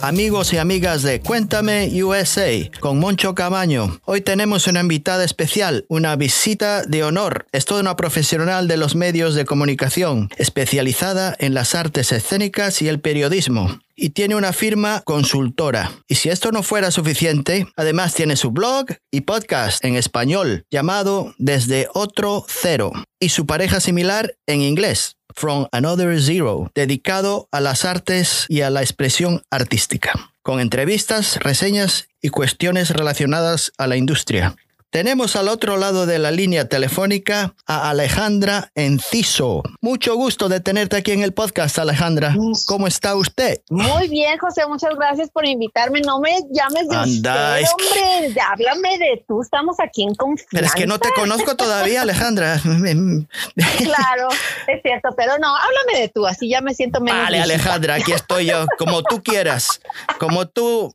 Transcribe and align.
Amigos 0.00 0.52
y 0.52 0.58
amigas 0.58 1.02
de 1.02 1.20
Cuéntame 1.20 1.90
USA 2.02 2.70
con 2.78 3.00
Moncho 3.00 3.34
Camaño. 3.34 4.00
Hoy 4.04 4.20
tenemos 4.20 4.68
una 4.68 4.80
invitada 4.80 5.24
especial, 5.24 5.86
una 5.88 6.14
visita 6.14 6.82
de 6.82 7.02
honor. 7.02 7.46
Es 7.50 7.64
toda 7.64 7.80
una 7.80 7.96
profesional 7.96 8.68
de 8.68 8.76
los 8.76 8.94
medios 8.94 9.34
de 9.34 9.44
comunicación, 9.44 10.30
especializada 10.36 11.34
en 11.40 11.52
las 11.52 11.74
artes 11.74 12.12
escénicas 12.12 12.80
y 12.80 12.88
el 12.88 13.00
periodismo 13.00 13.80
y 13.96 14.10
tiene 14.10 14.36
una 14.36 14.52
firma 14.52 15.02
consultora. 15.04 15.90
Y 16.06 16.14
si 16.14 16.28
esto 16.28 16.52
no 16.52 16.62
fuera 16.62 16.92
suficiente, 16.92 17.66
además 17.74 18.14
tiene 18.14 18.36
su 18.36 18.52
blog 18.52 18.86
y 19.10 19.22
podcast 19.22 19.84
en 19.84 19.96
español 19.96 20.64
llamado 20.70 21.34
Desde 21.38 21.88
Otro 21.92 22.46
Cero 22.48 22.92
y 23.18 23.30
su 23.30 23.46
pareja 23.46 23.80
similar 23.80 24.36
en 24.46 24.62
inglés 24.62 25.17
From 25.38 25.68
Another 25.70 26.20
Zero, 26.20 26.72
dedicado 26.74 27.46
a 27.52 27.60
las 27.60 27.84
artes 27.84 28.44
y 28.48 28.62
a 28.62 28.70
la 28.70 28.80
expresión 28.80 29.44
artística, 29.52 30.32
con 30.42 30.58
entrevistas, 30.58 31.36
reseñas 31.36 32.08
y 32.20 32.30
cuestiones 32.30 32.90
relacionadas 32.90 33.70
a 33.78 33.86
la 33.86 33.96
industria. 33.96 34.56
Tenemos 34.90 35.36
al 35.36 35.48
otro 35.48 35.76
lado 35.76 36.06
de 36.06 36.18
la 36.18 36.30
línea 36.30 36.66
telefónica 36.66 37.54
a 37.66 37.90
Alejandra 37.90 38.72
Enciso. 38.74 39.62
Mucho 39.82 40.14
gusto 40.14 40.48
de 40.48 40.60
tenerte 40.60 40.96
aquí 40.96 41.12
en 41.12 41.22
el 41.22 41.34
podcast, 41.34 41.78
Alejandra. 41.78 42.34
¿Cómo 42.66 42.86
está 42.86 43.14
usted? 43.14 43.60
Muy 43.68 44.08
bien, 44.08 44.38
José, 44.38 44.66
muchas 44.66 44.94
gracias 44.96 45.28
por 45.28 45.44
invitarme. 45.44 46.00
No 46.00 46.20
me 46.20 46.30
llames 46.50 46.88
de 46.88 46.96
usted, 46.96 47.64
hombre, 47.70 48.40
háblame 48.40 48.96
de 48.96 49.24
tú, 49.28 49.42
estamos 49.42 49.76
aquí 49.78 50.04
en 50.04 50.14
confianza. 50.14 50.48
Pero 50.52 50.66
es 50.66 50.72
que 50.72 50.86
no 50.86 50.98
te 50.98 51.12
conozco 51.12 51.54
todavía, 51.54 52.00
Alejandra. 52.00 52.58
claro, 52.64 54.28
es 54.68 54.80
cierto, 54.82 55.10
pero 55.18 55.36
no, 55.38 55.54
háblame 55.54 56.00
de 56.00 56.08
tú, 56.08 56.26
así 56.26 56.48
ya 56.48 56.62
me 56.62 56.72
siento 56.72 57.02
menos. 57.02 57.24
Vale, 57.24 57.42
Alejandra, 57.42 57.96
aquí 57.96 58.12
estoy 58.12 58.46
yo, 58.46 58.64
como 58.78 59.02
tú 59.02 59.22
quieras, 59.22 59.82
como 60.18 60.48
tú, 60.48 60.94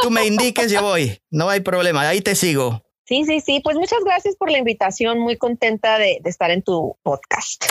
tú 0.00 0.12
me 0.12 0.26
indiques, 0.26 0.70
yo 0.70 0.82
voy, 0.82 1.20
no 1.30 1.48
hay 1.48 1.58
problema, 1.58 2.02
ahí 2.08 2.20
te 2.20 2.36
sigo. 2.36 2.81
Sí, 3.04 3.24
sí, 3.24 3.40
sí. 3.40 3.60
Pues 3.62 3.76
muchas 3.76 4.00
gracias 4.04 4.36
por 4.36 4.50
la 4.50 4.58
invitación. 4.58 5.18
Muy 5.18 5.36
contenta 5.36 5.98
de, 5.98 6.20
estar 6.24 6.50
en 6.50 6.62
tu 6.62 6.96
podcast. 7.02 7.64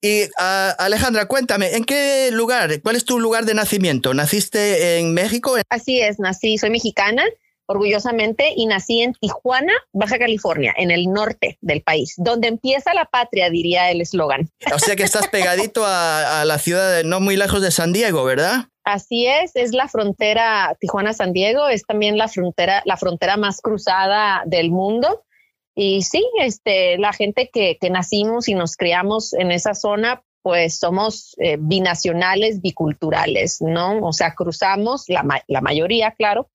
Y 0.00 0.22
ah, 0.38 0.74
Alejandra, 0.78 1.26
cuéntame, 1.26 1.74
¿en 1.74 1.84
qué 1.84 2.30
lugar? 2.32 2.80
¿Cuál 2.82 2.96
es 2.96 3.04
tu 3.04 3.18
lugar 3.18 3.44
de 3.44 3.54
nacimiento? 3.54 4.14
¿Naciste 4.14 4.98
en 4.98 5.12
México? 5.12 5.56
Así 5.68 6.00
es, 6.00 6.20
nací, 6.20 6.56
soy 6.56 6.70
mexicana, 6.70 7.24
orgullosamente, 7.66 8.52
y 8.56 8.66
nací 8.66 9.02
en 9.02 9.14
Tijuana, 9.14 9.72
Baja 9.92 10.18
California, 10.20 10.72
en 10.76 10.92
el 10.92 11.06
norte 11.06 11.58
del 11.62 11.82
país, 11.82 12.14
donde 12.16 12.46
empieza 12.46 12.94
la 12.94 13.06
patria, 13.06 13.50
diría 13.50 13.90
el 13.90 14.00
eslogan. 14.00 14.48
O 14.72 14.78
sea 14.78 14.94
que 14.94 15.02
estás 15.02 15.26
pegadito 15.32 15.84
a, 15.84 16.42
a 16.42 16.44
la 16.44 16.58
ciudad, 16.60 16.98
de, 16.98 17.02
no 17.04 17.18
muy 17.18 17.36
lejos 17.36 17.60
de 17.60 17.72
San 17.72 17.92
Diego, 17.92 18.22
¿verdad? 18.22 18.68
Así 18.88 19.26
es, 19.26 19.54
es 19.54 19.74
la 19.74 19.86
frontera 19.86 20.74
Tijuana-San 20.80 21.34
Diego, 21.34 21.68
es 21.68 21.82
también 21.82 22.16
la 22.16 22.26
frontera, 22.26 22.80
la 22.86 22.96
frontera 22.96 23.36
más 23.36 23.60
cruzada 23.60 24.44
del 24.46 24.70
mundo. 24.70 25.26
Y 25.74 26.00
sí, 26.00 26.24
este, 26.40 26.96
la 26.96 27.12
gente 27.12 27.50
que, 27.52 27.76
que 27.78 27.90
nacimos 27.90 28.48
y 28.48 28.54
nos 28.54 28.76
criamos 28.76 29.34
en 29.34 29.52
esa 29.52 29.74
zona, 29.74 30.22
pues 30.40 30.78
somos 30.78 31.36
eh, 31.36 31.58
binacionales, 31.60 32.62
biculturales, 32.62 33.60
¿no? 33.60 34.00
O 34.06 34.14
sea, 34.14 34.34
cruzamos, 34.34 35.04
la, 35.08 35.22
la 35.48 35.60
mayoría, 35.60 36.12
claro, 36.12 36.48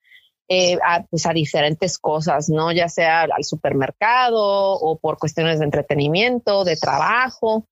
eh, 0.47 0.79
a, 0.83 1.03
pues 1.03 1.27
a 1.27 1.33
diferentes 1.33 1.99
cosas, 1.99 2.49
¿no? 2.49 2.71
Ya 2.71 2.89
sea 2.89 3.21
al 3.21 3.43
supermercado 3.43 4.41
o 4.41 4.97
por 4.97 5.19
cuestiones 5.19 5.59
de 5.59 5.65
entretenimiento, 5.65 6.63
de 6.63 6.77
trabajo 6.77 7.67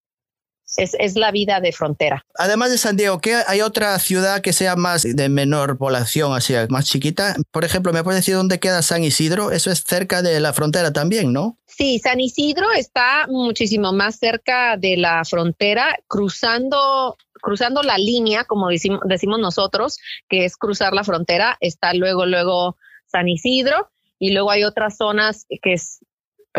es, 0.77 1.15
la 1.15 1.31
vida 1.31 1.59
de 1.59 1.71
frontera. 1.71 2.25
Además 2.35 2.71
de 2.71 2.77
San 2.77 2.97
Diego, 2.97 3.19
¿qué 3.19 3.41
hay 3.47 3.61
otra 3.61 3.97
ciudad 3.99 4.41
que 4.41 4.53
sea 4.53 4.75
más 4.75 5.03
de 5.03 5.29
menor 5.29 5.77
población, 5.77 6.33
así 6.33 6.53
más 6.69 6.85
chiquita? 6.85 7.35
Por 7.51 7.65
ejemplo, 7.65 7.93
¿me 7.93 8.03
puedes 8.03 8.21
decir 8.21 8.35
dónde 8.35 8.59
queda 8.59 8.81
San 8.81 9.03
Isidro? 9.03 9.51
Eso 9.51 9.71
es 9.71 9.83
cerca 9.83 10.21
de 10.21 10.39
la 10.39 10.53
frontera 10.53 10.93
también, 10.93 11.33
¿no? 11.33 11.57
Sí, 11.67 11.99
San 11.99 12.19
Isidro 12.19 12.71
está 12.71 13.27
muchísimo 13.27 13.93
más 13.93 14.17
cerca 14.17 14.77
de 14.77 14.97
la 14.97 15.23
frontera, 15.25 15.97
cruzando 16.07 17.17
cruzando 17.41 17.81
la 17.81 17.97
línea, 17.97 18.43
como 18.45 18.69
decimos, 18.69 18.99
decimos 19.05 19.39
nosotros, 19.39 19.97
que 20.29 20.45
es 20.45 20.55
cruzar 20.57 20.93
la 20.93 21.03
frontera, 21.03 21.57
está 21.59 21.91
luego, 21.95 22.27
luego 22.27 22.77
San 23.07 23.27
Isidro, 23.27 23.89
y 24.19 24.31
luego 24.31 24.51
hay 24.51 24.63
otras 24.63 24.97
zonas 24.97 25.47
que 25.63 25.73
es 25.73 26.05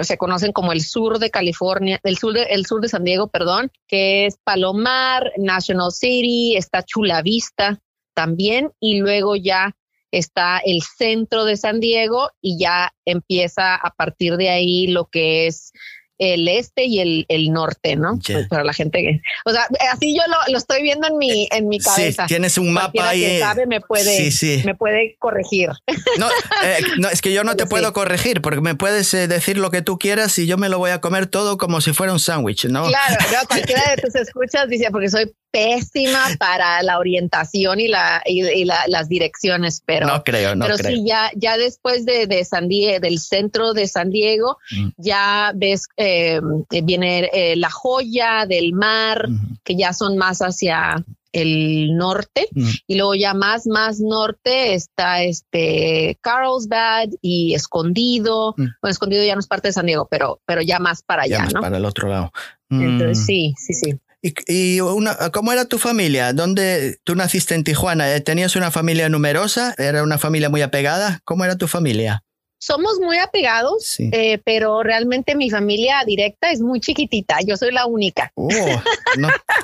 se 0.01 0.17
conocen 0.17 0.53
como 0.53 0.73
el 0.73 0.81
sur 0.81 1.19
de 1.19 1.31
California, 1.31 2.01
el 2.03 2.17
sur 2.17 2.33
de, 2.33 2.43
el 2.45 2.67
sur 2.67 2.81
de 2.81 2.89
San 2.89 3.05
Diego, 3.05 3.29
perdón, 3.29 3.71
que 3.87 4.27
es 4.27 4.39
Palomar, 4.43 5.33
National 5.37 5.93
City, 5.93 6.57
está 6.57 6.83
Chula 6.83 7.23
Vista 7.23 7.81
también, 8.15 8.73
y 8.81 9.01
luego 9.01 9.37
ya 9.37 9.77
está 10.11 10.59
el 10.65 10.83
centro 10.83 11.45
de 11.45 11.57
San 11.57 11.81
Diego 11.81 12.31
y 12.41 12.59
ya 12.59 12.93
empieza 13.05 13.75
a 13.75 13.91
partir 13.95 14.37
de 14.37 14.51
ahí 14.51 14.87
lo 14.87 15.07
que 15.07 15.47
es 15.47 15.73
el 16.23 16.49
este 16.49 16.85
y 16.85 17.01
el, 17.01 17.27
el 17.29 17.53
norte, 17.53 17.97
¿no? 17.97 18.19
Pues 18.25 18.49
para 18.49 18.65
la 18.65 18.73
gente 18.73 19.01
que, 19.01 19.21
o 19.45 19.51
sea, 19.51 19.67
así 19.93 20.15
yo 20.15 20.23
lo, 20.29 20.53
lo, 20.53 20.59
estoy 20.59 20.83
viendo 20.83 21.09
en 21.09 21.19
mi, 21.19 21.49
en 21.51 21.69
mi 21.69 21.79
cabeza. 21.79 22.25
Sí, 22.25 22.29
tienes 22.29 22.59
un 22.59 22.73
mapa 22.73 23.09
ahí. 23.09 23.21
Que 23.21 23.39
sabe 23.41 23.67
me 23.67 23.81
puede, 23.81 24.31
me 24.65 24.75
puede 24.75 25.17
corregir. 25.19 25.71
No, 26.19 26.29
eh, 26.65 26.79
no, 26.99 27.09
es 27.09 27.21
que 27.21 27.33
yo 27.33 27.45
no 27.45 27.57
te 27.57 27.67
puedo 27.67 27.93
corregir 27.93 28.41
porque 28.41 28.61
me 28.61 28.75
puedes 28.75 29.13
eh, 29.15 29.29
decir 29.29 29.59
lo 29.59 29.71
que 29.71 29.83
tú 29.83 29.99
quieras 29.99 30.39
y 30.39 30.47
yo 30.47 30.57
me 30.57 30.69
lo 30.69 30.79
voy 30.79 30.91
a 30.91 31.01
comer 31.01 31.27
todo 31.27 31.59
como 31.59 31.81
si 31.81 31.93
fuera 31.93 32.13
un 32.13 32.21
sándwich, 32.21 32.67
¿no? 32.67 32.87
Claro, 32.87 33.17
no, 33.33 33.39
cualquiera 33.49 33.83
de 33.95 34.03
tus 34.03 34.15
escuchas 34.15 34.69
dice, 34.69 34.89
porque 34.91 35.09
soy 35.09 35.33
pésima 35.53 36.19
para 36.39 36.83
la 36.83 36.99
orientación 36.99 37.79
y, 37.79 37.87
la, 37.87 38.23
y, 38.25 38.65
las 38.65 39.09
direcciones, 39.09 39.83
pero 39.85 40.07
no 40.07 40.25
creo, 40.25 40.57
no 40.57 40.65
pero 40.65 40.79
creo. 40.79 40.97
sí 40.97 41.05
ya 41.07 41.31
ya 41.37 41.57
después 41.57 42.05
de, 42.05 42.27
de 42.27 42.45
San 42.45 42.69
Diego, 42.69 42.99
del 43.01 43.21
centro 43.21 43.75
de 43.75 43.87
San 43.87 44.11
Diego, 44.11 44.57
mm. 44.71 44.89
ya 44.97 45.53
ves 45.55 45.87
eh, 45.97 46.41
viene 46.83 47.31
eh, 47.33 47.55
la 47.57 47.71
joya 47.71 48.47
del 48.49 48.73
mar, 48.73 49.29
que 49.63 49.77
ya 49.77 49.93
son 49.93 50.17
más 50.17 50.41
hacia 50.41 51.05
el 51.33 51.97
norte 51.97 52.49
mm. 52.53 52.71
y 52.87 52.97
luego 52.97 53.15
ya 53.15 53.35
más 53.35 53.67
más 53.67 54.01
norte 54.01 54.75
está 54.75 55.23
este 55.23 56.19
Carlsbad 56.21 57.09
y 57.21 57.55
Escondido 57.55 58.55
mm. 58.57 58.67
bueno 58.81 58.91
Escondido 58.91 59.25
ya 59.25 59.35
no 59.35 59.41
es 59.41 59.47
parte 59.47 59.69
de 59.69 59.73
San 59.73 59.87
Diego 59.87 60.07
pero 60.11 60.41
pero 60.45 60.61
ya 60.61 60.79
más 60.79 61.03
para 61.03 61.23
allá 61.23 61.47
¿no? 61.53 61.61
para 61.61 61.79
el 61.79 61.85
otro 61.87 62.09
lado 62.09 62.33
entonces 62.69 63.25
sí 63.25 63.55
sí 63.57 63.73
sí 63.73 63.99
¿Y, 64.23 64.81
una, 64.81 65.17
cómo 65.33 65.53
era 65.53 65.65
tu 65.65 65.79
familia? 65.79 66.33
¿Dónde 66.33 66.99
tú 67.03 67.17
naciste 67.17 67.55
en 67.55 67.65
Tijuana? 67.65 68.21
¿Tenías 68.21 68.55
una 68.55 68.71
familia 68.71 69.09
numerosa? 69.09 69.75
¿Era 69.79 70.05
una 70.05 70.17
familia 70.17 70.49
muy 70.49 70.63
apegada? 70.63 71.21
¿Cómo 71.25 71.45
era 71.45 71.57
tu 71.57 71.67
familia? 71.67 72.23
Somos 72.61 73.01
muy 73.01 73.19
apegados, 73.19 73.97
eh, 73.99 74.41
pero 74.45 74.85
realmente 74.85 75.35
mi 75.35 75.51
familia 75.51 75.97
directa 76.07 76.53
es 76.53 76.61
muy 76.61 76.79
chiquitita. 76.79 77.39
Yo 77.45 77.57
soy 77.57 77.73
la 77.73 77.87
única. 77.87 78.31
Oh, 78.37 78.55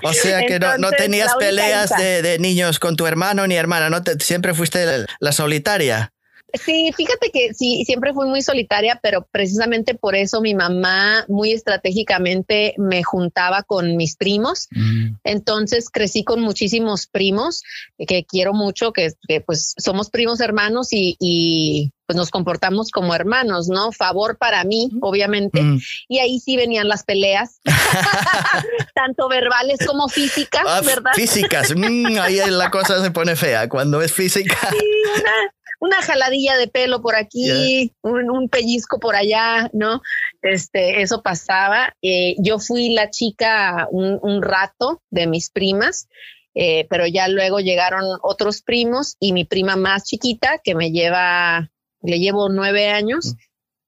o 0.02 0.12
sea 0.12 0.44
que 0.44 0.58
no, 0.58 0.90
tenías 0.90 1.36
peleas 1.36 1.90
de, 1.96 2.38
niños 2.40 2.80
con 2.80 2.96
tu 2.96 3.06
hermano 3.06 3.46
ni 3.46 3.54
hermana, 3.54 3.88
¿no? 3.88 4.02
siempre 4.18 4.52
fuiste 4.52 5.06
la 5.20 5.30
solitaria. 5.30 6.12
Sí, 6.54 6.92
fíjate 6.96 7.30
que 7.30 7.52
sí, 7.52 7.84
siempre 7.84 8.14
fui 8.14 8.26
muy 8.26 8.40
solitaria, 8.40 8.98
pero 9.02 9.26
precisamente 9.30 9.94
por 9.94 10.14
eso 10.14 10.40
mi 10.40 10.54
mamá 10.54 11.26
muy 11.28 11.52
estratégicamente 11.52 12.74
me 12.78 13.02
juntaba 13.02 13.62
con 13.62 13.96
mis 13.96 14.16
primos. 14.16 14.68
Mm. 14.70 15.16
Entonces 15.24 15.90
crecí 15.90 16.24
con 16.24 16.40
muchísimos 16.40 17.06
primos 17.06 17.62
que 17.98 18.24
quiero 18.24 18.54
mucho, 18.54 18.92
que, 18.92 19.12
pues 19.44 19.74
somos 19.76 20.08
primos 20.08 20.40
hermanos 20.40 20.88
y, 20.90 21.92
pues 22.06 22.16
nos 22.16 22.30
comportamos 22.30 22.90
como 22.90 23.14
hermanos, 23.14 23.68
¿no? 23.68 23.92
Favor 23.92 24.38
para 24.38 24.64
mí, 24.64 24.90
obviamente. 25.02 25.60
Mm. 25.60 25.78
Y 26.08 26.20
ahí 26.20 26.40
sí 26.40 26.56
venían 26.56 26.88
las 26.88 27.04
peleas, 27.04 27.60
tanto 28.94 29.28
verbales 29.28 29.80
como 29.86 30.08
físicas, 30.08 30.62
ah, 30.66 30.80
¿verdad? 30.80 31.10
Físicas, 31.12 31.74
mm, 31.76 32.18
ahí 32.18 32.40
la 32.48 32.70
cosa 32.70 33.02
se 33.02 33.10
pone 33.10 33.36
fea 33.36 33.68
cuando 33.68 34.00
es 34.00 34.14
física. 34.14 34.56
Sí, 34.70 34.78
una, 35.20 35.52
una 35.80 36.02
jaladilla 36.02 36.56
de 36.56 36.68
pelo 36.68 37.00
por 37.00 37.14
aquí, 37.14 37.92
un, 38.02 38.48
pellizco 38.48 38.98
por 38.98 39.14
allá, 39.14 39.70
¿no? 39.72 40.02
Este, 40.42 41.02
eso 41.02 41.22
pasaba. 41.22 41.94
Eh, 42.02 42.34
yo 42.38 42.58
fui 42.58 42.94
la 42.94 43.10
chica 43.10 43.88
un, 43.90 44.42
rato 44.42 45.02
de 45.10 45.26
mis 45.26 45.50
primas, 45.50 46.08
eh, 46.54 46.86
pero 46.90 47.06
ya 47.06 47.28
luego 47.28 47.60
llegaron 47.60 48.04
otros 48.22 48.62
primos 48.62 49.16
y 49.20 49.32
mi 49.32 49.44
prima 49.44 49.76
más 49.76 50.04
chiquita, 50.04 50.60
que 50.62 50.74
me 50.74 50.90
lleva, 50.90 51.70
le 52.02 52.18
llevo 52.18 52.48
nueve 52.48 52.88
años, 52.88 53.34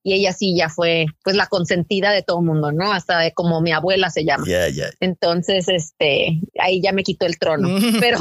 y 0.02 0.14
ella 0.14 0.32
sí 0.32 0.56
ya 0.56 0.69
fue 0.69 1.06
pues 1.23 1.37
la 1.37 1.47
consentida 1.47 2.11
de 2.11 2.23
todo 2.23 2.41
el 2.41 2.47
mundo, 2.47 2.73
¿no? 2.73 2.93
Hasta 2.93 3.19
de 3.19 3.32
como 3.32 3.61
mi 3.61 3.73
abuela 3.73 4.11
se 4.11 4.25
llama. 4.25 4.44
Entonces, 5.00 5.69
este, 5.69 6.41
ahí 6.58 6.81
ya 6.81 6.93
me 6.93 7.02
quitó 7.02 7.26
el 7.26 7.38
trono, 7.38 7.69
pero, 8.00 8.20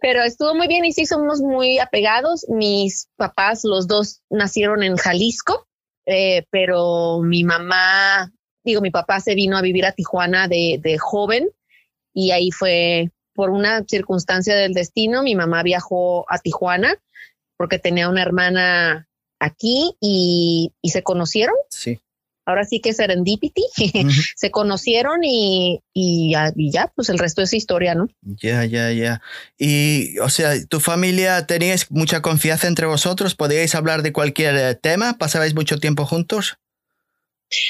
pero 0.00 0.22
estuvo 0.22 0.54
muy 0.54 0.68
bien 0.68 0.84
y 0.84 0.92
sí 0.92 1.06
somos 1.06 1.40
muy 1.40 1.78
apegados. 1.78 2.46
Mis 2.48 3.08
papás, 3.16 3.62
los 3.64 3.88
dos 3.88 4.22
nacieron 4.30 4.82
en 4.82 4.96
Jalisco, 4.96 5.66
eh, 6.06 6.44
pero 6.50 7.20
mi 7.22 7.42
mamá, 7.42 8.32
digo, 8.64 8.80
mi 8.80 8.90
papá 8.90 9.20
se 9.20 9.34
vino 9.34 9.56
a 9.56 9.62
vivir 9.62 9.84
a 9.86 9.92
Tijuana 9.92 10.46
de, 10.46 10.78
de 10.80 10.96
joven 10.98 11.48
y 12.14 12.30
ahí 12.30 12.50
fue 12.50 13.10
por 13.34 13.50
una 13.50 13.84
circunstancia 13.88 14.54
del 14.54 14.74
destino, 14.74 15.22
mi 15.22 15.34
mamá 15.34 15.62
viajó 15.62 16.26
a 16.30 16.38
Tijuana 16.38 16.94
porque 17.56 17.78
tenía 17.78 18.08
una 18.08 18.22
hermana 18.22 19.08
aquí 19.40 19.96
y, 20.00 20.72
y 20.80 20.90
se 20.90 21.02
conocieron. 21.02 21.56
Sí 21.70 21.98
ahora 22.50 22.64
sí 22.64 22.80
que 22.80 22.92
Serendipity, 22.92 23.64
se 24.36 24.50
conocieron 24.50 25.20
y, 25.22 25.80
y, 25.94 26.32
ya, 26.70 26.92
pues 26.94 27.08
el 27.08 27.18
resto 27.18 27.42
es 27.42 27.52
historia, 27.52 27.94
¿no? 27.94 28.08
Ya, 28.22 28.64
ya, 28.64 28.90
ya. 28.92 29.22
Y, 29.58 30.18
o 30.18 30.28
sea, 30.28 30.52
¿tu 30.66 30.80
familia 30.80 31.46
teníais 31.46 31.90
mucha 31.90 32.20
confianza 32.20 32.68
entre 32.68 32.86
vosotros? 32.86 33.34
¿Podíais 33.34 33.74
hablar 33.74 34.02
de 34.02 34.12
cualquier 34.12 34.56
eh, 34.56 34.74
tema? 34.74 35.16
¿Pasabais 35.18 35.54
mucho 35.54 35.78
tiempo 35.78 36.04
juntos? 36.04 36.58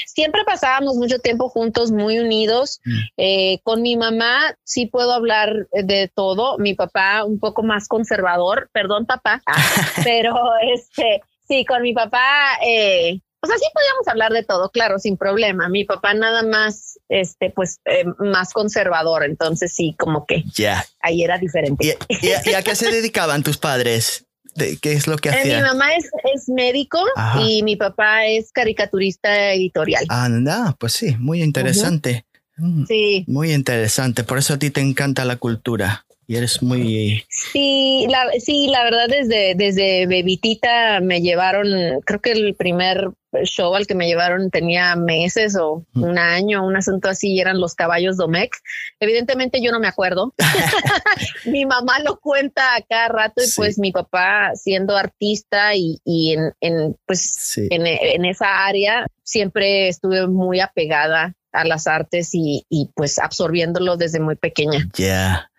Siempre 0.05 0.41
pasábamos 0.45 0.95
mucho 0.95 1.17
tiempo 1.17 1.49
juntos, 1.49 1.91
muy 1.91 2.19
unidos. 2.19 2.81
Mm. 2.85 2.99
Eh, 3.17 3.59
con 3.63 3.81
mi 3.81 3.95
mamá 3.95 4.55
sí 4.63 4.85
puedo 4.85 5.11
hablar 5.11 5.67
de 5.71 6.11
todo. 6.13 6.59
Mi 6.59 6.75
papá 6.75 7.23
un 7.23 7.39
poco 7.39 7.63
más 7.63 7.87
conservador, 7.87 8.69
perdón 8.73 9.07
papá, 9.07 9.41
pero 10.03 10.35
este, 10.75 11.23
sí, 11.51 11.65
con 11.65 11.81
mi 11.81 11.93
papá 11.93 12.57
eh, 12.65 13.19
o 13.43 13.47
sea, 13.47 13.57
sí 13.57 13.65
podíamos 13.73 14.07
hablar 14.07 14.31
de 14.33 14.43
todo, 14.43 14.69
claro, 14.69 14.99
sin 14.99 15.17
problema. 15.17 15.67
Mi 15.67 15.83
papá 15.83 16.13
nada 16.13 16.43
más, 16.43 16.99
este, 17.09 17.49
pues, 17.49 17.79
eh, 17.85 18.05
más 18.19 18.53
conservador, 18.53 19.23
entonces 19.23 19.73
sí, 19.73 19.95
como 19.97 20.27
que 20.27 20.43
ya 20.53 20.85
ahí 21.01 21.23
era 21.23 21.39
diferente. 21.39 21.97
¿Y, 22.07 22.53
a, 22.53 22.61
qué 22.61 22.75
se 22.75 22.91
dedicaban 22.91 23.41
tus 23.41 23.57
padres? 23.57 24.25
¿Qué 24.55 24.93
es 24.93 25.07
lo 25.07 25.17
que 25.17 25.29
hacían? 25.29 25.47
Eh, 25.47 25.55
mi 25.55 25.61
mamá 25.69 25.93
es, 25.95 26.11
es 26.35 26.49
médico 26.49 26.99
y 27.39 27.63
mi 27.63 27.77
papá 27.77 28.25
es 28.27 28.51
caricaturista 28.51 29.53
editorial. 29.53 30.05
Anda, 30.09 30.75
pues 30.77 30.93
sí, 30.93 31.15
muy 31.17 31.41
interesante. 31.41 32.25
Mm, 32.57 32.85
sí. 32.85 33.23
Muy 33.27 33.53
interesante. 33.53 34.23
Por 34.23 34.37
eso 34.37 34.53
a 34.53 34.59
ti 34.59 34.69
te 34.69 34.81
encanta 34.81 35.25
la 35.25 35.37
cultura 35.37 36.05
y 36.31 36.37
eres 36.37 36.63
muy... 36.63 37.25
Sí, 37.27 38.07
la, 38.09 38.25
sí, 38.39 38.69
la 38.69 38.85
verdad 38.85 39.07
desde, 39.09 39.53
desde 39.53 40.07
bebitita 40.07 41.01
me 41.01 41.19
llevaron, 41.19 41.99
creo 42.05 42.21
que 42.21 42.31
el 42.31 42.55
primer 42.55 43.09
show 43.43 43.75
al 43.75 43.85
que 43.85 43.95
me 43.95 44.07
llevaron 44.07 44.49
tenía 44.49 44.95
meses 44.95 45.57
o 45.57 45.85
un 45.93 46.17
año, 46.17 46.65
un 46.65 46.77
asunto 46.77 47.09
así, 47.09 47.33
y 47.33 47.41
eran 47.41 47.59
los 47.59 47.75
caballos 47.75 48.15
Domecq. 48.15 48.55
Evidentemente 49.01 49.61
yo 49.61 49.73
no 49.73 49.81
me 49.81 49.89
acuerdo. 49.89 50.33
mi 51.47 51.65
mamá 51.65 51.99
lo 51.99 52.17
cuenta 52.17 52.63
cada 52.87 53.09
rato 53.09 53.43
y 53.43 53.51
pues 53.53 53.77
mi 53.77 53.91
papá 53.91 54.51
siendo 54.55 54.95
artista 54.95 55.75
y, 55.75 55.99
y 56.05 56.31
en, 56.31 56.53
en, 56.61 56.95
pues 57.05 57.57
en, 57.57 57.85
en, 57.85 58.23
esa 58.23 58.65
área 58.65 59.05
siempre 59.21 59.89
estuve 59.89 60.27
muy 60.27 60.61
apegada 60.61 61.35
a 61.51 61.65
las 61.65 61.87
artes 61.87 62.29
y, 62.31 62.65
y 62.69 62.89
pues 62.95 63.19
absorbiéndolo 63.19 63.97
desde 63.97 64.21
muy 64.21 64.37
pequeña. 64.37 64.87
Ya 64.93 65.50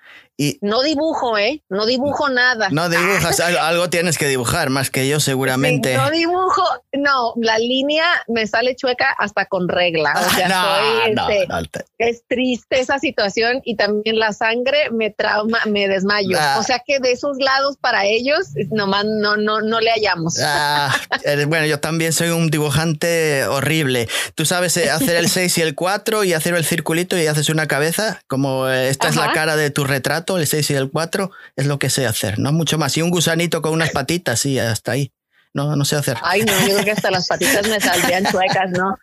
no 0.60 0.82
dibujo, 0.82 1.38
¿eh? 1.38 1.62
No 1.68 1.86
dibujo 1.86 2.28
nada. 2.28 2.68
No 2.70 2.88
dibujas, 2.88 3.40
algo 3.40 3.90
tienes 3.90 4.18
que 4.18 4.26
dibujar, 4.28 4.70
más 4.70 4.90
que 4.90 5.08
yo 5.08 5.20
seguramente. 5.20 5.96
no 5.96 6.10
dibujo, 6.10 6.62
no, 6.92 7.34
la 7.36 7.58
línea 7.58 8.04
me 8.28 8.46
sale 8.46 8.76
chueca 8.76 9.14
hasta 9.18 9.46
con 9.46 9.68
regla. 9.68 10.14
O 10.14 10.30
sea, 10.34 10.48
no, 10.48 11.28
este, 11.28 11.84
es 11.98 12.22
triste 12.28 12.80
esa 12.80 12.98
situación 12.98 13.60
y 13.64 13.76
también 13.76 14.18
la 14.18 14.32
sangre 14.32 14.90
me 14.90 15.10
trauma, 15.10 15.60
me 15.66 15.88
desmayo. 15.88 16.36
Ah. 16.40 16.56
O 16.58 16.62
sea 16.62 16.82
que 16.84 16.98
de 16.98 17.12
esos 17.12 17.38
lados 17.38 17.76
para 17.80 18.04
ellos 18.06 18.48
nomás 18.70 19.04
no, 19.04 19.36
no, 19.36 19.60
no 19.60 19.80
le 19.80 19.90
hallamos. 19.90 20.38
Ah, 20.42 20.94
bueno, 21.46 21.66
yo 21.66 21.80
también 21.80 22.12
soy 22.12 22.30
un 22.30 22.50
dibujante 22.50 23.44
horrible. 23.46 24.08
Tú 24.34 24.44
sabes 24.44 24.76
eh, 24.76 24.90
hacer 24.90 25.16
el 25.16 25.28
6 25.28 25.58
y 25.58 25.62
el 25.62 25.74
4 25.74 26.24
y 26.24 26.32
hacer 26.32 26.54
el 26.54 26.64
circulito 26.64 27.16
y 27.18 27.26
haces 27.26 27.48
una 27.48 27.66
cabeza, 27.66 28.20
como 28.26 28.68
eh, 28.68 28.88
esta 28.88 29.08
es 29.08 29.16
la 29.16 29.32
cara 29.32 29.56
de 29.56 29.70
tu 29.70 29.84
retrato 29.84 30.31
el 30.38 30.46
6 30.46 30.70
y 30.70 30.74
el 30.74 30.90
4 30.90 31.30
es 31.56 31.66
lo 31.66 31.78
que 31.78 31.90
sé 31.90 32.06
hacer, 32.06 32.38
no 32.38 32.52
mucho 32.52 32.78
más. 32.78 32.96
Y 32.96 33.02
un 33.02 33.10
gusanito 33.10 33.62
con 33.62 33.72
unas 33.72 33.90
patitas, 33.90 34.40
sí, 34.40 34.58
hasta 34.58 34.92
ahí. 34.92 35.12
No, 35.54 35.76
no 35.76 35.84
sé 35.84 35.96
hacer. 35.96 36.16
Ay, 36.22 36.42
no, 36.42 36.52
yo 36.60 36.74
creo 36.74 36.84
que 36.84 36.90
hasta 36.92 37.10
las 37.10 37.28
patitas 37.28 37.68
me 37.68 37.78
saldrían 37.78 38.24
chuecas, 38.24 38.70
¿no? 38.70 38.96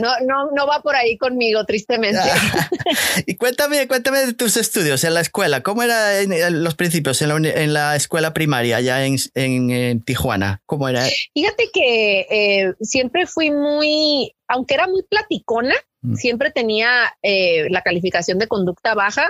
No, 0.00 0.12
no, 0.24 0.50
no 0.52 0.66
va 0.66 0.82
por 0.82 0.94
ahí 0.94 1.18
conmigo, 1.18 1.64
tristemente. 1.64 2.22
y 3.26 3.34
cuéntame, 3.34 3.88
cuéntame 3.88 4.20
de 4.20 4.32
tus 4.34 4.56
estudios 4.56 5.02
en 5.02 5.14
la 5.14 5.20
escuela. 5.20 5.62
¿Cómo 5.62 5.82
eran 5.82 6.62
los 6.62 6.76
principios 6.76 7.20
en 7.22 7.72
la, 7.72 7.96
escuela 7.96 8.32
primaria 8.32 8.76
allá 8.76 9.04
en, 9.04 10.02
Tijuana? 10.02 10.62
¿Cómo 10.64 10.88
era? 10.88 11.04
Fíjate 11.34 11.70
que 11.72 12.20
eh, 12.30 12.74
siempre 12.80 13.26
fui 13.26 13.50
muy, 13.50 14.36
aunque 14.46 14.74
era 14.74 14.86
muy 14.86 15.02
platicona. 15.02 15.74
Siempre 16.14 16.50
tenía 16.50 17.14
eh, 17.22 17.68
la 17.70 17.82
calificación 17.82 18.38
de 18.38 18.48
conducta 18.48 18.94
baja 18.94 19.28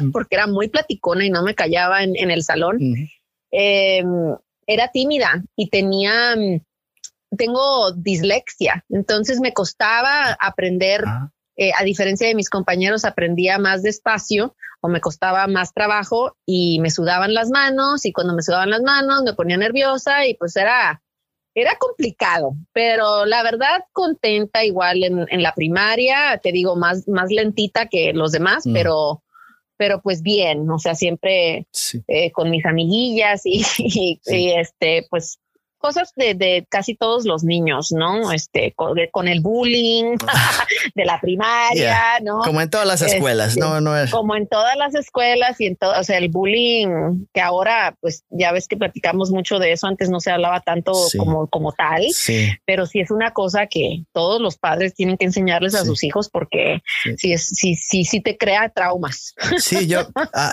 mm. 0.00 0.10
porque 0.12 0.36
era 0.36 0.46
muy 0.46 0.68
platicona 0.68 1.24
y 1.24 1.30
no 1.30 1.42
me 1.42 1.54
callaba 1.54 2.02
en, 2.02 2.30
el 2.30 2.42
salón. 2.42 2.78
Eh, 3.50 4.02
era 4.66 4.88
tímida 4.88 5.42
y 5.56 5.70
tenía, 5.70 6.36
mm, 6.36 6.60
tengo 7.36 7.92
dislexia, 7.92 8.84
entonces 8.88 9.40
me 9.40 9.52
costaba 9.52 10.36
aprender. 10.40 11.04
Ah. 11.06 11.30
Eh, 11.60 11.72
a 11.76 11.82
diferencia 11.82 12.28
de 12.28 12.36
mis 12.36 12.50
compañeros, 12.50 13.04
aprendía 13.04 13.58
más 13.58 13.82
despacio 13.82 14.54
o 14.80 14.88
me 14.88 15.00
costaba 15.00 15.48
más 15.48 15.74
trabajo 15.74 16.36
y 16.46 16.78
me 16.78 16.88
sudaban 16.88 17.34
las 17.34 17.50
manos 17.50 18.06
y 18.06 18.12
cuando 18.12 18.32
me 18.32 18.42
sudaban 18.42 18.70
las 18.70 18.82
manos 18.82 19.24
me 19.24 19.34
ponía 19.34 19.56
nerviosa 19.56 20.24
y 20.24 20.34
pues 20.34 20.54
era, 20.54 21.02
era 21.60 21.76
complicado, 21.76 22.54
pero 22.72 23.24
la 23.26 23.42
verdad 23.42 23.84
contenta 23.92 24.64
igual 24.64 25.04
en, 25.04 25.42
la 25.42 25.52
primaria, 25.54 26.38
te 26.42 26.52
digo, 26.52 26.76
más, 26.76 27.06
más 27.08 27.30
lentita 27.30 27.86
que 27.86 28.12
los 28.12 28.32
demás, 28.32 28.66
mm. 28.66 28.72
pero 28.72 29.22
pero 29.78 30.02
pues 30.02 30.22
bien, 30.22 30.68
o 30.68 30.78
sea, 30.80 30.96
siempre 30.96 31.68
eh, 32.08 32.32
con 32.32 32.50
mis 32.50 32.66
amiguillas 32.66 33.42
y, 33.44 33.62
y, 34.26 34.50
este, 34.50 35.06
pues 35.08 35.38
cosas 35.78 36.12
de, 36.16 36.34
de, 36.34 36.66
casi 36.68 36.94
todos 36.94 37.24
los 37.24 37.44
niños, 37.44 37.92
¿no? 37.92 38.32
Este, 38.32 38.74
con, 38.74 39.28
el 39.28 39.40
bullying 39.40 40.16
de 40.94 41.04
la 41.04 41.20
primaria, 41.20 42.20
¿no? 42.22 42.40
Como 42.40 42.60
en 42.60 42.70
todas 42.70 42.86
las 42.86 43.02
escuelas, 43.02 43.56
no, 43.56 43.74
este, 43.74 43.80
no 43.82 43.96
es. 43.96 44.10
Como 44.10 44.36
en 44.36 44.46
todas 44.46 44.76
las 44.76 44.94
escuelas 44.94 45.60
y 45.60 45.66
en 45.66 45.76
todo, 45.76 45.98
o 45.98 46.04
sea, 46.04 46.18
el 46.18 46.28
bullying 46.28 47.26
que 47.32 47.40
ahora, 47.40 47.96
pues 48.00 48.24
ya 48.30 48.52
ves 48.52 48.68
que 48.68 48.76
platicamos 48.76 49.30
mucho 49.30 49.58
de 49.58 49.72
eso, 49.72 49.86
antes 49.86 50.10
no 50.10 50.20
se 50.20 50.30
hablaba 50.30 50.60
tanto 50.60 50.92
como, 51.16 51.46
como 51.48 51.72
tal, 51.72 52.04
pero 52.66 52.86
sí 52.86 53.00
es 53.00 53.10
una 53.10 53.32
cosa 53.32 53.66
que 53.66 54.04
todos 54.12 54.40
los 54.40 54.58
padres 54.58 54.94
tienen 54.94 55.16
que 55.16 55.26
enseñarles 55.26 55.74
a 55.74 55.84
sus 55.84 56.02
hijos 56.04 56.28
porque 56.28 56.82
sí, 57.16 57.32
es, 57.32 57.46
sí, 57.46 57.74
sí, 57.74 58.04
sí 58.04 58.20
te 58.20 58.36
crea 58.36 58.68
traumas. 58.68 59.34
Sí, 59.58 59.86
yo, 59.86 60.06
ah, 60.14 60.52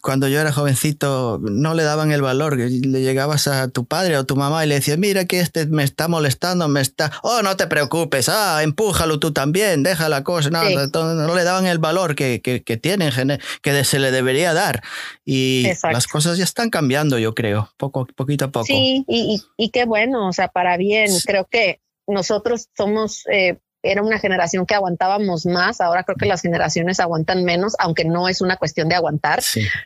cuando 0.00 0.26
yo 0.28 0.40
era 0.40 0.52
jovencito, 0.52 1.38
no 1.42 1.74
le 1.74 1.82
daban 1.82 2.12
el 2.12 2.22
valor, 2.22 2.56
le 2.56 3.02
llegabas 3.02 3.46
a 3.46 3.68
tu 3.68 3.84
padre 3.84 4.16
o 4.16 4.24
tu 4.24 4.36
mamá 4.36 4.63
y 4.64 4.68
le 4.68 4.76
decía, 4.76 4.96
mira 4.96 5.24
que 5.24 5.40
este 5.40 5.66
me 5.66 5.84
está 5.84 6.08
molestando, 6.08 6.68
me 6.68 6.80
está, 6.80 7.12
oh, 7.22 7.42
no 7.42 7.56
te 7.56 7.66
preocupes, 7.66 8.28
ah, 8.28 8.62
empújalo 8.62 9.18
tú 9.18 9.32
también, 9.32 9.82
deja 9.82 10.08
la 10.08 10.24
cosa, 10.24 10.50
no, 10.50 10.62
no, 10.62 11.34
le 11.34 11.44
daban 11.44 11.66
el 11.66 11.78
valor 11.78 12.14
que, 12.14 12.40
que, 12.40 12.62
que 12.62 12.76
tienen, 12.76 13.12
que 13.62 13.84
se 13.84 13.98
le 13.98 14.10
debería 14.10 14.52
dar. 14.54 14.82
Y 15.24 15.70
las 15.82 16.06
cosas 16.06 16.38
ya 16.38 16.44
están 16.44 16.70
cambiando, 16.70 17.18
yo 17.18 17.34
creo, 17.34 17.70
poco, 17.76 18.06
poquito 18.14 18.46
a 18.46 18.48
poco. 18.48 18.66
Sí, 18.66 19.04
y, 19.08 19.42
y, 19.56 19.70
qué 19.70 19.84
bueno, 19.84 20.28
o 20.28 20.32
sea, 20.32 20.48
para 20.48 20.76
bien, 20.76 21.10
creo 21.24 21.46
que 21.46 21.80
nosotros 22.06 22.68
somos... 22.76 23.24
Eh, 23.30 23.58
era 23.86 24.02
una 24.02 24.18
generación 24.18 24.64
que 24.64 24.74
aguantábamos 24.74 25.44
más, 25.44 25.82
ahora 25.82 26.04
creo 26.04 26.16
que 26.16 26.24
las 26.24 26.40
generaciones 26.40 27.00
aguantan 27.00 27.44
menos, 27.44 27.74
aunque 27.78 28.06
no 28.06 28.28
es 28.28 28.40
una 28.40 28.56
cuestión 28.56 28.88
de 28.88 28.94
aguantar, 28.94 29.42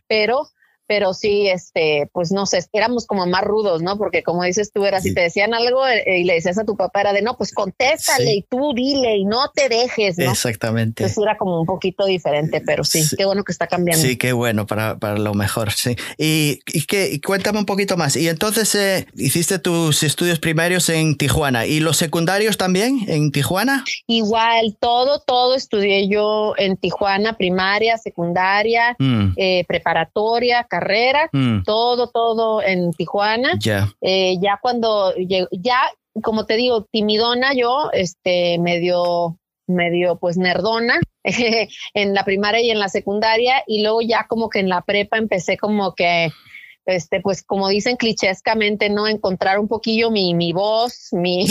pero 0.06 0.48
pero 0.88 1.12
sí, 1.12 1.48
este, 1.48 2.08
pues 2.12 2.32
no 2.32 2.46
sé, 2.46 2.64
éramos 2.72 3.06
como 3.06 3.26
más 3.26 3.44
rudos, 3.44 3.82
¿no? 3.82 3.98
Porque 3.98 4.22
como 4.22 4.42
dices 4.42 4.72
tú, 4.72 4.86
era 4.86 5.00
si 5.00 5.12
te 5.12 5.20
decían 5.20 5.52
algo 5.52 5.86
eh, 5.86 6.20
y 6.20 6.24
le 6.24 6.32
decías 6.32 6.58
a 6.58 6.64
tu 6.64 6.76
papá, 6.76 7.02
era 7.02 7.12
de 7.12 7.20
no, 7.20 7.36
pues 7.36 7.52
contéstale 7.52 8.32
y 8.32 8.42
tú 8.42 8.72
dile 8.74 9.16
y 9.18 9.26
no 9.26 9.50
te 9.54 9.68
dejes, 9.68 10.16
¿no? 10.16 10.30
Exactamente. 10.30 11.04
Entonces 11.04 11.22
era 11.22 11.36
como 11.36 11.60
un 11.60 11.66
poquito 11.66 12.06
diferente, 12.06 12.62
pero 12.64 12.84
sí, 12.84 13.04
qué 13.16 13.26
bueno 13.26 13.44
que 13.44 13.52
está 13.52 13.66
cambiando. 13.66 14.02
Sí, 14.02 14.16
qué 14.16 14.32
bueno, 14.32 14.66
para, 14.66 14.98
para 14.98 15.18
lo 15.18 15.34
mejor, 15.34 15.72
sí. 15.72 15.94
Y, 16.16 16.60
y, 16.72 16.86
que, 16.86 17.20
cuéntame 17.20 17.58
un 17.58 17.66
poquito 17.66 17.98
más. 17.98 18.16
Y 18.16 18.26
entonces 18.28 18.74
eh, 18.74 19.06
hiciste 19.14 19.58
tus 19.58 20.02
estudios 20.02 20.38
primarios 20.38 20.88
en 20.88 21.16
Tijuana 21.16 21.66
y 21.66 21.80
los 21.80 21.98
secundarios 21.98 22.56
también 22.56 23.04
en 23.08 23.30
Tijuana. 23.30 23.84
Igual, 24.06 24.74
todo, 24.80 25.20
todo 25.20 25.54
estudié 25.54 26.08
yo 26.08 26.54
en 26.56 26.78
Tijuana, 26.78 27.36
primaria, 27.36 27.98
secundaria, 27.98 28.96
mm. 28.98 29.32
eh, 29.36 29.64
preparatoria, 29.68 30.66
carrera, 30.78 31.28
mm. 31.32 31.62
todo, 31.64 32.08
todo 32.08 32.62
en 32.62 32.92
Tijuana. 32.92 33.52
Ya. 33.58 33.92
Eh, 34.00 34.36
ya 34.40 34.58
cuando, 34.60 35.12
ya, 35.16 35.90
como 36.22 36.46
te 36.46 36.56
digo, 36.56 36.86
timidona 36.90 37.52
yo, 37.54 37.90
este, 37.92 38.58
medio, 38.58 39.38
medio 39.66 40.18
pues 40.18 40.36
nerdona 40.36 41.00
en 41.94 42.14
la 42.14 42.24
primaria 42.24 42.60
y 42.60 42.70
en 42.70 42.78
la 42.78 42.88
secundaria 42.88 43.62
y 43.66 43.82
luego 43.82 44.00
ya 44.02 44.26
como 44.28 44.48
que 44.48 44.60
en 44.60 44.68
la 44.68 44.82
prepa 44.82 45.18
empecé 45.18 45.56
como 45.56 45.94
que 45.94 46.30
este, 46.86 47.20
pues 47.20 47.42
como 47.42 47.68
dicen 47.68 47.96
clichéscamente, 47.96 48.88
no 48.88 49.06
encontrar 49.06 49.58
un 49.58 49.68
poquillo 49.68 50.10
mi, 50.10 50.32
mi 50.32 50.54
voz, 50.54 51.08
mi, 51.12 51.46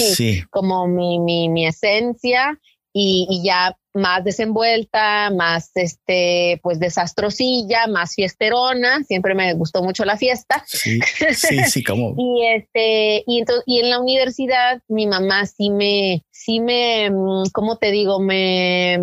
como 0.50 0.88
mi, 0.88 1.20
mi, 1.20 1.48
mi 1.48 1.68
esencia 1.68 2.60
y, 3.00 3.42
ya 3.44 3.77
más 3.94 4.24
desenvuelta, 4.24 5.30
más 5.32 5.72
este, 5.75 6.60
pues 6.62 6.80
desastrosilla, 6.80 7.88
más 7.88 8.13
fiesterona. 8.13 9.04
Siempre 9.04 9.36
me 9.36 9.54
gustó 9.54 9.84
mucho 9.84 10.06
la 10.06 10.18
fiesta. 10.18 10.63
Sí, 10.68 11.00
sí, 11.34 11.60
sí, 11.66 11.84
como. 11.84 12.13
y 12.18 12.46
este, 12.48 13.24
y 13.25 13.39
entonces, 13.39 13.63
y 13.66 13.80
en 13.80 13.89
la 13.89 14.00
universidad, 14.00 14.82
mi 14.88 15.08
mamá 15.08 15.46
sí 15.46 15.70
me, 15.70 16.24
sí 16.32 16.60
me, 16.60 17.10
mm, 17.10 17.50
¿cómo 17.54 17.77
te 17.77 17.92
digo? 17.92 18.20
Me, 18.20 19.00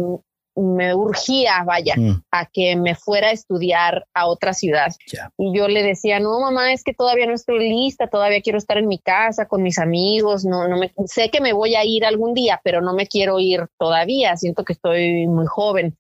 me 0.57 0.95
urgía, 0.95 1.63
vaya, 1.65 1.95
mm. 1.97 2.23
a 2.31 2.47
que 2.47 2.77
me 2.77 2.95
fuera 2.95 3.29
a 3.29 3.33
estudiar 3.33 4.07
a 4.15 4.27
otra 4.27 4.53
ciudad. 4.53 4.93
Y 5.37 5.57
yo 5.57 5.69
le 5.69 5.83
decía, 5.83 6.21
no, 6.21 6.41
mamá, 6.41 6.73
es 6.73 6.85
que 6.85 6.95
todavía 6.95 7.27
no 7.27 7.35
estoy 7.35 7.69
lista, 7.69 8.09
todavía 8.09 8.41
quiero 8.41 8.59
estar 8.59 8.79
en 8.79 8.87
mi 8.87 8.99
casa 8.99 9.47
con 9.47 9.63
mis 9.63 9.79
amigos, 9.79 10.45
no, 10.45 10.69
no 10.69 10.77
me, 10.79 10.93
sé 11.07 11.31
que 11.31 11.41
me 11.41 11.53
voy 11.53 11.75
a 11.75 11.85
ir 11.85 12.05
algún 12.05 12.35
día, 12.35 12.61
pero 12.63 12.81
no 12.81 12.95
me 12.95 13.07
quiero 13.07 13.41
ir 13.41 13.67
todavía, 13.79 14.37
siento 14.37 14.65
que 14.65 14.75
estoy 14.75 15.27
muy 15.27 15.47
joven. 15.47 15.97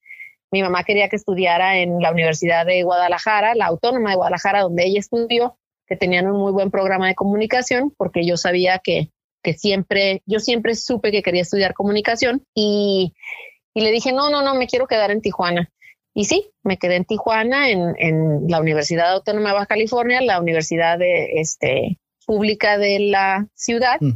Mi 0.53 0.63
mamá 0.63 0.85
quería 0.85 1.09
que 1.09 1.17
estudiara 1.17 1.79
en 1.79 2.01
la 2.01 2.13
Universidad 2.13 2.65
de 2.65 2.85
Guadalajara, 2.85 3.57
la 3.57 3.67
Autónoma 3.67 4.11
de 4.11 4.17
Guadalajara, 4.17 4.63
donde 4.63 4.87
ella 4.87 5.01
estudió, 5.01 5.59
que 5.87 5.97
tenían 5.97 6.29
un 6.29 6.39
muy 6.39 6.53
buen 6.53 6.71
programa 6.71 7.09
de 7.09 7.17
comunicación, 7.17 7.93
porque 7.97 8.25
yo 8.25 8.37
sabía 8.37 8.79
que, 8.79 9.11
que 9.43 9.55
siempre, 9.55 10.23
yo 10.27 10.39
siempre 10.39 10.77
supe 10.77 11.11
que 11.11 11.23
quería 11.23 11.43
estudiar 11.43 11.75
comunicación 11.75 12.45
y 12.55 13.15
y 13.75 13.81
le 13.81 13.91
dije, 13.91 14.13
no, 14.13 14.31
no, 14.31 14.43
no, 14.43 14.55
me 14.55 14.67
quiero 14.67 14.87
quedar 14.87 15.11
en 15.11 15.21
Tijuana. 15.21 15.71
Y 16.15 16.27
sí, 16.27 16.49
me 16.63 16.79
quedé 16.79 16.95
en 16.95 17.05
Tijuana, 17.05 17.71
en, 17.71 17.95
en 17.99 18.47
la 18.49 18.61
Universidad 18.61 19.13
Autónoma 19.13 19.49
de 19.49 19.55
Baja 19.55 19.67
California, 19.67 20.21
la 20.21 20.41
universidad 20.41 20.97
de, 20.97 21.41
este, 21.41 21.99
pública 22.25 22.79
de 22.79 23.01
la 23.01 23.49
ciudad. 23.55 24.01
Mm. 24.01 24.13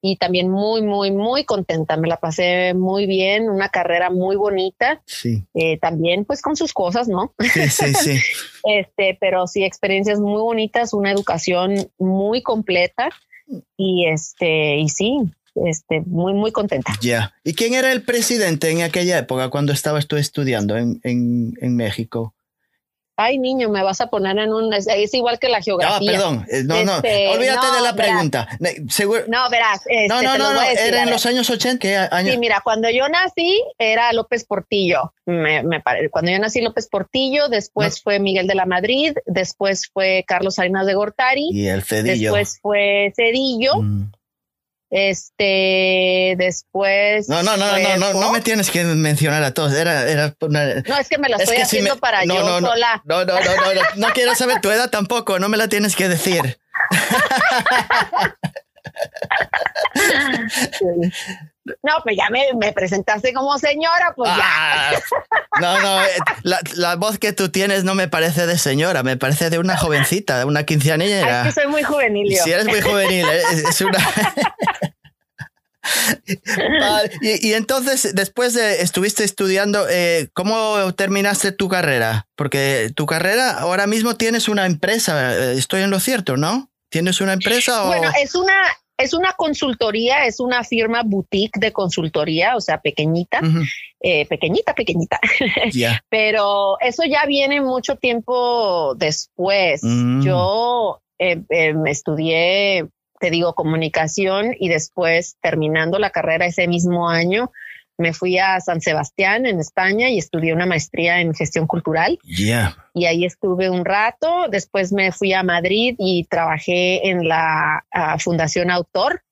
Y 0.00 0.16
también 0.16 0.48
muy, 0.48 0.80
muy, 0.82 1.10
muy 1.10 1.44
contenta. 1.44 1.96
Me 1.96 2.06
la 2.06 2.18
pasé 2.18 2.72
muy 2.72 3.06
bien, 3.06 3.50
una 3.50 3.68
carrera 3.68 4.10
muy 4.10 4.36
bonita. 4.36 5.02
Sí. 5.06 5.44
Eh, 5.54 5.76
también, 5.78 6.24
pues, 6.24 6.40
con 6.40 6.54
sus 6.54 6.72
cosas, 6.72 7.08
¿no? 7.08 7.34
Sí, 7.40 7.68
sí, 7.68 7.94
sí. 7.94 8.20
este, 8.64 9.16
pero 9.20 9.48
sí, 9.48 9.64
experiencias 9.64 10.20
muy 10.20 10.40
bonitas, 10.40 10.92
una 10.92 11.10
educación 11.10 11.90
muy 11.98 12.42
completa. 12.42 13.08
Y 13.76 14.06
este, 14.06 14.76
y 14.76 14.88
sí, 14.88 15.18
este, 15.66 16.00
muy, 16.00 16.34
muy 16.34 16.52
contenta. 16.52 16.92
Ya. 17.00 17.34
¿Y 17.44 17.54
quién 17.54 17.74
era 17.74 17.92
el 17.92 18.02
presidente 18.02 18.70
en 18.70 18.82
aquella 18.82 19.18
época 19.18 19.50
cuando 19.50 19.72
estabas 19.72 20.06
tú 20.06 20.16
estudiando 20.16 20.76
en, 20.76 21.00
en, 21.04 21.54
en 21.60 21.76
México? 21.76 22.34
Ay, 23.20 23.36
niño, 23.40 23.68
me 23.68 23.82
vas 23.82 24.00
a 24.00 24.06
poner 24.06 24.38
en 24.38 24.52
un... 24.52 24.72
Es, 24.72 24.86
igual 25.12 25.40
que 25.40 25.48
la 25.48 25.60
geografía. 25.60 26.12
No, 26.12 26.18
perdón. 26.18 26.46
Eh, 26.48 26.62
no, 26.62 26.84
no. 26.84 26.96
Este, 26.98 27.26
Olvídate 27.30 27.66
de 27.74 27.82
la 27.82 27.96
pregunta. 27.96 28.48
No, 29.26 29.50
verás. 29.50 29.80
Este, 29.86 30.06
no, 30.06 30.22
no, 30.22 30.38
no. 30.38 30.54
no. 30.54 30.62
era 30.62 31.02
en 31.02 31.10
los 31.10 31.26
años 31.26 31.50
80. 31.50 32.10
Años? 32.12 32.30
Sí, 32.30 32.38
mira, 32.38 32.60
cuando 32.62 32.88
yo 32.90 33.08
nací 33.08 33.60
era 33.76 34.12
López 34.12 34.44
Portillo. 34.44 35.14
Me, 35.26 35.64
me, 35.64 35.82
cuando 36.12 36.30
yo 36.30 36.38
nací 36.38 36.60
López 36.60 36.86
Portillo, 36.86 37.48
después 37.48 38.00
fue 38.00 38.20
Miguel 38.20 38.46
de 38.46 38.54
la 38.54 38.66
Madrid, 38.66 39.14
después 39.26 39.90
fue 39.92 40.24
Carlos 40.24 40.54
Salinas 40.54 40.86
de 40.86 40.94
Gortari. 40.94 41.48
Y 41.50 41.66
el 41.66 41.82
Cedillo. 41.82 42.32
Después 42.32 42.60
fue 42.62 43.12
Cedillo. 43.16 43.82
Mm. 43.82 44.12
Este, 44.90 46.34
después. 46.38 47.28
No, 47.28 47.42
no, 47.42 47.56
no, 47.56 47.78
no, 47.78 47.96
no, 47.98 48.20
no 48.20 48.32
me 48.32 48.40
tienes 48.40 48.70
que 48.70 48.84
mencionar 48.84 49.42
a 49.42 49.52
todos. 49.52 49.74
Era, 49.74 50.08
era 50.08 50.34
No, 50.40 50.96
es 50.96 51.08
que 51.08 51.18
me 51.18 51.28
lo 51.28 51.36
estoy 51.36 51.58
haciendo 51.58 51.96
para 51.98 52.24
yo 52.24 52.60
sola. 52.60 53.02
No, 53.04 53.24
no, 53.24 53.34
no, 53.34 53.40
no, 53.40 53.82
no, 53.96 54.08
quiero 54.14 54.34
saber 54.34 54.60
tu 54.60 54.70
edad 54.70 54.90
tampoco, 54.90 55.38
no 55.38 55.48
me 55.48 55.56
la 55.56 55.68
tienes 55.68 55.94
que 55.94 56.08
decir. 56.08 56.58
No, 61.82 61.92
pues 62.02 62.16
ya 62.16 62.28
me, 62.30 62.46
me, 62.58 62.72
presentaste 62.72 63.32
como 63.32 63.58
señora, 63.58 64.12
pues 64.16 64.30
ya. 64.30 64.40
Ah, 64.40 64.92
no, 65.60 65.80
no, 65.80 66.02
eh, 66.02 66.08
la, 66.42 66.60
la, 66.74 66.96
voz 66.96 67.18
que 67.18 67.32
tú 67.32 67.50
tienes 67.50 67.84
no 67.84 67.94
me 67.94 68.08
parece 68.08 68.46
de 68.46 68.58
señora, 68.58 69.02
me 69.02 69.16
parece 69.16 69.50
de 69.50 69.58
una 69.58 69.76
jovencita, 69.76 70.38
de 70.38 70.44
una 70.44 70.64
quinceañera. 70.64 71.46
Es 71.46 71.54
que 71.54 71.60
soy 71.60 71.70
muy 71.70 71.82
juvenil. 71.82 72.36
Sí, 72.36 72.50
eres 72.50 72.66
muy 72.66 72.80
juvenil. 72.80 73.26
Eh, 73.28 73.42
es, 73.68 73.80
una... 73.80 73.98
y, 77.20 77.48
y, 77.48 77.54
entonces, 77.54 78.14
después 78.14 78.54
de 78.54 78.82
estuviste 78.82 79.24
estudiando, 79.24 79.86
eh, 79.88 80.28
¿cómo 80.32 80.92
terminaste 80.94 81.52
tu 81.52 81.68
carrera? 81.68 82.26
Porque 82.34 82.90
tu 82.94 83.06
carrera 83.06 83.58
ahora 83.58 83.86
mismo 83.86 84.16
tienes 84.16 84.48
una 84.48 84.66
empresa, 84.66 85.52
estoy 85.52 85.82
en 85.82 85.90
lo 85.90 86.00
cierto, 86.00 86.36
¿no? 86.36 86.70
¿Tienes 86.88 87.20
una 87.20 87.34
empresa? 87.34 87.84
O... 87.84 87.86
Bueno, 87.88 88.10
es 88.20 88.34
una, 88.34 88.54
es 88.98 89.14
una 89.14 89.32
consultoría, 89.32 90.26
es 90.26 90.40
una 90.40 90.64
firma 90.64 91.02
boutique 91.04 91.58
de 91.60 91.72
consultoría, 91.72 92.56
o 92.56 92.60
sea, 92.60 92.80
pequeñita, 92.80 93.40
eh, 94.00 94.26
pequeñita, 94.26 94.74
pequeñita. 94.74 95.20
Pero 96.08 96.78
eso 96.80 97.04
ya 97.04 97.24
viene 97.26 97.60
mucho 97.60 97.96
tiempo 97.96 98.94
después. 98.96 99.80
Mm. 99.84 100.22
Yo 100.22 101.00
eh, 101.18 101.40
em, 101.48 101.86
estudié, 101.86 102.86
te 103.20 103.30
digo, 103.30 103.54
comunicación 103.54 104.54
y 104.58 104.68
después 104.68 105.36
terminando 105.40 105.98
la 105.98 106.10
carrera 106.10 106.46
ese 106.46 106.66
mismo 106.66 107.08
año, 107.08 107.52
me 107.98 108.14
fui 108.14 108.38
a 108.38 108.60
San 108.60 108.80
Sebastián 108.80 109.44
en 109.44 109.58
España 109.58 110.08
y 110.08 110.18
estudié 110.18 110.54
una 110.54 110.66
maestría 110.66 111.20
en 111.20 111.34
gestión 111.34 111.66
cultural. 111.66 112.18
Y 112.94 113.06
ahí 113.06 113.24
estuve 113.24 113.68
un 113.68 113.84
rato. 113.84 114.46
Después 114.50 114.92
me 114.92 115.10
fui 115.12 115.32
a 115.32 115.42
Madrid 115.42 115.96
y 115.98 116.24
trabajé 116.24 117.08
en 117.08 117.28
la 117.28 117.84
ah, 117.92 118.18
Fundación 118.18 118.70
Autor, 118.70 119.22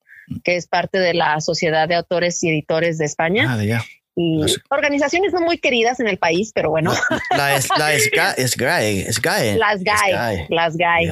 que 0.43 0.57
es 0.57 0.67
parte 0.67 0.99
de 0.99 1.13
la 1.13 1.39
Sociedad 1.39 1.87
de 1.87 1.95
Autores 1.95 2.43
y 2.43 2.49
Editores 2.49 2.97
de 2.97 3.05
España. 3.05 3.47
Ah, 3.49 3.81
y 4.19 4.41
organizaciones 4.69 5.31
no 5.31 5.41
muy 5.41 5.59
queridas 5.59 5.99
en 5.99 6.07
el 6.07 6.17
país, 6.17 6.51
pero 6.51 6.71
bueno. 6.71 6.91
La, 7.37 7.55
es, 7.55 7.69
la 7.77 7.93
es, 7.93 8.09
es 8.35 8.57
es. 8.57 9.57
Las 9.57 9.83
gay, 9.83 10.47
las 10.49 10.75
gay. 10.75 11.07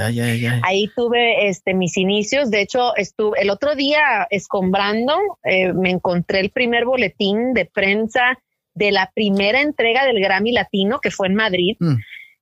Ahí 0.63 0.89
tuve 0.95 1.47
este, 1.47 1.75
mis 1.75 1.97
inicios. 1.97 2.49
De 2.49 2.61
hecho, 2.61 2.95
estuve 2.95 3.39
el 3.39 3.51
otro 3.51 3.75
día 3.75 4.25
escombrando, 4.31 5.13
eh, 5.43 5.71
me 5.71 5.91
encontré 5.91 6.39
el 6.39 6.49
primer 6.49 6.85
boletín 6.85 7.53
de 7.53 7.65
prensa 7.65 8.39
de 8.73 8.91
la 8.91 9.11
primera 9.13 9.61
entrega 9.61 10.03
del 10.03 10.19
Grammy 10.19 10.51
Latino 10.51 10.99
que 10.99 11.11
fue 11.11 11.27
en 11.27 11.35
Madrid. 11.35 11.77
Mm. 11.79 11.97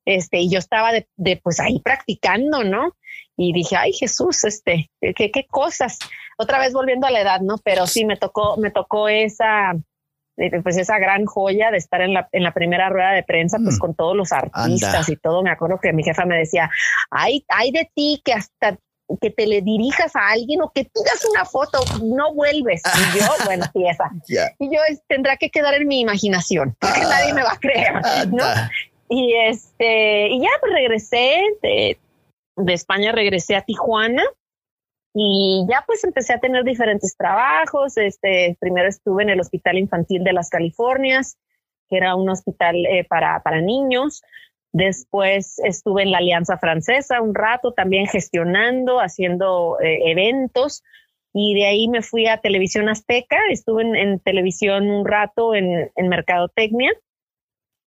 Este, 0.06 0.40
y 0.40 0.50
yo 0.50 0.60
estaba 0.60 0.94
de, 0.94 1.10
de, 1.18 1.42
pues 1.44 1.60
ahí 1.60 1.80
practicando, 1.80 2.64
¿no? 2.64 2.96
Y 3.36 3.52
dije, 3.52 3.76
ay 3.76 3.92
Jesús, 3.92 4.46
este, 4.46 4.90
qué, 5.02 5.30
qué 5.30 5.46
cosas. 5.46 6.00
Otra 6.38 6.60
vez 6.60 6.72
volviendo 6.72 7.06
a 7.06 7.12
la 7.12 7.20
edad, 7.20 7.42
¿no? 7.42 7.58
Pero 7.66 7.86
sí 7.86 8.06
me 8.06 8.16
tocó, 8.16 8.56
me 8.56 8.72
tocó 8.72 9.10
esa, 9.10 9.74
pues 10.64 10.78
esa 10.78 10.98
gran 10.98 11.26
joya 11.26 11.70
de 11.72 11.78
estar 11.78 12.02
en 12.02 12.14
la, 12.14 12.28
en 12.32 12.44
la 12.44 12.54
primera 12.54 12.90
rueda 12.90 13.12
de 13.12 13.24
prensa, 13.24 13.58
pues 13.64 13.76
mm. 13.76 13.80
con 13.80 13.96
todos 13.96 14.16
los 14.16 14.32
artistas 14.32 15.08
y 15.10 15.16
todo. 15.16 15.44
Me 15.44 15.52
acuerdo 15.52 15.80
que 15.80 15.94
mi 15.94 16.04
jefa 16.04 16.26
me 16.26 16.38
decía, 16.38 16.70
hay, 17.12 17.46
hay 17.50 17.72
de 17.72 17.90
ti 17.94 18.22
que 18.26 18.34
hasta 18.34 18.78
que 19.22 19.30
te 19.30 19.46
le 19.46 19.62
dirijas 19.62 20.16
a 20.16 20.30
alguien 20.30 20.62
o 20.62 20.72
que 20.72 20.86
pidas 20.86 21.26
una 21.30 21.46
foto, 21.46 21.80
no 22.04 22.34
vuelves. 22.34 22.82
Y 22.86 23.20
yo, 23.20 23.26
bueno, 23.46 23.66
esa. 23.74 24.12
Y 24.60 24.74
yo 24.74 24.80
tendrá 25.08 25.38
que 25.38 25.50
quedar 25.50 25.76
en 25.76 25.88
mi 25.88 26.00
imaginación, 26.00 26.76
porque 26.80 27.02
ah. 27.02 27.10
nadie 27.10 27.34
me 27.34 27.44
va 27.44 27.54
a 27.54 27.60
creer, 27.60 27.94
¿no? 28.32 28.46
Y 29.10 29.36
este, 29.48 30.30
y 30.30 30.42
ya 30.42 30.50
pues 30.60 30.74
regresé 30.74 31.42
de, 31.62 32.00
de 32.56 32.74
España, 32.74 33.12
regresé 33.12 33.56
a 33.56 33.62
Tijuana 33.62 34.24
y 35.14 35.66
ya 35.70 35.84
pues 35.86 36.04
empecé 36.04 36.34
a 36.34 36.40
tener 36.40 36.64
diferentes 36.64 37.16
trabajos. 37.16 37.98
Este, 37.98 38.58
primero 38.60 38.90
estuve 38.90 39.24
en 39.24 39.30
el 39.30 39.40
Hospital 39.40 39.78
Infantil 39.78 40.24
de 40.24 40.34
las 40.34 40.50
Californias, 40.50 41.38
que 41.90 41.98
era 41.98 42.16
un 42.16 42.30
hospital 42.30 42.76
eh, 42.88 43.06
para, 43.08 43.42
para 43.44 43.62
niños. 43.62 44.24
Después 44.72 45.60
estuve 45.64 46.02
en 46.02 46.12
la 46.12 46.18
Alianza 46.18 46.58
Francesa 46.58 47.22
un 47.22 47.36
rato 47.36 47.74
también 47.74 48.08
gestionando, 48.08 49.00
haciendo 49.00 49.78
eh, 49.82 50.12
eventos. 50.12 50.84
Y 51.32 51.54
de 51.56 51.68
ahí 51.68 51.88
me 51.88 52.02
fui 52.02 52.28
a 52.28 52.40
Televisión 52.40 52.90
Azteca. 52.90 53.38
Estuve 53.52 53.84
en, 53.84 54.20
televisión 54.20 54.90
un 54.90 55.06
rato 55.06 55.54
en, 55.54 55.92
en 55.96 56.08
Mercadotecnia. 56.08 56.92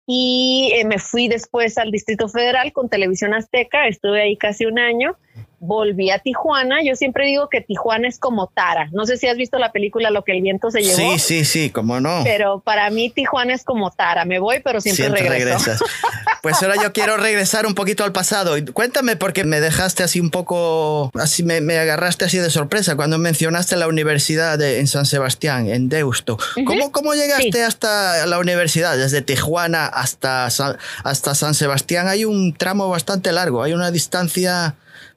Y 0.08 0.72
eh, 0.76 0.86
me 0.86 1.00
fui 1.00 1.28
después 1.28 1.80
al 1.80 1.90
Distrito 1.90 2.28
Federal 2.30 2.72
con 2.72 2.88
Televisión 2.88 3.34
Azteca. 3.34 3.88
Estuve 3.88 4.22
ahí 4.22 4.38
casi 4.38 4.68
un 4.68 4.78
año 4.78 5.18
volví 5.60 6.12
a 6.12 6.20
Tijuana. 6.20 6.78
Yo 6.84 6.96
siempre 6.96 7.28
digo 7.28 7.50
que 7.50 7.62
Tijuana 7.62 8.08
es 8.08 8.20
como 8.20 8.48
Tara. 8.48 8.90
No 8.92 9.06
sé 9.06 9.18
si 9.18 9.28
has 9.28 9.38
visto 9.38 9.58
la 9.58 9.72
película 9.72 10.10
Lo 10.10 10.24
que 10.24 10.34
el 10.34 10.42
viento 10.42 10.72
se 10.72 10.82
llevó. 10.82 10.96
Sí, 10.96 11.20
sí, 11.20 11.46
sí, 11.46 11.70
cómo 11.70 12.00
no. 12.00 12.22
Pero 12.24 12.60
para 12.60 12.90
mí 12.90 13.10
Tijuana 13.10 13.54
es 13.54 13.64
como 13.64 13.92
Tara. 13.92 14.26
Me 14.26 14.40
voy, 14.40 14.62
pero 14.64 14.82
siempre, 14.82 15.06
siempre 15.06 15.30
regreso. 15.30 15.66
regresas. 15.66 15.82
Pues 16.46 16.62
ahora 16.62 16.76
yo 16.76 16.94
quiero 16.94 17.18
regresar 17.18 17.66
un 17.66 17.74
poquito 17.74 18.04
al 18.04 18.12
pasado. 18.12 18.56
Cuéntame 18.72 19.16
porque 19.16 19.44
me 19.46 19.60
dejaste 19.60 20.04
así 20.04 20.20
un 20.20 20.30
poco, 20.30 21.10
así 21.16 21.42
me, 21.42 21.58
agarraste 21.76 22.26
así 22.26 22.38
de 22.38 22.52
sorpresa 22.52 22.96
cuando 22.96 23.18
mencionaste 23.18 23.76
la 23.78 23.88
universidad 23.88 24.62
en 24.62 24.86
San 24.86 25.08
Sebastián, 25.08 25.68
en 25.68 25.90
Deusto. 25.90 26.38
¿Cómo, 26.68 26.92
¿Cómo 26.92 27.16
llegaste 27.16 27.64
hasta 27.64 28.28
la 28.28 28.38
universidad? 28.38 28.96
Desde 28.96 29.24
Tijuana 29.24 29.88
hasta, 29.88 30.46
hasta 30.46 31.34
San 31.34 31.56
Sebastián 31.56 32.08
hay 32.08 32.26
un 32.26 32.54
tramo 32.54 32.90
bastante 32.90 33.32
largo, 33.32 33.64
hay 33.64 33.74
una 33.74 33.90
distancia 33.90 34.76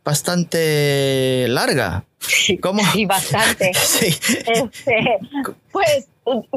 bastante 0.08 1.44
larga. 1.48 2.06
¿Cómo? 2.62 2.80
Sí, 2.94 3.04
bastante. 3.04 3.74
sí. 3.74 4.06
Este, 4.06 5.18
pues 5.70 6.08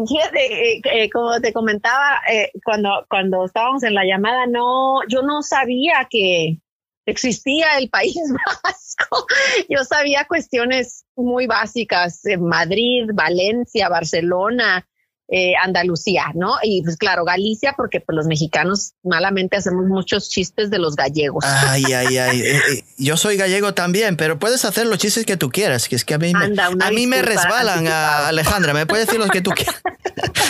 Fíjate, 0.08 0.74
eh, 0.76 0.82
eh, 0.84 1.10
como 1.10 1.40
te 1.40 1.54
comentaba, 1.54 2.20
eh, 2.30 2.52
cuando, 2.64 3.06
cuando 3.10 3.46
estábamos 3.46 3.84
en 3.84 3.94
la 3.94 4.04
llamada, 4.04 4.46
no, 4.46 5.00
yo 5.08 5.22
no 5.22 5.42
sabía 5.44 6.08
que 6.10 6.60
existía 7.06 7.78
el 7.78 7.90
País 7.90 8.18
Vasco. 8.64 9.26
Yo 9.70 9.86
sabía 9.86 10.26
cuestiones 10.26 11.06
muy 11.16 11.48
básicas, 11.48 12.26
en 12.26 12.44
Madrid, 12.44 13.12
Valencia, 13.14 13.88
Barcelona, 13.88 14.86
eh, 15.34 15.54
Andalucía, 15.64 16.26
¿no? 16.36 16.58
Y 16.62 16.84
pues 16.84 16.98
claro, 16.98 17.24
Galicia, 17.24 17.74
porque 17.78 18.02
pues 18.02 18.18
los 18.18 18.28
mexicanos 18.28 18.96
malamente 19.02 19.56
hacemos 19.56 19.86
muchos 19.86 20.30
chistes 20.30 20.70
de 20.70 20.78
los 20.78 20.98
gallegos. 20.98 21.46
Ay, 21.48 21.84
ay, 21.94 22.18
ay. 22.18 22.42
Eh, 22.42 22.58
eh, 22.58 22.84
yo 22.98 23.16
soy 23.16 23.38
gallego 23.38 23.74
también, 23.74 24.18
pero 24.18 24.40
puedes 24.40 24.66
hacer 24.66 24.88
los 24.88 24.98
chistes 24.98 25.26
que 25.26 25.38
tú 25.38 25.50
quieras, 25.50 25.88
que 25.88 25.96
es 25.96 26.04
que 26.04 26.16
a 26.16 26.18
mí 26.18 26.34
me, 26.34 26.62
a 26.62 26.92
mí 26.92 27.08
me 27.08 27.22
resbalan, 27.22 27.88
Alejandra, 27.88 28.74
me 28.74 28.86
puedes 28.86 29.08
decir 29.08 29.22
los 29.22 29.30
que 29.30 29.40
tú 29.40 29.52
quieras. 29.56 29.82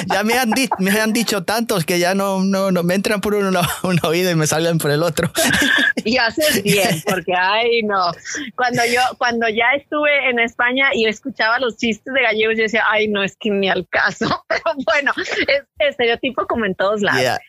Ya 0.08 0.24
me 0.24 0.34
han, 0.36 0.52
me 0.80 0.92
han 0.92 1.14
dicho 1.14 1.44
tantos 1.44 1.86
que 1.86 2.00
ya 2.00 2.16
no, 2.16 2.44
no, 2.44 2.72
no 2.72 2.84
me 2.84 2.96
entran 2.96 3.22
por 3.22 3.36
un, 3.36 3.56
un 3.84 4.00
oído 4.04 4.32
y 4.32 4.36
me 4.36 4.48
salen 4.48 4.78
por 4.78 4.92
el 4.92 5.04
otro. 5.04 5.32
y 6.06 6.18
haces 6.18 6.64
bien, 6.64 7.02
porque 7.06 7.34
ay, 7.36 7.82
no. 7.84 8.12
Cuando 8.56 8.84
yo, 8.86 9.02
cuando 9.18 9.48
ya 9.50 9.74
estuve 9.78 10.30
en 10.30 10.40
España 10.40 10.90
y 10.94 11.06
escuchaba 11.08 11.60
los 11.60 11.78
chistes 11.78 12.14
de 12.14 12.22
gallegos, 12.22 12.56
yo 12.58 12.64
decía, 12.64 12.84
ay, 12.90 13.08
no, 13.08 13.24
es 13.24 13.36
que 13.38 13.50
ni 13.50 13.70
al 13.70 13.88
caso. 13.90 14.46
bueno, 14.86 15.12
es 15.18 15.64
estereotipo 15.80 16.46
como 16.48 16.66
en 16.66 16.76
todos 16.76 17.02
lados. 17.02 17.40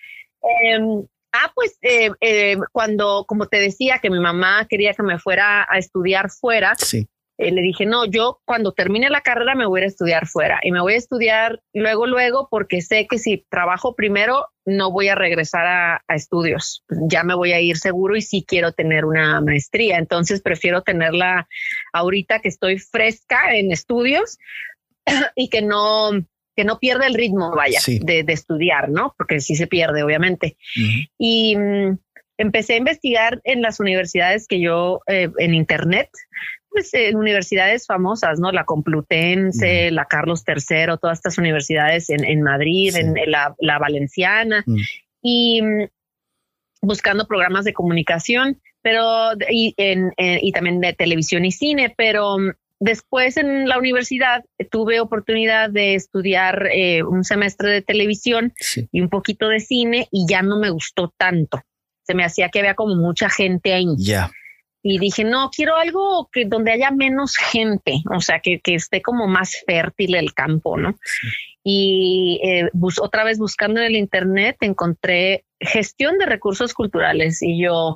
Em, 0.64 1.06
ah, 1.32 1.52
pues 1.54 1.78
eh, 1.82 2.11
eh, 2.21 2.56
cuando, 2.73 3.25
como 3.26 3.47
te 3.47 3.59
decía, 3.59 3.99
que 3.99 4.11
mi 4.11 4.21
mamá 4.21 4.66
quería 4.68 4.94
que 4.94 5.02
me 5.02 5.18
fuera 5.18 5.66
a 5.68 5.78
estudiar 5.78 6.30
fuera, 6.30 6.75
eh, 7.42 7.52
le 7.52 7.62
dije, 7.62 7.87
no, 7.87 8.04
yo 8.04 8.40
cuando 8.44 8.72
termine 8.72 9.11
la 9.11 9.20
carrera 9.20 9.54
me 9.54 9.66
voy 9.66 9.82
a 9.82 9.87
estudiar 9.87 10.26
fuera 10.26 10.61
y 10.62 10.72
me 10.72 10.80
voy 10.80 10.94
a 10.94 10.99
estudiar 10.99 11.61
luego, 11.72 12.06
luego, 12.06 12.49
porque 12.50 12.80
sé 12.82 13.06
que 13.08 13.18
si 13.18 13.44
trabajo 13.50 13.94
primero 13.94 14.46
no 14.64 14.92
voy 14.92 15.08
a 15.08 15.14
regresar 15.14 15.66
a, 15.66 16.04
a 16.06 16.14
estudios, 16.14 16.84
ya 17.08 17.25
me 17.25 17.34
voy 17.34 17.52
a 17.52 17.61
ir 17.61 17.76
seguro 17.76 18.16
y 18.16 18.22
sí 18.22 18.44
quiero 18.46 18.72
tener 18.72 19.04
una 19.04 19.40
maestría, 19.40 19.99
entonces 19.99 20.40
prefiero 20.40 20.82
tenerla 20.82 21.49
ahorita 21.92 22.40
que 22.40 22.49
estoy 22.49 22.78
fresca 22.78 23.54
en 23.56 23.72
estudios 23.72 24.38
y 25.34 25.49
que 25.49 25.62
no 25.62 26.12
que 26.56 26.64
no 26.64 26.78
pierda 26.78 27.06
el 27.06 27.14
ritmo, 27.14 27.50
vaya, 27.54 27.80
de, 27.87 28.25
estudiar, 28.28 28.90
¿no? 28.90 29.14
Porque 29.16 29.40
sí 29.40 29.56
se 29.56 29.66
pierde, 29.66 30.02
obviamente. 30.02 30.56
Y 31.18 31.56
mm, 31.56 31.99
empecé 32.38 32.75
a 32.75 32.78
investigar 32.78 33.40
en 33.44 33.62
las 33.62 33.80
universidades 33.80 34.46
que 34.46 34.61
yo, 34.61 35.00
eh, 35.06 35.30
en 35.38 35.54
Internet, 35.54 36.11
pues 36.72 36.92
en 36.94 37.16
universidades 37.16 37.86
famosas, 37.86 38.40
¿no? 38.40 38.52
La 38.52 38.64
Complutense, 38.64 39.90
la 39.90 40.06
Carlos 40.06 40.42
III, 40.46 40.96
todas 41.00 41.18
estas 41.18 41.38
universidades 41.38 42.08
en, 42.10 42.42
Madrid, 42.42 42.94
en, 42.96 43.14
la, 43.26 43.78
Valenciana, 43.78 44.64
y 45.20 45.62
mm, 45.62 45.88
buscando 46.82 47.26
programas 47.26 47.64
de 47.64 47.72
comunicación, 47.72 48.60
pero 48.80 49.32
y, 49.50 49.74
en, 49.76 50.12
y 50.16 50.52
también 50.52 50.80
de 50.80 50.92
televisión 50.92 51.44
y 51.44 51.52
cine, 51.52 51.94
pero 51.96 52.38
mm, 52.38 52.52
Después 52.85 53.37
en 53.37 53.68
la 53.68 53.78
universidad 53.78 54.44
tuve 54.72 54.98
oportunidad 54.98 55.70
de 55.70 55.94
estudiar 55.94 56.66
eh, 56.72 57.04
un 57.04 57.22
semestre 57.22 57.70
de 57.70 57.80
televisión 57.80 58.54
y 58.90 59.00
un 59.00 59.08
poquito 59.08 59.46
de 59.46 59.61
cine 59.61 60.08
y 60.11 60.26
ya 60.28 60.42
no 60.42 60.58
me 60.58 60.68
gustó 60.70 61.14
tanto. 61.16 61.62
Se 62.02 62.14
me 62.14 62.24
hacía 62.24 62.48
que 62.48 62.58
había 62.58 62.74
como 62.74 62.96
mucha 62.96 63.30
gente 63.30 63.72
ahí. 63.72 63.87
Ya. 63.98 64.32
Y 64.83 64.99
dije, 64.99 65.25
no, 65.25 65.51
quiero 65.51 65.77
algo 65.77 66.29
que 66.33 66.45
donde 66.45 66.73
haya 66.73 66.90
menos 66.90 67.37
gente, 67.37 68.03
o 68.14 68.21
sea, 68.21 68.40
que, 68.40 68.61
esté 68.64 69.01
como 69.01 69.29
más 69.29 69.62
fértil 69.64 70.16
el 70.16 70.35
campo, 70.35 70.77
¿no? 70.77 70.97
Y 71.62 72.40
eh, 72.42 72.68
otra 73.01 73.23
vez 73.23 73.38
buscando 73.38 73.81
en 73.81 73.87
el 73.87 73.97
Internet 73.97 74.57
encontré 74.61 75.45
gestión 75.61 76.18
de 76.18 76.27
recursos 76.27 76.75
culturales 76.75 77.40
y 77.42 77.62
yo, 77.62 77.95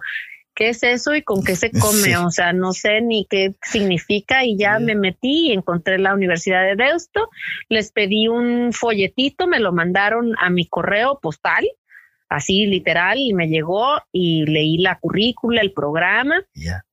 ¿qué 0.55 0.71
es 0.71 0.83
eso 0.83 1.15
y 1.15 1.23
con 1.23 1.43
qué 1.45 1.57
se 1.57 1.71
come? 1.73 2.17
O 2.17 2.31
sea, 2.31 2.53
no 2.53 2.73
sé 2.73 3.01
ni 3.01 3.27
qué 3.29 3.55
significa 3.63 4.45
y 4.45 4.57
ya 4.57 4.79
me 4.79 4.95
metí 4.95 5.49
y 5.49 5.53
encontré 5.53 5.99
la 5.99 6.15
Universidad 6.15 6.63
de 6.63 6.77
Deusto, 6.77 7.29
les 7.69 7.91
pedí 7.91 8.29
un 8.29 8.73
folletito, 8.73 9.47
me 9.47 9.59
lo 9.59 9.73
mandaron 9.73 10.35
a 10.39 10.51
mi 10.51 10.67
correo 10.67 11.21
postal, 11.21 11.65
así 12.29 12.67
literal, 12.67 13.19
y 13.19 13.35
me 13.35 13.49
llegó 13.49 14.01
y 14.13 14.45
leí 14.47 14.79
la 14.79 14.99
currícula, 14.99 15.61
el 15.61 15.73
programa 15.73 16.43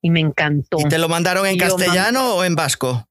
y 0.01 0.09
me 0.09 0.19
encantó. 0.19 0.77
¿Y 0.79 0.89
te 0.89 0.97
lo 0.97 1.09
mandaron 1.09 1.45
en 1.45 1.57
castellano 1.57 2.35
o 2.35 2.43
en 2.43 2.55
vasco? 2.55 3.07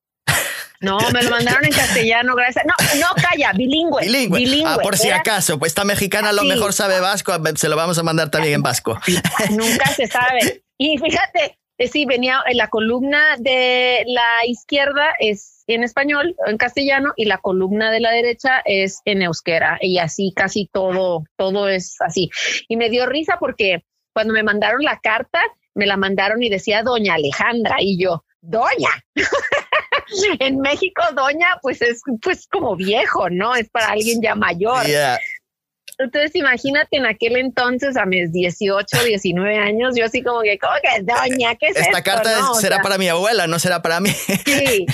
No, 0.81 0.99
me 1.13 1.23
lo 1.23 1.31
mandaron 1.39 1.65
en 1.65 1.73
castellano, 1.73 2.35
gracias. 2.35 2.65
No, 2.67 2.75
no, 3.01 3.07
calla, 3.15 3.53
bilingüe. 3.53 4.03
Bilingüe. 4.03 4.65
ah, 4.67 4.79
por 4.83 4.99
si 4.99 5.11
acaso, 5.11 5.59
pues 5.59 5.71
esta 5.71 5.85
mexicana 5.85 6.31
a 6.31 6.33
lo 6.33 6.45
mejor 6.45 6.73
sabe 6.73 7.01
vasco, 7.01 7.33
se 7.55 7.69
lo 7.69 7.77
vamos 7.77 7.99
a 7.99 8.03
mandar 8.03 8.31
también 8.31 8.55
en 8.55 8.63
vasco. 8.63 8.99
Nunca 9.51 9.87
se 9.95 10.07
sabe. 10.07 10.65
Y 10.79 10.99
fíjate, 10.99 11.59
eh, 11.83 11.89
sí, 11.89 12.05
venía 12.05 12.41
en 12.47 12.57
la 12.57 12.69
columna 12.69 13.37
de 13.39 14.05
la 14.07 14.47
izquierda 14.47 15.15
es 15.19 15.65
en 15.67 15.83
español, 15.85 16.35
en 16.47 16.57
castellano, 16.57 17.13
y 17.17 17.25
la 17.25 17.39
columna 17.39 17.91
de 17.91 18.01
la 18.01 18.11
derecha 18.11 18.63
es 18.65 19.01
en 19.05 19.23
euskera. 19.23 19.79
Y 19.81 19.99
así 19.99 20.33
casi 20.35 20.69
todo, 20.73 21.25
todo 21.37 21.69
es 21.69 21.97
así. 22.01 22.31
Y 22.69 22.77
me 22.77 22.91
dio 22.91 23.07
risa 23.07 23.37
porque 23.39 23.85
cuando 24.13 24.33
me 24.35 24.43
mandaron 24.43 24.83
la 24.83 25.01
carta, 25.01 25.41
me 25.75 25.87
la 25.87 25.97
mandaron 25.97 26.43
y 26.43 26.51
decía 26.51 26.83
Doña 26.83 27.15
Alejandra, 27.15 27.77
y 27.81 28.03
yo, 28.03 28.25
Doña. 28.41 28.91
en 30.41 30.61
México, 30.61 31.03
doña, 31.15 31.47
pues 31.63 31.81
es 31.83 32.03
pues 32.21 32.47
como 32.49 32.77
viejo, 32.77 33.31
¿no? 33.31 33.55
Es 33.55 33.69
para 33.71 33.89
alguien 33.89 34.21
ya 34.21 34.35
mayor. 34.35 34.85
Entonces, 36.05 36.35
imagínate 36.35 36.97
en 36.97 37.07
aquel 37.07 37.37
entonces, 37.37 37.97
a 37.97 38.07
mis 38.07 38.33
18, 38.33 39.05
19 39.05 39.59
años, 39.59 39.95
yo 39.97 40.05
así 40.05 40.23
como 40.23 40.41
que, 40.43 40.59
¿cómo 40.59 40.75
que 40.83 41.03
doña? 41.03 41.55
¿Qué 41.57 41.69
es 41.69 41.77
Esta 41.77 42.03
carta 42.03 42.31
será 42.55 42.81
para 42.81 42.99
mi 42.99 43.09
abuela, 43.09 43.47
no 43.47 43.59
será 43.59 43.83
para 43.83 44.01
mí. 44.01 44.11
Sí, 44.11 44.87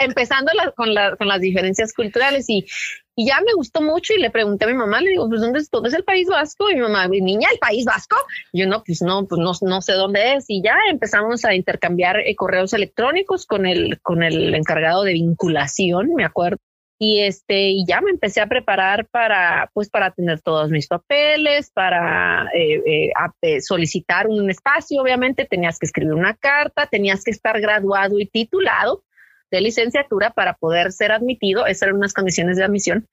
empezando 0.00 0.50
con, 0.76 0.88
con 1.18 1.28
las 1.28 1.40
diferencias 1.40 1.92
culturales 1.92 2.48
y, 2.48 2.66
y 3.14 3.26
ya 3.26 3.40
me 3.44 3.52
gustó 3.54 3.82
mucho 3.82 4.14
y 4.14 4.20
le 4.20 4.30
pregunté 4.30 4.64
a 4.64 4.68
mi 4.68 4.74
mamá, 4.74 5.00
le 5.00 5.10
digo, 5.10 5.28
pues 5.28 5.40
¿dónde, 5.42 5.60
dónde 5.70 5.88
es 5.90 5.94
el 5.94 6.04
País 6.04 6.28
Vasco? 6.28 6.70
Y 6.70 6.74
mi 6.74 6.80
mamá, 6.80 7.08
mi 7.08 7.20
niña, 7.20 7.48
el 7.52 7.58
País 7.58 7.84
Vasco. 7.84 8.16
Y 8.52 8.60
yo 8.60 8.66
no, 8.66 8.82
pues 8.84 9.02
no, 9.02 9.26
pues 9.26 9.38
no, 9.38 9.52
no 9.68 9.82
sé 9.82 9.92
dónde 9.92 10.34
es. 10.34 10.46
Y 10.48 10.62
ya 10.62 10.76
empezamos 10.90 11.44
a 11.44 11.54
intercambiar 11.54 12.20
eh, 12.20 12.34
correos 12.34 12.72
electrónicos 12.72 13.44
con 13.44 13.66
el, 13.66 14.00
con 14.00 14.22
el 14.22 14.54
encargado 14.54 15.04
de 15.04 15.12
vinculación, 15.12 16.14
me 16.14 16.24
acuerdo. 16.24 16.58
Y 17.04 17.18
este, 17.22 17.70
y 17.70 17.84
ya 17.84 18.00
me 18.00 18.12
empecé 18.12 18.40
a 18.40 18.46
preparar 18.46 19.08
para, 19.08 19.68
pues 19.74 19.90
para 19.90 20.12
tener 20.12 20.40
todos 20.40 20.70
mis 20.70 20.86
papeles, 20.86 21.68
para 21.72 22.48
eh, 22.54 23.10
eh, 23.42 23.60
solicitar 23.60 24.28
un 24.28 24.48
espacio, 24.48 25.02
obviamente 25.02 25.44
tenías 25.44 25.80
que 25.80 25.86
escribir 25.86 26.14
una 26.14 26.34
carta, 26.34 26.86
tenías 26.86 27.24
que 27.24 27.32
estar 27.32 27.60
graduado 27.60 28.20
y 28.20 28.26
titulado 28.26 29.02
de 29.50 29.60
licenciatura 29.62 30.30
para 30.30 30.54
poder 30.54 30.92
ser 30.92 31.10
admitido. 31.10 31.66
Esas 31.66 31.88
eran 31.88 31.96
unas 31.96 32.14
condiciones 32.14 32.56
de 32.56 32.62
admisión. 32.62 33.08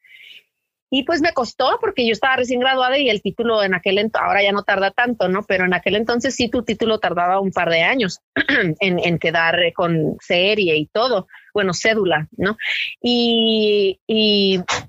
Y 0.92 1.04
pues 1.04 1.22
me 1.22 1.34
costó 1.34 1.78
porque 1.80 2.06
yo 2.06 2.14
estaba 2.14 2.36
recién 2.36 2.60
graduada 2.60 2.98
y 2.98 3.10
el 3.10 3.22
título 3.22 3.62
en 3.64 3.76
aquel 3.76 4.00
entonces, 4.00 4.28
ahora 4.28 4.42
ya 4.42 4.52
no 4.52 4.64
tarda 4.64 4.90
tanto, 4.92 5.30
¿no? 5.30 5.44
Pero 5.44 5.66
en 5.66 5.74
aquel 5.74 5.96
entonces 5.96 6.36
sí 6.36 6.50
tu 6.50 6.64
título 6.64 7.00
tardaba 7.00 7.40
un 7.40 7.52
par 7.52 7.70
de 7.70 7.84
años 7.84 8.22
en, 8.80 9.20
quedar 9.20 9.56
con 9.74 10.18
serie 10.20 10.78
y 10.78 10.88
todo, 10.88 11.28
bueno, 11.54 11.74
cédula, 11.74 12.28
¿no? 12.38 12.58
Y, 13.02 14.00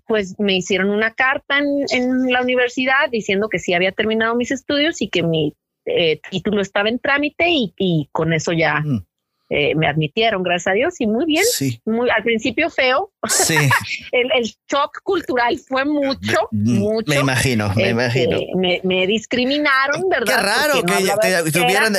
pues 0.07 0.37
me 0.39 0.57
hicieron 0.57 0.91
una 0.91 1.13
carta 1.13 1.59
en, 1.59 2.33
la 2.33 2.43
universidad 2.43 3.11
diciendo 3.11 3.49
que 3.49 3.59
sí 3.59 3.75
había 3.75 3.93
terminado 3.93 4.35
mis 4.35 4.51
estudios 4.51 5.03
y 5.03 5.09
que 5.09 5.23
mi 5.23 5.55
eh, 5.85 6.21
título 6.31 6.63
estaba 6.63 6.89
en 6.89 6.99
trámite 6.99 7.47
y, 7.49 8.09
con 8.11 8.33
eso 8.33 8.53
ya, 8.53 8.81
mm. 8.81 9.05
Eh, 9.53 9.75
me 9.75 9.89
admitieron, 9.89 10.45
gracias 10.45 10.69
a 10.69 10.75
Dios, 10.75 11.01
y 11.01 11.09
muy 11.09 11.27
bien. 11.27 11.45
Sí. 11.45 11.81
Muy, 11.85 12.09
al 12.09 12.23
principio 12.23 12.71
feo. 12.71 13.11
Sí. 13.29 13.57
el, 14.13 14.31
el, 14.33 14.45
shock 14.71 15.01
cultural 15.03 15.59
fue 15.59 15.85
mucho, 15.85 16.49
mucho. 16.53 17.09
Me 17.09 17.17
imagino, 17.17 17.67
me 17.75 17.83
este, 17.83 17.91
imagino. 17.91 18.39
Me, 18.85 19.07
discriminaron, 19.09 20.09
¿verdad? 20.09 20.37
Qué 20.37 20.43
raro 20.43 20.83
que, 20.85 21.51
tuvieran, 21.51 21.95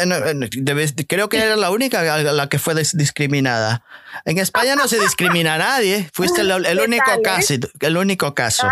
creo 1.08 1.28
que 1.28 1.38
era 1.38 1.58
la 1.58 1.72
única 1.72 2.22
la 2.22 2.48
que 2.48 2.58
fue 2.58 2.74
discriminada. 2.74 3.84
En 4.26 4.38
España 4.38 4.76
no 4.76 4.88
se 4.88 5.00
discrimina 5.00 5.56
a 5.56 5.58
nadie. 5.58 6.10
Fuiste 6.14 6.42
el, 6.42 6.52
único 6.80 7.22
caso, 7.24 7.54
el 7.80 7.98
único 7.98 8.34
caso. 8.34 8.68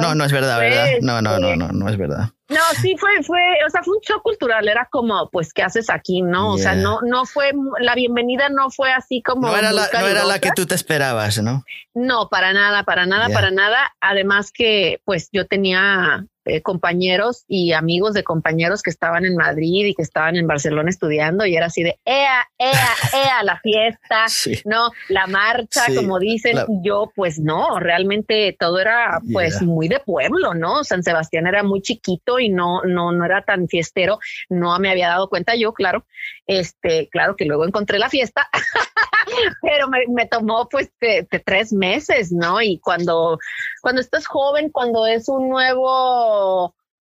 no. 0.00 0.14
no. 0.14 0.24
es 0.24 0.32
verdad, 0.32 0.58
¿verdad? 0.58 0.86
No, 1.00 1.22
no, 1.22 1.38
no, 1.38 1.56
no, 1.56 1.68
no 1.68 1.88
es 1.88 1.96
verdad. 1.96 2.30
No, 2.48 2.60
sí 2.80 2.96
fue, 2.98 3.22
fue, 3.22 3.40
o 3.66 3.70
sea, 3.70 3.82
fue 3.82 3.96
un 3.96 4.02
shock 4.02 4.22
cultural, 4.22 4.68
era 4.68 4.86
como, 4.90 5.30
pues, 5.30 5.54
¿qué 5.54 5.62
haces 5.62 5.88
aquí? 5.88 6.20
No, 6.20 6.52
o 6.52 6.58
sea, 6.58 6.74
no, 6.74 7.00
no 7.02 7.24
fue, 7.24 7.52
la 7.80 7.94
bienvenida 7.94 8.50
no 8.50 8.70
fue 8.70 8.92
así 8.92 9.22
como. 9.22 9.46
No 9.48 9.56
era, 9.56 9.72
la, 9.72 9.88
no 9.92 10.06
era 10.06 10.24
la 10.24 10.38
que 10.38 10.50
tú 10.54 10.66
te 10.66 10.74
esperabas, 10.74 11.42
¿no? 11.42 11.64
No, 11.94 12.28
para 12.28 12.52
nada, 12.52 12.84
para 12.84 13.06
nada, 13.06 13.28
para 13.30 13.50
nada. 13.50 13.92
Además 14.00 14.50
que, 14.52 15.00
pues, 15.04 15.30
yo 15.32 15.46
tenía 15.46 16.26
eh, 16.44 16.60
compañeros 16.62 17.44
y 17.46 17.72
amigos 17.72 18.14
de 18.14 18.24
compañeros 18.24 18.82
que 18.82 18.90
estaban 18.90 19.24
en 19.24 19.36
Madrid 19.36 19.86
y 19.86 19.94
que 19.94 20.02
estaban 20.02 20.36
en 20.36 20.46
Barcelona 20.46 20.90
estudiando 20.90 21.46
y 21.46 21.56
era 21.56 21.66
así 21.66 21.82
de 21.82 22.00
ea, 22.04 22.46
ea, 22.58 22.88
ea, 23.12 23.42
la 23.44 23.60
fiesta, 23.60 24.26
no, 24.64 24.90
la 25.08 25.26
marcha, 25.26 25.86
como 25.94 26.18
dicen. 26.18 26.58
Yo, 26.82 27.12
pues 27.14 27.38
no, 27.38 27.78
realmente 27.78 28.56
todo 28.58 28.80
era 28.80 29.20
pues 29.32 29.62
muy 29.62 29.88
de 29.88 30.00
pueblo, 30.00 30.54
¿no? 30.54 30.84
San 30.84 31.02
Sebastián 31.02 31.46
era 31.46 31.62
muy 31.62 31.80
chiquito 31.80 32.38
y 32.38 32.48
no, 32.48 32.82
no, 32.82 33.12
no 33.12 33.24
era 33.24 33.42
tan 33.42 33.68
fiestero. 33.68 34.18
No 34.48 34.78
me 34.78 34.90
había 34.90 35.08
dado 35.08 35.28
cuenta 35.28 35.54
yo, 35.54 35.72
claro. 35.72 36.04
Este, 36.46 37.08
claro 37.08 37.36
que 37.36 37.44
luego 37.44 37.64
encontré 37.64 37.98
la 37.98 38.08
fiesta, 38.08 38.48
pero 39.62 39.88
me, 39.88 40.26
tomó 40.26 40.68
pues 40.68 40.90
de, 41.00 41.26
tres 41.44 41.72
meses, 41.72 42.32
¿no? 42.32 42.60
Y 42.60 42.78
cuando, 42.80 43.38
cuando 43.80 44.00
estás 44.00 44.26
joven, 44.26 44.70
cuando 44.70 45.06
es 45.06 45.28
un 45.28 45.48
nuevo, 45.48 46.31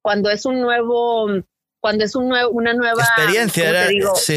cuando 0.01 0.29
es 0.29 0.45
un 0.45 0.61
nuevo 0.61 1.43
cuando 1.81 2.03
es 2.03 2.15
un 2.15 2.29
nuevo, 2.29 2.51
una 2.51 2.73
nueva 2.73 3.01
experiencia, 3.01 3.89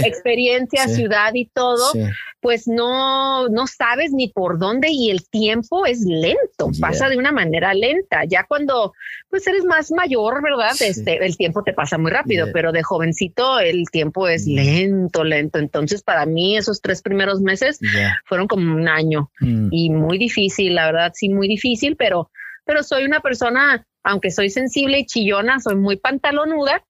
experiencia, 0.07 0.88
ciudad 0.88 1.30
y 1.35 1.46
todo, 1.50 1.92
pues 2.40 2.66
no, 2.66 3.48
no 3.50 3.66
sabes 3.66 4.12
ni 4.12 4.28
por 4.28 4.59
dónde 4.59 4.88
y 4.90 5.11
el 5.11 5.28
tiempo 5.28 5.85
es 5.85 6.00
lento, 6.00 6.70
pasa 6.80 7.11
de 7.11 7.18
una 7.18 7.33
manera 7.33 7.74
lenta. 7.74 8.24
Ya 8.26 8.44
cuando 8.44 8.94
pues 9.28 9.46
eres 9.46 9.64
más 9.64 9.92
mayor, 9.92 10.42
¿verdad? 10.42 10.72
Este, 10.80 11.24
el 11.24 11.37
tiempo 11.37 11.62
te 11.62 11.74
pasa 11.74 11.98
muy 11.98 12.11
rápido, 12.11 12.48
pero 12.52 12.72
de 12.72 12.83
jovencito 12.83 13.59
el 13.59 13.90
tiempo 13.90 14.26
es 14.26 14.46
lento, 14.46 15.22
lento. 15.22 15.59
Entonces 15.59 16.02
para 16.02 16.24
mí 16.24 16.57
esos 16.57 16.80
tres 16.80 17.02
primeros 17.02 17.42
meses 17.42 17.78
fueron 18.24 18.48
como 18.48 18.74
un 18.74 18.88
año 18.88 19.30
mm. 19.40 19.68
y 19.70 19.90
muy 19.90 20.16
difícil, 20.16 20.74
la 20.74 20.87
verdad, 20.87 21.12
sí, 21.14 21.28
muy 21.28 21.46
difícil, 21.46 21.96
pero, 21.96 22.30
pero 22.64 22.83
soy 22.83 23.04
una 23.04 23.20
persona, 23.20 23.87
aunque 24.04 24.30
soy 24.30 24.50
sensible 24.50 25.00
y 25.00 25.06
chillona, 25.06 25.58
soy 25.60 25.76
muy 25.76 25.96
pantalonuda 25.96 26.84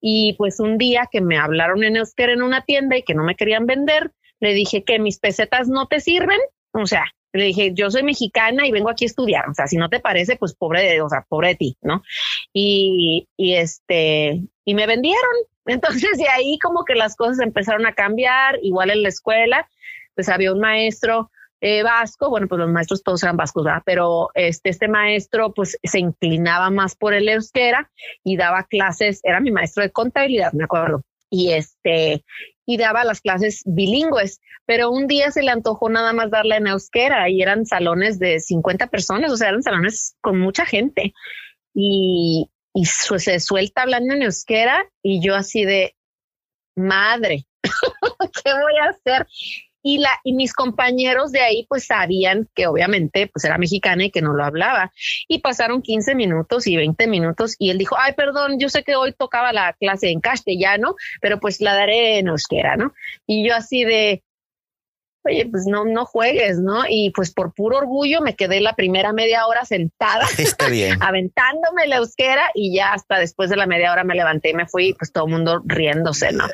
y 0.00 0.34
pues 0.38 0.60
un 0.60 0.78
día 0.78 1.08
que 1.10 1.20
me 1.20 1.36
hablaron 1.36 1.84
en 1.84 1.96
euskera 1.96 2.32
en 2.32 2.42
una 2.42 2.64
tienda 2.64 2.96
y 2.96 3.02
que 3.02 3.14
no 3.14 3.24
me 3.24 3.34
querían 3.34 3.66
vender, 3.66 4.12
le 4.38 4.54
dije 4.54 4.84
que 4.84 4.98
mis 4.98 5.18
pesetas 5.18 5.68
no 5.68 5.86
te 5.86 6.00
sirven. 6.00 6.38
O 6.72 6.86
sea, 6.86 7.04
le 7.32 7.44
dije, 7.44 7.72
yo 7.74 7.90
soy 7.90 8.02
mexicana 8.02 8.66
y 8.66 8.72
vengo 8.72 8.88
aquí 8.88 9.04
a 9.04 9.08
estudiar. 9.08 9.48
O 9.48 9.54
sea, 9.54 9.66
si 9.66 9.76
no 9.76 9.90
te 9.90 10.00
parece, 10.00 10.36
pues 10.36 10.54
pobre 10.54 10.82
de, 10.82 11.02
o 11.02 11.08
sea, 11.08 11.26
pobre 11.28 11.48
de 11.48 11.54
ti, 11.56 11.76
¿no? 11.82 12.02
Y, 12.52 13.28
y 13.36 13.54
este, 13.54 14.42
y 14.64 14.74
me 14.74 14.86
vendieron. 14.86 15.30
Entonces 15.66 16.16
de 16.16 16.28
ahí 16.28 16.58
como 16.58 16.84
que 16.84 16.94
las 16.94 17.16
cosas 17.16 17.40
empezaron 17.40 17.84
a 17.86 17.92
cambiar, 17.92 18.58
igual 18.62 18.90
en 18.90 19.02
la 19.02 19.08
escuela, 19.08 19.68
pues 20.14 20.28
había 20.28 20.52
un 20.52 20.60
maestro 20.60 21.30
eh, 21.60 21.82
vasco, 21.82 22.30
bueno, 22.30 22.48
pues 22.48 22.58
los 22.58 22.70
maestros 22.70 23.02
todos 23.02 23.22
eran 23.22 23.36
vascos, 23.36 23.64
¿verdad? 23.64 23.82
Pero 23.84 24.30
este, 24.34 24.70
este 24.70 24.88
maestro 24.88 25.52
pues 25.52 25.78
se 25.82 25.98
inclinaba 25.98 26.70
más 26.70 26.96
por 26.96 27.12
el 27.12 27.28
euskera 27.28 27.90
y 28.24 28.36
daba 28.36 28.64
clases, 28.64 29.20
era 29.24 29.40
mi 29.40 29.50
maestro 29.50 29.82
de 29.82 29.90
contabilidad, 29.90 30.52
me 30.52 30.64
acuerdo, 30.64 31.02
y 31.28 31.52
este, 31.52 32.24
y 32.66 32.76
daba 32.76 33.04
las 33.04 33.20
clases 33.20 33.62
bilingües, 33.66 34.40
pero 34.64 34.90
un 34.90 35.06
día 35.06 35.30
se 35.30 35.42
le 35.42 35.50
antojó 35.50 35.90
nada 35.90 36.12
más 36.12 36.30
darle 36.30 36.56
en 36.56 36.66
euskera 36.66 37.28
y 37.28 37.42
eran 37.42 37.66
salones 37.66 38.18
de 38.18 38.40
50 38.40 38.86
personas, 38.86 39.30
o 39.30 39.36
sea, 39.36 39.50
eran 39.50 39.62
salones 39.62 40.16
con 40.22 40.40
mucha 40.40 40.64
gente 40.64 41.12
y, 41.74 42.50
y 42.72 42.84
se 42.86 43.40
suelta 43.40 43.82
hablando 43.82 44.14
en 44.14 44.22
euskera 44.22 44.88
y 45.02 45.20
yo 45.20 45.34
así 45.36 45.64
de 45.64 45.94
madre, 46.74 47.44
¿qué 47.62 48.52
voy 48.52 48.76
a 48.82 48.90
hacer? 48.90 49.26
Y 49.82 49.98
la 49.98 50.10
y 50.24 50.34
mis 50.34 50.52
compañeros 50.52 51.32
de 51.32 51.40
ahí 51.40 51.66
pues 51.68 51.86
sabían 51.86 52.48
que 52.54 52.66
obviamente 52.66 53.26
pues 53.26 53.44
era 53.44 53.58
mexicana 53.58 54.04
y 54.04 54.10
que 54.10 54.22
no 54.22 54.34
lo 54.34 54.44
hablaba. 54.44 54.92
Y 55.28 55.40
pasaron 55.40 55.82
15 55.82 56.14
minutos 56.14 56.66
y 56.66 56.76
20 56.76 57.06
minutos 57.06 57.56
y 57.58 57.70
él 57.70 57.78
dijo 57.78 57.96
ay 57.98 58.14
perdón 58.14 58.58
yo 58.58 58.68
sé 58.68 58.82
que 58.82 58.96
hoy 58.96 59.12
tocaba 59.12 59.52
la 59.52 59.74
clase 59.74 60.10
en 60.10 60.20
castellano 60.20 60.94
pero 61.20 61.40
pues 61.40 61.60
la 61.60 61.74
daré 61.74 62.18
en 62.18 62.28
euskera 62.28 62.76
no 62.76 62.92
y 63.26 63.46
yo 63.46 63.54
así 63.54 63.84
de 63.84 64.22
oye 65.24 65.46
pues 65.50 65.64
no 65.66 65.84
no 65.84 66.06
juegues 66.06 66.58
no 66.58 66.84
y 66.88 67.10
pues 67.10 67.32
por 67.32 67.52
puro 67.54 67.78
orgullo 67.78 68.20
me 68.20 68.36
quedé 68.36 68.60
la 68.60 68.74
primera 68.74 69.12
media 69.12 69.46
hora 69.46 69.64
sentada 69.64 70.26
Está 70.38 70.68
bien. 70.68 70.98
aventándome 71.02 71.86
la 71.86 71.96
euskera 71.96 72.50
y 72.54 72.74
ya 72.74 72.92
hasta 72.92 73.18
después 73.18 73.50
de 73.50 73.56
la 73.56 73.66
media 73.66 73.92
hora 73.92 74.04
me 74.04 74.14
levanté 74.14 74.50
y 74.50 74.54
me 74.54 74.66
fui 74.66 74.94
pues 74.94 75.12
todo 75.12 75.26
el 75.26 75.32
mundo 75.32 75.62
riéndose 75.64 76.32
no 76.32 76.46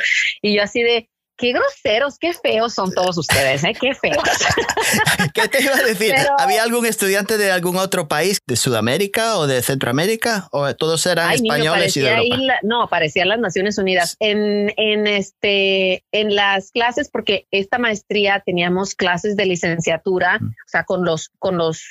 y 0.42 0.56
yo 0.56 0.62
así 0.62 0.82
de 0.82 1.08
qué 1.36 1.52
groseros, 1.52 2.18
qué 2.18 2.32
feos 2.32 2.74
son 2.74 2.92
todos 2.92 3.18
ustedes, 3.18 3.62
¿eh? 3.64 3.74
qué 3.78 3.94
feos. 3.94 4.16
¿Qué 5.34 5.48
te 5.48 5.62
iba 5.62 5.74
a 5.74 5.82
decir? 5.82 6.14
¿Había 6.38 6.62
algún 6.62 6.86
estudiante 6.86 7.36
de 7.38 7.50
algún 7.50 7.76
otro 7.76 8.08
país, 8.08 8.38
de 8.46 8.56
Sudamérica 8.56 9.38
o 9.38 9.46
de 9.46 9.62
Centroamérica? 9.62 10.48
¿O 10.50 10.74
todos 10.74 11.04
eran 11.06 11.32
españoles 11.32 11.96
y 11.96 12.00
de 12.00 12.10
Europa? 12.10 12.54
no, 12.62 12.82
aparecían 12.82 13.28
las 13.28 13.38
Naciones 13.38 13.78
Unidas. 13.78 14.16
En, 14.20 14.72
en, 14.76 15.06
este, 15.06 16.04
en 16.12 16.34
las 16.34 16.70
clases, 16.70 17.10
porque 17.10 17.46
esta 17.50 17.78
maestría 17.78 18.42
teníamos 18.44 18.94
clases 18.94 19.36
de 19.36 19.46
licenciatura, 19.46 20.38
mm. 20.38 20.46
o 20.46 20.68
sea, 20.68 20.84
con 20.84 21.04
los, 21.04 21.30
con 21.38 21.58
los 21.58 21.82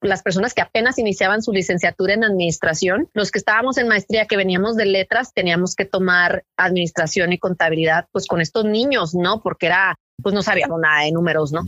las 0.00 0.22
personas 0.22 0.54
que 0.54 0.62
apenas 0.62 0.98
iniciaban 0.98 1.42
su 1.42 1.52
licenciatura 1.52 2.14
en 2.14 2.24
administración, 2.24 3.08
los 3.14 3.30
que 3.30 3.38
estábamos 3.38 3.78
en 3.78 3.88
maestría, 3.88 4.26
que 4.26 4.36
veníamos 4.36 4.76
de 4.76 4.86
letras, 4.86 5.32
teníamos 5.34 5.74
que 5.74 5.84
tomar 5.84 6.44
administración 6.56 7.32
y 7.32 7.38
contabilidad, 7.38 8.06
pues 8.12 8.26
con 8.26 8.40
estos 8.40 8.64
niños, 8.64 9.14
¿no? 9.14 9.42
Porque 9.42 9.66
era, 9.66 9.96
pues 10.22 10.34
no 10.34 10.42
sabíamos 10.42 10.80
nada 10.80 11.02
de 11.02 11.12
números, 11.12 11.52
¿no? 11.52 11.62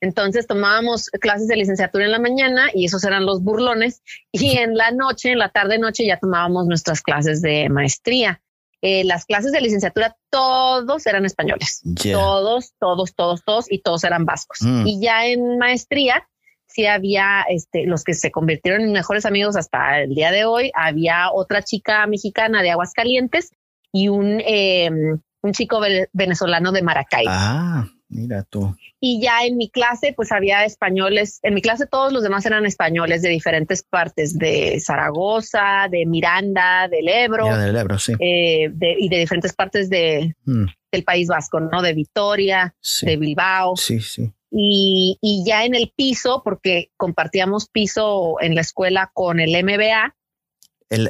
Entonces 0.00 0.46
tomábamos 0.46 1.08
clases 1.20 1.48
de 1.48 1.56
licenciatura 1.56 2.04
en 2.04 2.12
la 2.12 2.18
mañana 2.18 2.68
y 2.72 2.86
esos 2.86 3.04
eran 3.04 3.26
los 3.26 3.42
burlones 3.42 4.02
y 4.32 4.58
en 4.58 4.76
la 4.76 4.90
noche, 4.90 5.32
en 5.32 5.38
la 5.38 5.50
tarde 5.50 5.78
noche 5.78 6.06
ya 6.06 6.18
tomábamos 6.18 6.66
nuestras 6.66 7.02
clases 7.02 7.42
de 7.42 7.68
maestría. 7.68 8.40
Eh, 8.86 9.02
las 9.04 9.24
clases 9.24 9.52
de 9.52 9.62
licenciatura 9.62 10.14
todos 10.30 11.06
eran 11.06 11.24
españoles, 11.24 11.80
todos, 12.02 12.74
todos, 12.78 13.14
todos, 13.14 13.42
todos 13.42 13.72
y 13.72 13.80
todos 13.80 14.04
eran 14.04 14.26
vascos. 14.26 14.58
Mm. 14.60 14.86
Y 14.86 15.00
ya 15.00 15.24
en 15.24 15.56
maestría 15.56 16.28
sí 16.74 16.86
había 16.86 17.42
este, 17.48 17.86
los 17.86 18.02
que 18.02 18.14
se 18.14 18.30
convirtieron 18.30 18.82
en 18.82 18.92
mejores 18.92 19.24
amigos 19.24 19.56
hasta 19.56 20.00
el 20.00 20.14
día 20.14 20.32
de 20.32 20.44
hoy. 20.44 20.72
Había 20.74 21.30
otra 21.32 21.62
chica 21.62 22.06
mexicana 22.06 22.62
de 22.62 22.70
Aguascalientes 22.70 23.52
y 23.92 24.08
un, 24.08 24.42
em, 24.44 25.20
un 25.42 25.52
chico 25.52 25.80
venezolano 26.12 26.72
de 26.72 26.82
Maracay. 26.82 27.26
Ah, 27.28 27.86
mira 28.08 28.42
tú. 28.42 28.74
Y 28.98 29.22
ya 29.22 29.44
en 29.44 29.56
mi 29.56 29.70
clase, 29.70 30.14
pues 30.16 30.32
había 30.32 30.64
españoles. 30.64 31.38
En 31.44 31.54
mi 31.54 31.62
clase 31.62 31.86
todos 31.86 32.12
los 32.12 32.24
demás 32.24 32.44
eran 32.44 32.66
españoles 32.66 33.22
de 33.22 33.28
diferentes 33.28 33.84
partes, 33.84 34.36
de 34.36 34.80
Zaragoza, 34.80 35.86
de 35.88 36.06
Miranda, 36.06 36.88
del 36.88 37.08
Ebro. 37.08 37.56
del 37.56 37.76
Ebro, 37.76 38.00
sí. 38.00 38.14
Eh, 38.18 38.68
y 38.98 39.08
de 39.08 39.18
diferentes 39.18 39.52
partes 39.52 39.88
de, 39.88 40.34
mm. 40.44 40.64
del 40.90 41.04
País 41.04 41.28
Vasco, 41.28 41.60
¿no? 41.60 41.82
De 41.82 41.94
Vitoria, 41.94 42.74
de 43.02 43.16
Bilbao. 43.16 43.76
Sí, 43.76 44.00
sí 44.00 44.32
y, 44.56 45.42
ya 45.44 45.64
en 45.64 45.74
el 45.74 45.92
piso, 45.94 46.42
porque 46.44 46.90
compartíamos 46.96 47.68
piso 47.68 48.36
en 48.40 48.54
la 48.54 48.60
escuela 48.60 49.10
con 49.12 49.40
el 49.40 49.50
MBA, 49.64 50.14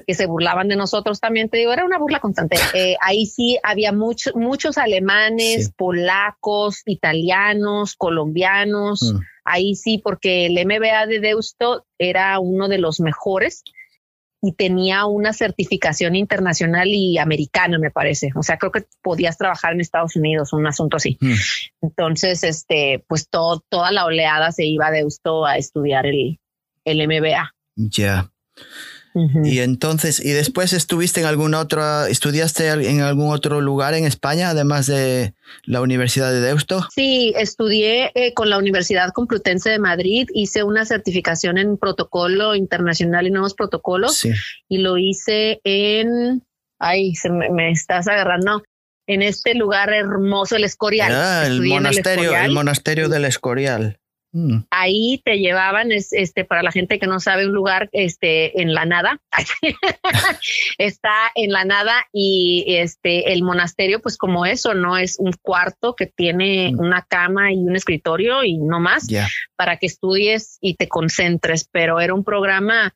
que 0.06 0.14
se 0.14 0.24
burlaban 0.24 0.68
de 0.68 0.76
nosotros 0.76 1.20
también, 1.20 1.50
te 1.50 1.58
digo, 1.58 1.72
era 1.72 1.84
una 1.84 1.98
burla 1.98 2.20
constante. 2.20 2.56
Eh, 2.74 2.96
ahí 3.00 3.26
sí 3.26 3.58
había 3.62 3.92
muchos 3.92 4.34
muchos 4.34 4.78
alemanes, 4.78 5.70
polacos, 5.76 6.82
italianos, 6.86 7.94
colombianos, 7.94 9.02
mm. 9.02 9.18
ahí 9.44 9.74
sí, 9.74 9.98
porque 9.98 10.46
el 10.46 10.54
MBA 10.66 11.06
de 11.06 11.20
Deusto 11.20 11.86
era 11.98 12.38
uno 12.40 12.68
de 12.68 12.78
los 12.78 12.98
mejores 13.00 13.62
y 14.44 14.52
tenía 14.52 15.06
una 15.06 15.32
certificación 15.32 16.16
internacional 16.16 16.88
y 16.88 17.16
americana, 17.16 17.78
me 17.78 17.90
parece. 17.90 18.30
O 18.34 18.42
sea, 18.42 18.58
creo 18.58 18.70
que 18.70 18.84
podías 19.02 19.38
trabajar 19.38 19.72
en 19.72 19.80
Estados 19.80 20.16
Unidos, 20.16 20.52
un 20.52 20.66
asunto 20.66 20.98
así. 20.98 21.16
Hmm. 21.18 21.32
Entonces, 21.80 22.44
este, 22.44 23.02
pues 23.08 23.28
todo, 23.30 23.64
toda 23.70 23.90
la 23.90 24.04
oleada 24.04 24.52
se 24.52 24.66
iba 24.66 24.90
de 24.90 25.04
Usto 25.04 25.46
a 25.46 25.56
estudiar 25.56 26.04
el, 26.06 26.38
el 26.84 27.08
MBA. 27.08 27.54
Ya. 27.76 28.30
Y 29.14 29.60
entonces, 29.60 30.18
¿y 30.18 30.30
después 30.30 30.72
estuviste 30.72 31.20
en 31.20 31.26
algún 31.26 31.54
otro, 31.54 32.04
estudiaste 32.06 32.68
en 32.68 33.00
algún 33.00 33.32
otro 33.32 33.60
lugar 33.60 33.94
en 33.94 34.06
España, 34.06 34.50
además 34.50 34.86
de 34.86 35.34
la 35.62 35.80
Universidad 35.82 36.32
de 36.32 36.40
Deusto? 36.40 36.88
Sí, 36.92 37.32
estudié 37.36 38.10
eh, 38.16 38.34
con 38.34 38.50
la 38.50 38.58
Universidad 38.58 39.12
Complutense 39.12 39.70
de 39.70 39.78
Madrid, 39.78 40.28
hice 40.34 40.64
una 40.64 40.84
certificación 40.84 41.58
en 41.58 41.78
protocolo 41.78 42.56
internacional 42.56 43.28
y 43.28 43.30
nuevos 43.30 43.54
protocolos 43.54 44.26
y 44.68 44.78
lo 44.78 44.98
hice 44.98 45.60
en, 45.62 46.42
ay, 46.80 47.14
se 47.14 47.30
me, 47.30 47.70
estás 47.70 48.08
agarrando, 48.08 48.64
en 49.06 49.22
este 49.22 49.54
lugar 49.54 49.92
hermoso, 49.92 50.56
el 50.56 50.64
Escorial. 50.64 51.12
Ah, 51.12 51.46
el 51.46 51.62
monasterio, 51.62 52.36
el 52.36 52.50
monasterio 52.50 53.08
del 53.08 53.26
Escorial. 53.26 54.00
Mm. 54.34 54.64
Ahí 54.70 55.22
te 55.24 55.38
llevaban, 55.38 55.92
este, 55.92 56.44
para 56.44 56.64
la 56.64 56.72
gente 56.72 56.98
que 56.98 57.06
no 57.06 57.20
sabe, 57.20 57.46
un 57.46 57.52
lugar 57.52 57.88
este, 57.92 58.60
en 58.60 58.74
la 58.74 58.84
nada. 58.84 59.20
Está 60.78 61.30
en 61.36 61.52
la 61.52 61.64
nada 61.64 62.04
y 62.12 62.64
este, 62.66 63.32
el 63.32 63.44
monasterio, 63.44 64.02
pues 64.02 64.18
como 64.18 64.44
eso, 64.44 64.74
no 64.74 64.98
es 64.98 65.20
un 65.20 65.32
cuarto 65.40 65.94
que 65.94 66.06
tiene 66.06 66.72
mm. 66.72 66.80
una 66.80 67.02
cama 67.02 67.52
y 67.52 67.58
un 67.58 67.76
escritorio 67.76 68.42
y 68.42 68.58
no 68.58 68.80
más 68.80 69.06
para 69.54 69.76
que 69.76 69.86
estudies 69.86 70.58
y 70.60 70.74
te 70.74 70.88
concentres. 70.88 71.68
Pero 71.70 72.00
era 72.00 72.12
un 72.12 72.24
programa 72.24 72.92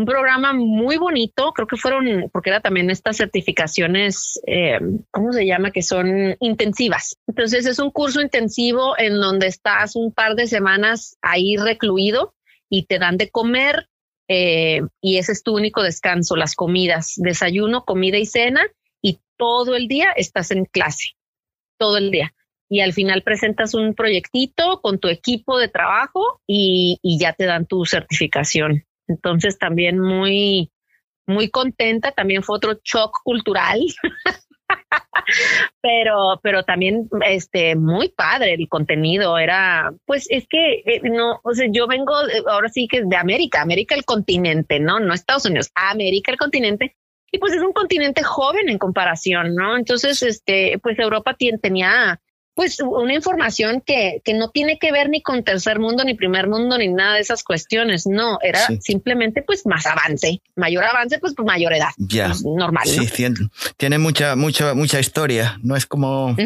un 0.00 0.06
programa 0.06 0.54
muy 0.54 0.96
bonito, 0.96 1.52
creo 1.52 1.68
que 1.68 1.76
fueron, 1.76 2.30
porque 2.32 2.48
era 2.48 2.60
también 2.60 2.88
estas 2.88 3.18
certificaciones, 3.18 4.40
eh, 4.46 4.80
¿cómo 5.10 5.30
se 5.32 5.44
llama? 5.44 5.72
Que 5.72 5.82
son 5.82 6.36
intensivas. 6.40 7.18
Entonces 7.26 7.66
es 7.66 7.78
un 7.78 7.90
curso 7.90 8.22
intensivo 8.22 8.98
en 8.98 9.20
donde 9.20 9.46
estás 9.46 9.96
un 9.96 10.10
par 10.12 10.36
de 10.36 10.46
semanas 10.46 11.18
ahí 11.20 11.56
recluido 11.58 12.34
y 12.70 12.86
te 12.86 12.98
dan 12.98 13.18
de 13.18 13.28
comer 13.28 13.88
eh, 14.26 14.80
y 15.02 15.18
ese 15.18 15.32
es 15.32 15.42
tu 15.42 15.54
único 15.54 15.82
descanso, 15.82 16.34
las 16.34 16.54
comidas, 16.54 17.14
desayuno, 17.16 17.84
comida 17.84 18.16
y 18.16 18.24
cena 18.24 18.62
y 19.02 19.20
todo 19.36 19.76
el 19.76 19.86
día 19.86 20.12
estás 20.16 20.50
en 20.50 20.64
clase, 20.64 21.10
todo 21.78 21.98
el 21.98 22.10
día. 22.10 22.32
Y 22.70 22.80
al 22.80 22.94
final 22.94 23.22
presentas 23.22 23.74
un 23.74 23.94
proyectito 23.94 24.80
con 24.80 24.98
tu 24.98 25.08
equipo 25.08 25.58
de 25.58 25.68
trabajo 25.68 26.40
y, 26.46 26.98
y 27.02 27.18
ya 27.18 27.34
te 27.34 27.44
dan 27.44 27.66
tu 27.66 27.84
certificación. 27.84 28.86
Entonces 29.10 29.58
también 29.58 29.98
muy, 29.98 30.70
muy 31.26 31.50
contenta, 31.50 32.12
también 32.12 32.42
fue 32.42 32.56
otro 32.56 32.80
shock 32.84 33.18
cultural. 33.22 33.80
pero, 35.82 36.40
pero 36.42 36.62
también 36.62 37.08
este 37.26 37.74
muy 37.76 38.08
padre 38.08 38.54
el 38.54 38.68
contenido 38.68 39.36
era, 39.38 39.92
pues 40.06 40.26
es 40.30 40.46
que 40.48 40.82
eh, 40.86 41.00
no, 41.04 41.40
o 41.42 41.52
sea, 41.52 41.66
yo 41.70 41.86
vengo 41.86 42.14
ahora 42.48 42.68
sí 42.68 42.86
que 42.88 43.02
de 43.04 43.16
América, 43.16 43.62
América 43.62 43.94
el 43.94 44.04
continente, 44.04 44.78
no, 44.80 45.00
no 45.00 45.12
Estados 45.12 45.46
Unidos, 45.46 45.70
América 45.74 46.30
el 46.30 46.38
continente, 46.38 46.96
y 47.32 47.38
pues 47.38 47.52
es 47.52 47.62
un 47.62 47.72
continente 47.72 48.22
joven 48.22 48.68
en 48.68 48.78
comparación, 48.78 49.54
¿no? 49.54 49.76
Entonces, 49.76 50.22
este, 50.22 50.78
pues 50.82 50.98
Europa 50.98 51.36
tenía 51.62 52.20
pues 52.54 52.80
una 52.80 53.14
información 53.14 53.82
que, 53.84 54.20
que, 54.24 54.34
no 54.34 54.50
tiene 54.50 54.78
que 54.78 54.92
ver 54.92 55.08
ni 55.08 55.22
con 55.22 55.44
tercer 55.44 55.78
mundo, 55.78 56.04
ni 56.04 56.14
primer 56.14 56.48
mundo, 56.48 56.76
ni 56.78 56.88
nada 56.88 57.14
de 57.14 57.20
esas 57.20 57.42
cuestiones. 57.42 58.06
No, 58.06 58.38
era 58.42 58.66
simplemente 58.80 59.42
pues 59.42 59.66
más 59.66 59.86
avance, 59.86 60.42
mayor 60.56 60.84
avance, 60.84 61.18
pues, 61.18 61.34
pues 61.34 61.46
mayor 61.46 61.72
edad. 61.72 61.90
Ya. 61.96 62.26
Pues, 62.26 62.44
normal. 62.44 62.86
Sí, 62.86 63.08
tiene 63.76 63.98
mucha, 63.98 64.36
mucha, 64.36 64.74
mucha 64.74 65.00
historia. 65.00 65.58
No 65.62 65.76
es 65.76 65.86
como, 65.86 66.36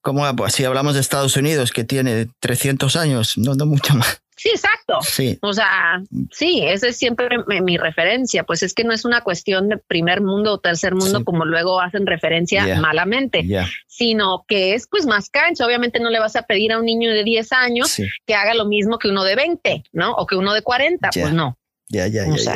como 0.00 0.48
si 0.48 0.64
hablamos 0.64 0.94
de 0.94 1.00
Estados 1.00 1.36
Unidos, 1.36 1.72
que 1.72 1.84
tiene 1.84 2.28
300 2.40 2.96
años, 2.96 3.36
no, 3.38 3.54
no 3.54 3.66
mucho 3.66 3.94
más. 3.94 4.22
Sí, 4.42 4.48
exacto. 4.48 4.98
Sí. 5.02 5.38
O 5.40 5.52
sea, 5.52 6.02
sí, 6.32 6.62
esa 6.64 6.88
es 6.88 6.96
siempre 6.96 7.28
mi, 7.46 7.76
referencia. 7.76 8.42
Pues 8.42 8.64
es 8.64 8.74
que 8.74 8.82
no 8.82 8.92
es 8.92 9.04
una 9.04 9.20
cuestión 9.20 9.68
de 9.68 9.76
primer 9.78 10.20
mundo 10.20 10.54
o 10.54 10.58
tercer 10.58 10.96
mundo, 10.96 11.22
como 11.24 11.44
luego 11.44 11.80
hacen 11.80 12.06
referencia 12.06 12.80
malamente, 12.80 13.46
sino 13.86 14.44
que 14.48 14.74
es 14.74 14.88
pues 14.90 15.06
más 15.06 15.30
cancha. 15.30 15.64
Obviamente 15.64 16.00
no 16.00 16.10
le 16.10 16.18
vas 16.18 16.34
a 16.34 16.42
pedir 16.42 16.72
a 16.72 16.80
un 16.80 16.86
niño 16.86 17.12
de 17.12 17.22
10 17.22 17.52
años 17.52 17.96
que 18.26 18.34
haga 18.34 18.54
lo 18.54 18.64
mismo 18.64 18.98
que 18.98 19.08
uno 19.08 19.22
de 19.22 19.36
20, 19.36 19.84
¿no? 19.92 20.12
O 20.14 20.26
que 20.26 20.34
uno 20.34 20.54
de 20.54 20.62
40. 20.62 21.10
Pues 21.12 21.32
no. 21.32 21.56
Ya, 21.92 22.06
ya, 22.06 22.24
ya, 22.24 22.54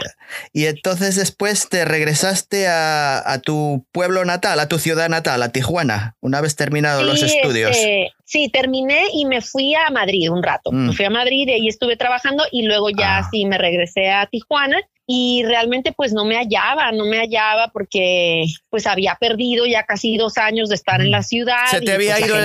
Y 0.55 0.65
entonces 0.65 1.15
después 1.15 1.69
te 1.69 1.85
regresaste 1.85 2.69
a, 2.69 3.39
tu 3.45 3.85
pueblo 3.93 4.25
natal, 4.25 4.59
a 4.61 4.67
tu 4.67 4.79
ciudad 4.79 5.11
natal, 5.11 5.43
a 5.43 5.51
Tijuana, 5.51 6.17
una 6.21 6.41
vez 6.41 6.57
terminados 6.57 7.05
los 7.05 7.23
estudios. 7.23 7.77
Este, 7.77 8.13
sí, 8.25 8.49
terminé 8.49 9.03
y 9.13 9.27
me 9.27 9.43
fui 9.43 9.75
a 9.75 9.91
Madrid 9.91 10.31
un 10.31 10.43
rato. 10.43 10.73
Me 10.73 10.89
mm. 10.89 10.93
fui 10.95 11.05
a 11.05 11.11
Madrid 11.11 11.47
y 11.49 11.53
ahí 11.53 11.69
estuve 11.69 11.99
trabajando 11.99 12.45
y 12.51 12.63
luego 12.63 12.89
ya 12.89 13.19
ah. 13.19 13.29
sí 13.31 13.45
me 13.45 13.59
regresé 13.59 14.11
a 14.11 14.27
Tijuana 14.27 14.81
y 15.09 15.45
realmente 15.45 15.93
pues 15.93 16.13
no 16.13 16.25
me 16.25 16.37
hallaba, 16.37 16.91
no 16.91 17.05
me 17.05 17.19
hallaba 17.19 17.69
porque 17.73 18.45
pues 18.71 18.89
había 18.89 19.17
perdido 19.21 19.65
ya 19.65 19.85
casi 19.85 20.17
dos 20.17 20.37
años 20.37 20.69
de 20.69 20.75
estar 20.75 21.01
en 21.01 21.13
la 21.13 21.23
ciudad. 21.23 21.67
¿Se 21.71 21.81
te 21.81 21.93
había 21.93 22.17
pues, 22.17 22.27
ido 22.27 22.37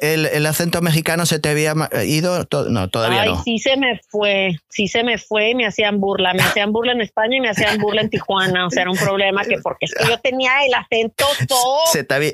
el, 0.00 0.26
el, 0.26 0.46
acento 0.46 0.82
mexicano? 0.82 1.24
¿Se 1.24 1.38
te 1.38 1.48
había 1.48 1.74
ido? 2.04 2.46
No, 2.68 2.90
todavía 2.90 3.22
Ay, 3.22 3.34
sí 3.44 3.58
se 3.60 3.76
me 3.76 4.00
fue, 4.08 4.56
sí 4.68 4.88
se 4.88 5.04
me 5.04 5.18
fue, 5.18 5.54
me 5.54 5.66
hacían 5.66 6.00
burla, 6.00 6.34
me 6.34 6.42
hacían 6.42 6.72
burla 6.72 6.92
en 6.92 7.00
España 7.00 7.36
y 7.36 7.40
me 7.40 7.50
hacían 7.50 7.78
burla 7.78 8.00
en 8.00 8.10
Tijuana, 8.10 8.66
o 8.66 8.70
sea, 8.70 8.82
era 8.82 8.90
un 8.90 8.98
problema 8.98 9.44
que 9.44 9.58
porque 9.58 9.86
es 9.86 9.94
que 9.94 10.08
yo 10.08 10.18
tenía 10.18 10.50
el 10.64 10.74
acento 10.74 11.26
todo, 11.48 11.78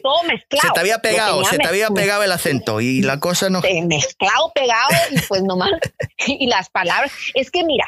todo 0.03 0.23
mezclado. 0.23 0.69
Se 0.69 0.75
te 0.75 0.81
había 0.81 0.99
pegado, 1.01 1.45
se 1.45 1.59
te 1.59 1.67
había 1.67 1.91
pegado 1.91 2.23
el 2.23 2.33
acento 2.33 2.81
y 2.81 3.03
la 3.03 3.21
cosa 3.21 3.51
no... 3.51 3.61
Mezclado, 3.61 4.53
pegado 4.55 4.89
y 5.11 5.19
pues 5.29 5.43
nomás, 5.43 5.73
y 6.27 6.47
las 6.47 6.71
palabras, 6.71 7.13
es 7.35 7.51
que 7.51 7.65
mira, 7.65 7.87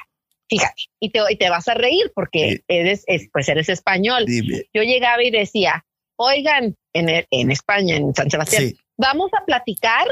Fíjate, 0.54 0.82
y 1.00 1.10
te, 1.10 1.20
y 1.30 1.36
te 1.36 1.50
vas 1.50 1.66
a 1.68 1.74
reír 1.74 2.12
porque 2.14 2.62
eres, 2.68 3.04
pues 3.32 3.48
eres 3.48 3.68
español. 3.68 4.24
Yo 4.72 4.82
llegaba 4.82 5.22
y 5.22 5.30
decía, 5.30 5.84
oigan, 6.16 6.76
en, 6.92 7.26
en 7.30 7.50
España, 7.50 7.96
en 7.96 8.14
San 8.14 8.30
Sebastián, 8.30 8.72
vamos 8.96 9.30
a 9.38 9.44
platicar 9.44 10.06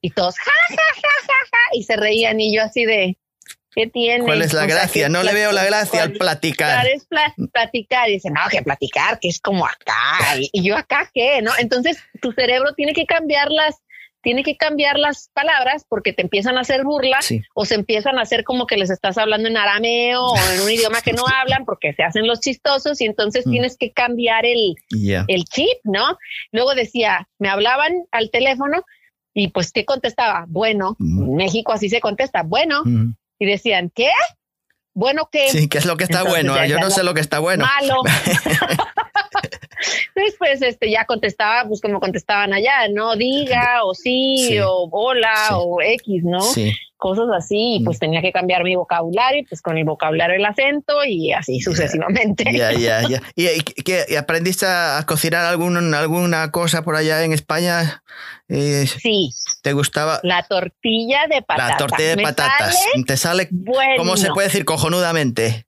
y 0.00 0.10
todos, 0.10 0.36
ja, 0.38 0.52
ja, 0.68 0.76
ja, 0.76 1.26
ja, 1.26 1.34
ja, 1.50 1.58
y 1.72 1.82
se 1.82 1.96
reían 1.96 2.40
y 2.40 2.54
yo 2.54 2.62
así 2.62 2.84
de, 2.84 3.16
¿qué 3.74 3.86
tiene? 3.86 4.24
¿Cuál 4.24 4.42
es 4.42 4.52
la 4.52 4.66
gracia? 4.66 5.08
no 5.08 5.22
le 5.22 5.32
veo 5.32 5.52
la 5.52 5.64
gracia 5.64 6.02
al 6.02 6.12
platicar. 6.12 6.86
Es 6.86 7.06
platicar 7.52 8.08
y 8.08 8.14
dicen, 8.14 8.34
no, 8.34 8.40
que 8.50 8.62
platicar, 8.62 9.18
que 9.18 9.28
es 9.28 9.40
como 9.40 9.66
acá. 9.66 10.36
Y, 10.38 10.50
y, 10.52 10.62
yo 10.68 10.76
acá, 10.76 11.10
¿qué? 11.12 11.42
¿No? 11.42 11.52
Entonces 11.58 11.98
tu 12.20 12.32
cerebro 12.32 12.74
tiene 12.74 12.92
que 12.92 13.06
cambiar 13.06 13.50
las, 13.50 13.76
tiene 14.22 14.42
que 14.42 14.56
cambiar 14.56 14.98
las 14.98 15.30
palabras 15.32 15.84
porque 15.88 16.12
te 16.12 16.22
empiezan 16.22 16.58
a 16.58 16.62
hacer 16.62 16.84
burlas 16.84 17.32
o 17.54 17.64
se 17.64 17.74
empiezan 17.76 18.18
a 18.18 18.22
hacer 18.22 18.44
como 18.44 18.66
que 18.66 18.76
les 18.76 18.90
estás 18.90 19.16
hablando 19.18 19.48
en 19.48 19.56
arameo 19.56 20.22
o 20.22 20.36
en 20.54 20.60
un 20.62 20.70
idioma 20.70 21.00
que 21.02 21.12
no 21.12 21.24
hablan 21.40 21.64
porque 21.64 21.92
se 21.92 22.02
hacen 22.02 22.26
los 22.26 22.40
chistosos 22.40 23.00
y 23.00 23.04
entonces 23.04 23.46
mm. 23.46 23.50
tienes 23.50 23.76
que 23.76 23.92
cambiar 23.92 24.44
el, 24.44 24.74
el 25.28 25.44
chip, 25.44 25.78
¿no? 25.84 26.18
Luego 26.52 26.74
decía, 26.74 27.28
me 27.38 27.48
hablaban 27.48 27.92
al 28.10 28.30
teléfono 28.30 28.84
y 29.34 29.48
pues, 29.48 29.70
¿qué 29.70 29.84
contestaba? 29.84 30.46
Bueno, 30.48 30.96
mm. 30.98 31.36
México 31.36 31.72
así 31.72 31.88
se 31.88 32.00
contesta, 32.00 32.42
bueno. 32.42 32.82
Mm. 32.84 33.12
Y 33.38 33.46
decían, 33.46 33.92
¿qué? 33.94 34.10
Bueno, 34.94 35.28
¿qué? 35.30 35.48
Sí, 35.50 35.68
¿qué 35.68 35.78
es 35.78 35.86
lo 35.86 35.96
que 35.96 36.02
está 36.02 36.24
bueno? 36.24 36.66
Yo 36.66 36.80
no 36.80 36.90
sé 36.90 37.04
lo 37.04 37.14
que 37.14 37.20
está 37.20 37.38
bueno. 37.38 37.64
Malo. 37.64 38.02
Entonces, 40.08 40.36
pues, 40.38 40.62
este, 40.62 40.90
ya 40.90 41.04
contestaba, 41.04 41.68
pues 41.68 41.80
como 41.80 42.00
contestaban 42.00 42.52
allá, 42.52 42.88
¿no? 42.92 43.16
Diga, 43.16 43.84
o 43.84 43.94
sí, 43.94 44.58
o 44.60 44.88
hola, 44.90 45.58
o 45.58 45.80
X, 45.80 46.22
¿no? 46.24 46.40
Sí. 46.40 46.72
Cosas 46.96 47.26
así, 47.32 47.76
y 47.76 47.84
pues 47.84 47.98
mm. 47.98 48.00
tenía 48.00 48.22
que 48.22 48.32
cambiar 48.32 48.64
mi 48.64 48.74
vocabulario, 48.74 49.44
pues 49.48 49.62
con 49.62 49.78
el 49.78 49.84
vocabulario 49.84 50.34
el 50.34 50.44
acento 50.44 51.04
y 51.06 51.32
así 51.32 51.60
sucesivamente. 51.60 52.44
Ya, 52.52 52.72
ya, 52.72 53.08
ya. 53.08 53.22
¿Y, 53.36 53.60
qué, 53.60 54.18
aprendiste 54.18 54.66
a 54.66 55.04
cocinar 55.06 55.44
algún, 55.44 55.94
alguna 55.94 56.50
cosa 56.50 56.82
por 56.82 56.96
allá 56.96 57.22
en 57.22 57.32
España? 57.32 58.02
Eh, 58.48 58.86
sí. 58.86 59.30
¿Te 59.62 59.74
gustaba? 59.74 60.18
La 60.24 60.42
tortilla 60.42 61.20
de 61.30 61.40
patatas. 61.42 61.70
La 61.70 61.76
tortilla 61.76 62.16
de 62.16 62.22
patatas. 62.22 62.76
¿Te 63.06 63.16
sale? 63.16 63.48
¿Cómo 63.96 64.16
se 64.16 64.30
puede 64.30 64.48
decir 64.48 64.64
cojonudamente? 64.64 65.67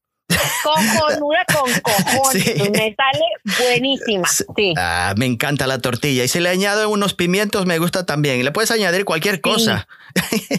Cojonuda 0.62 1.44
con 1.52 1.70
cojones. 1.82 2.70
Me 2.70 2.94
sale 2.94 3.58
buenísima. 3.58 4.28
Sí. 4.28 4.74
Ah, 4.76 5.14
me 5.16 5.26
encanta 5.26 5.66
la 5.66 5.78
tortilla. 5.78 6.24
Y 6.24 6.28
si 6.28 6.40
le 6.40 6.48
añado 6.48 6.88
unos 6.88 7.14
pimientos, 7.14 7.66
me 7.66 7.78
gusta 7.78 8.06
también. 8.06 8.44
Le 8.44 8.52
puedes 8.52 8.70
añadir 8.70 9.04
cualquier 9.04 9.40
cosa. 9.40 9.86
Sí, 9.88 9.94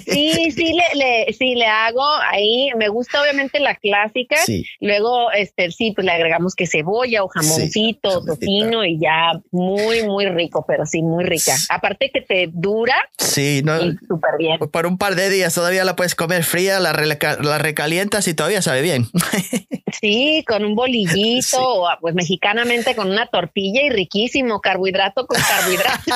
sí, 0.06 0.74
le, 0.74 0.84
le, 0.96 1.34
sí, 1.34 1.56
le 1.56 1.66
hago 1.66 2.04
ahí. 2.30 2.70
Me 2.78 2.90
gusta 2.90 3.22
obviamente 3.22 3.60
la 3.60 3.76
clásica. 3.76 4.38
Luego, 4.80 5.32
este, 5.32 5.72
sí, 5.72 5.92
pues 5.92 6.06
le 6.06 6.12
agregamos 6.12 6.56
que 6.56 6.68
cebolla 6.68 7.24
o 7.24 7.28
jamoncito, 7.28 8.24
tocino 8.24 8.86
y 8.86 9.00
ya 9.00 9.40
muy, 9.52 10.04
muy 10.04 10.28
rico, 10.28 10.66
pero 10.68 10.86
sí, 10.86 11.02
muy 11.02 11.24
rica. 11.24 11.54
Aparte 11.70 12.12
que 12.14 12.22
te 12.22 12.50
dura. 12.52 12.96
Sí, 13.18 13.62
no. 13.64 13.80
Súper 14.08 14.38
bien. 14.38 14.60
Por 14.60 14.86
un 14.86 14.98
par 14.98 15.16
de 15.16 15.30
días 15.30 15.54
todavía 15.54 15.84
la 15.84 15.96
puedes 15.96 16.16
comer 16.16 16.44
fría, 16.44 16.80
la, 16.80 16.94
la 16.94 17.58
recalientas 17.58 18.28
y 18.28 18.34
todavía 18.34 18.62
sabe 18.62 18.82
bien. 18.82 19.08
Sí, 20.00 20.44
con 20.48 20.64
un 20.64 20.76
bolillito, 20.76 21.58
o 21.60 21.88
pues 22.00 22.16
mexicanamente 22.16 22.96
con 22.96 23.10
una 23.10 23.28
tortilla 23.28 23.82
y 23.84 23.90
riquísimo, 23.90 24.62
carbohidrato 24.62 25.28
con 25.28 25.40
carbohidrato. 25.40 26.12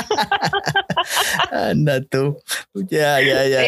Anda 1.51 2.01
tú. 2.01 2.37
Ya, 2.73 3.19
ya, 3.25 3.47
ya. 3.47 3.63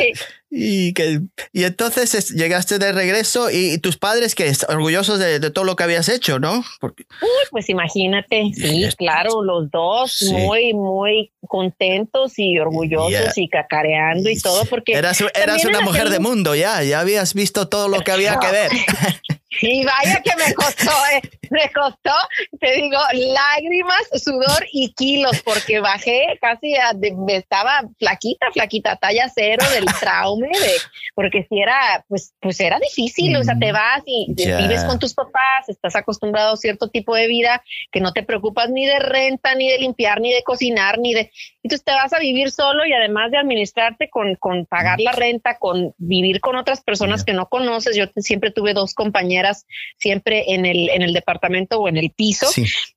Y, 0.49 0.93
que, 0.93 1.19
y 1.51 1.65
entonces 1.65 2.29
llegaste 2.29 2.79
de 2.79 2.93
regreso 2.93 3.49
y, 3.51 3.79
tus 3.79 3.97
padres 3.97 4.33
que 4.33 4.51
orgullosos 4.69 5.19
de, 5.19 5.39
todo 5.51 5.65
lo 5.65 5.75
que 5.75 5.83
habías 5.83 6.07
hecho, 6.07 6.39
¿no? 6.39 6.63
Uy, 6.81 7.45
pues 7.51 7.69
imagínate, 7.69 8.51
sí, 8.53 8.87
claro, 8.97 9.43
los 9.43 9.69
dos 9.69 10.23
muy, 10.31 10.73
muy 10.73 11.31
contentos 11.47 12.33
y 12.37 12.57
orgullosos 12.59 13.37
y 13.37 13.49
cacareando 13.49 14.29
y 14.29 14.39
todo, 14.39 14.63
porque... 14.65 14.93
Eras, 14.93 15.21
eras 15.35 15.65
una 15.65 15.81
mujer 15.81 16.09
de 16.09 16.19
mundo 16.19 16.55
ya, 16.55 16.81
ya 16.83 17.01
habías 17.01 17.33
visto 17.33 17.67
todo 17.67 17.89
lo 17.89 17.99
que 18.01 18.11
había 18.11 18.39
que 18.39 18.51
ver. 18.51 18.71
Y 19.61 19.83
vaya 19.85 20.21
que 20.21 20.35
me 20.35 20.53
costó, 20.53 20.91
¿eh? 21.13 21.21
me 21.49 21.71
costó, 21.71 22.13
te 22.59 22.73
digo, 22.73 22.99
lágrimas, 23.13 24.03
sudor 24.23 24.65
y 24.71 24.93
kilos, 24.93 25.41
porque 25.43 25.79
bajé 25.79 26.37
casi, 26.41 26.75
a, 26.75 26.91
estaba 27.29 27.81
flaquita, 27.97 28.47
flaquita, 28.51 28.95
talla 28.97 29.29
cero 29.33 29.65
del 29.73 29.85
traume, 29.85 30.49
de, 30.49 30.73
porque 31.15 31.45
si 31.49 31.61
era, 31.61 32.05
pues, 32.07 32.33
pues 32.39 32.59
era 32.59 32.79
difícil, 32.79 33.35
o 33.35 33.43
sea, 33.43 33.57
te 33.57 33.71
mm, 33.71 33.75
vas 33.75 34.03
y 34.05 34.33
vives 34.35 34.83
con 34.83 34.99
tus 34.99 35.13
papás, 35.13 35.67
estás 35.67 35.95
acostumbrado 35.95 36.53
a 36.53 36.57
cierto 36.57 36.89
tipo 36.89 37.15
de 37.15 37.27
vida 37.27 37.63
que 37.91 38.01
no 38.01 38.13
te 38.13 38.23
preocupas 38.23 38.69
ni 38.69 38.85
de 38.85 38.99
renta, 38.99 39.55
ni 39.55 39.69
de 39.69 39.79
limpiar, 39.79 40.21
ni 40.21 40.33
de 40.33 40.43
cocinar, 40.43 40.99
ni 40.99 41.13
de, 41.13 41.31
entonces 41.67 41.83
te 41.83 41.91
vas 41.91 42.13
a 42.13 42.19
vivir 42.19 42.49
solo 42.49 42.85
y 42.85 42.93
además 42.93 43.29
de 43.29 43.37
administrarte 43.37 44.09
con, 44.09 44.35
con 44.35 44.65
pagar 44.65 44.99
la 45.01 45.11
renta, 45.11 45.57
con 45.59 45.93
vivir 45.97 46.39
con 46.39 46.55
otras 46.55 46.81
personas 46.81 47.25
que 47.25 47.33
no 47.33 47.47
conoces, 47.49 47.95
yo 47.95 48.05
siempre 48.15 48.51
tuve 48.51 48.73
dos 48.73 48.93
compañeras 48.93 49.65
siempre 49.97 50.53
en 50.53 50.65
el, 50.65 50.89
en 50.89 51.01
el 51.01 51.13
departamento 51.13 51.79
o 51.79 51.89
en 51.89 51.97
el 51.97 52.11
piso. 52.11 52.47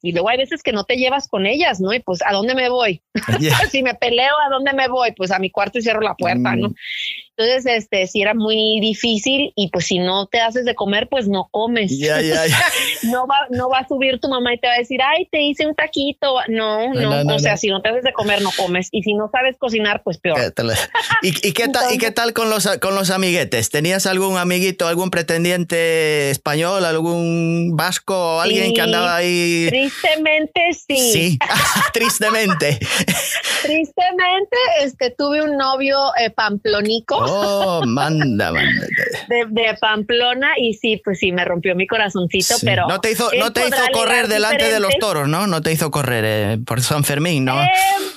Y 0.02 0.12
luego 0.12 0.28
hay 0.28 0.38
veces 0.38 0.62
que 0.62 0.72
no 0.72 0.84
te 0.84 0.96
llevas 0.96 1.26
con 1.26 1.46
ellas, 1.46 1.80
¿no? 1.80 1.92
Y 1.92 1.98
pues, 1.98 2.20
¿a 2.24 2.32
dónde 2.32 2.54
me 2.54 2.68
voy? 2.68 3.02
si 3.70 3.82
me 3.82 3.94
peleo, 3.94 4.34
¿a 4.46 4.50
dónde 4.50 4.72
me 4.72 4.86
voy? 4.86 5.12
Pues 5.12 5.32
a 5.32 5.40
mi 5.40 5.50
cuarto 5.50 5.78
y 5.78 5.82
cierro 5.82 6.00
la 6.00 6.14
puerta, 6.14 6.54
¿no? 6.54 6.72
Entonces, 7.40 7.72
este, 7.74 8.06
si 8.06 8.20
era 8.20 8.34
muy 8.34 8.80
difícil 8.80 9.52
y 9.56 9.68
pues 9.70 9.86
si 9.86 9.98
no 9.98 10.26
te 10.26 10.40
haces 10.40 10.66
de 10.66 10.74
comer, 10.74 11.08
pues 11.08 11.26
no 11.26 11.48
comes. 11.50 11.90
no 13.02 13.26
va, 13.26 13.36
no 13.48 13.70
va 13.70 13.78
a 13.78 13.88
subir 13.88 14.20
tu 14.20 14.28
mamá 14.28 14.52
y 14.52 14.58
te 14.58 14.66
va 14.66 14.74
a 14.74 14.78
decir, 14.78 15.00
ay, 15.02 15.26
te 15.30 15.40
hice 15.40 15.66
un 15.66 15.74
taquito. 15.74 16.34
No, 16.48 16.92
no, 16.92 17.34
o 17.34 17.38
sea, 17.38 17.56
si 17.56 17.68
no 17.68 17.80
te 17.80 17.88
haces 17.88 18.04
de 18.04 18.12
comer, 18.12 18.42
no 18.42 18.50
comes. 18.54 18.88
Y 18.92 19.02
si 19.02 19.14
no 19.14 19.30
sabes 19.32 19.56
cocinar, 19.56 20.02
pues 20.02 20.18
peor. 20.18 20.38
¿Y, 21.22 21.52
qué 21.52 21.68
tal, 21.68 21.94
¿Y 21.94 21.98
qué 21.98 22.10
tal 22.10 22.34
con 22.34 22.50
los, 22.50 22.68
con 22.78 22.94
los 22.94 23.10
amiguetes? 23.10 23.70
¿Tenías 23.70 24.04
algún 24.04 24.36
amiguito, 24.36 24.86
algún 24.86 25.10
pretendiente 25.10 26.30
español, 26.30 26.84
algún 26.84 27.74
vasco 27.74 28.36
o 28.36 28.40
alguien 28.40 28.74
que 28.74 28.82
andaba 28.82 29.16
ahí? 29.16 29.66
Tristemente, 29.70 30.60
sí. 30.74 31.12
Sí, 31.12 31.38
tristemente. 31.94 32.78
tristemente, 33.62 34.56
este, 34.82 35.10
tuve 35.10 35.42
un 35.42 35.56
novio 35.56 35.96
eh, 36.20 36.28
pamplonico. 36.28 37.16
Oh, 37.16 37.29
manda, 37.86 38.52
manda. 38.52 38.86
De, 39.28 39.76
Pamplona 39.80 40.52
y 40.58 40.74
sí, 40.74 41.00
pues 41.04 41.18
sí, 41.18 41.32
me 41.32 41.44
rompió 41.44 41.74
mi 41.74 41.86
corazoncito, 41.86 42.54
pero... 42.62 42.86
No 42.88 43.00
te 43.00 43.12
hizo, 43.12 43.30
no 43.38 43.52
te 43.52 43.66
hizo 43.66 43.82
correr 43.92 44.28
delante 44.28 44.70
de 44.70 44.80
los 44.80 44.96
toros, 44.98 45.28
¿no? 45.28 45.46
No 45.46 45.62
te 45.62 45.72
hizo 45.72 45.90
correr 45.90 46.24
eh, 46.26 46.58
por 46.64 46.82
San 46.82 47.04
Fermín, 47.04 47.44
¿no? 47.44 47.62
Eh, 47.62 47.68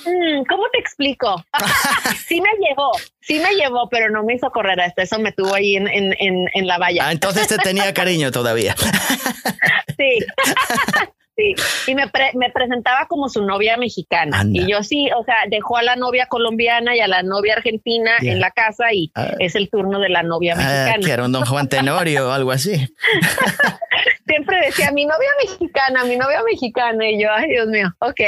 mm, 0.06 0.44
¿Cómo 0.48 0.64
te 0.72 0.78
explico? 0.78 1.44
sí 2.26 2.40
me 2.40 2.50
llevó, 2.66 2.90
sí 3.20 3.38
me 3.38 3.54
llevó, 3.54 3.88
pero 3.88 4.10
no 4.10 4.24
me 4.24 4.34
hizo 4.34 4.50
correr 4.50 4.80
hasta 4.80 5.02
eso, 5.02 5.18
me 5.18 5.32
tuvo 5.32 5.54
ahí 5.54 5.76
en, 5.76 5.88
en, 5.88 6.14
en 6.18 6.66
la 6.66 6.78
valla. 6.78 7.08
Ah, 7.08 7.12
entonces 7.12 7.48
te 7.48 7.58
tenía 7.58 7.92
cariño 7.94 8.30
todavía. 8.30 8.74
sí. 9.96 10.18
Sí, 11.36 11.54
y 11.88 11.94
me, 11.96 12.04
me 12.34 12.50
presentaba 12.50 13.06
como 13.08 13.28
su 13.28 13.44
novia 13.44 13.76
mexicana. 13.76 14.44
Y 14.46 14.70
yo 14.70 14.84
sí, 14.84 15.08
o 15.18 15.24
sea, 15.24 15.34
dejó 15.50 15.76
a 15.76 15.82
la 15.82 15.96
novia 15.96 16.26
colombiana 16.26 16.94
y 16.96 17.00
a 17.00 17.08
la 17.08 17.24
novia 17.24 17.54
argentina 17.54 18.12
en 18.20 18.38
la 18.38 18.52
casa 18.52 18.92
y 18.92 19.10
ah. 19.16 19.32
es 19.40 19.56
el 19.56 19.68
turno 19.68 19.98
de 19.98 20.10
la 20.10 20.22
novia 20.22 20.54
ah, 20.54 20.58
mexicana. 20.58 21.06
que 21.06 21.12
era 21.12 21.24
un 21.24 21.32
don 21.32 21.44
Juan 21.44 21.68
Tenorio 21.68 22.28
o 22.28 22.30
algo 22.30 22.52
así. 22.52 22.72
Siempre 24.26 24.58
decía 24.64 24.92
mi 24.92 25.04
novia 25.06 25.30
mexicana, 25.42 26.04
mi 26.04 26.16
novia 26.16 26.42
mexicana. 26.44 27.10
Y 27.10 27.22
yo, 27.22 27.28
ay, 27.32 27.48
Dios 27.50 27.66
mío, 27.66 27.92
ok. 27.98 28.20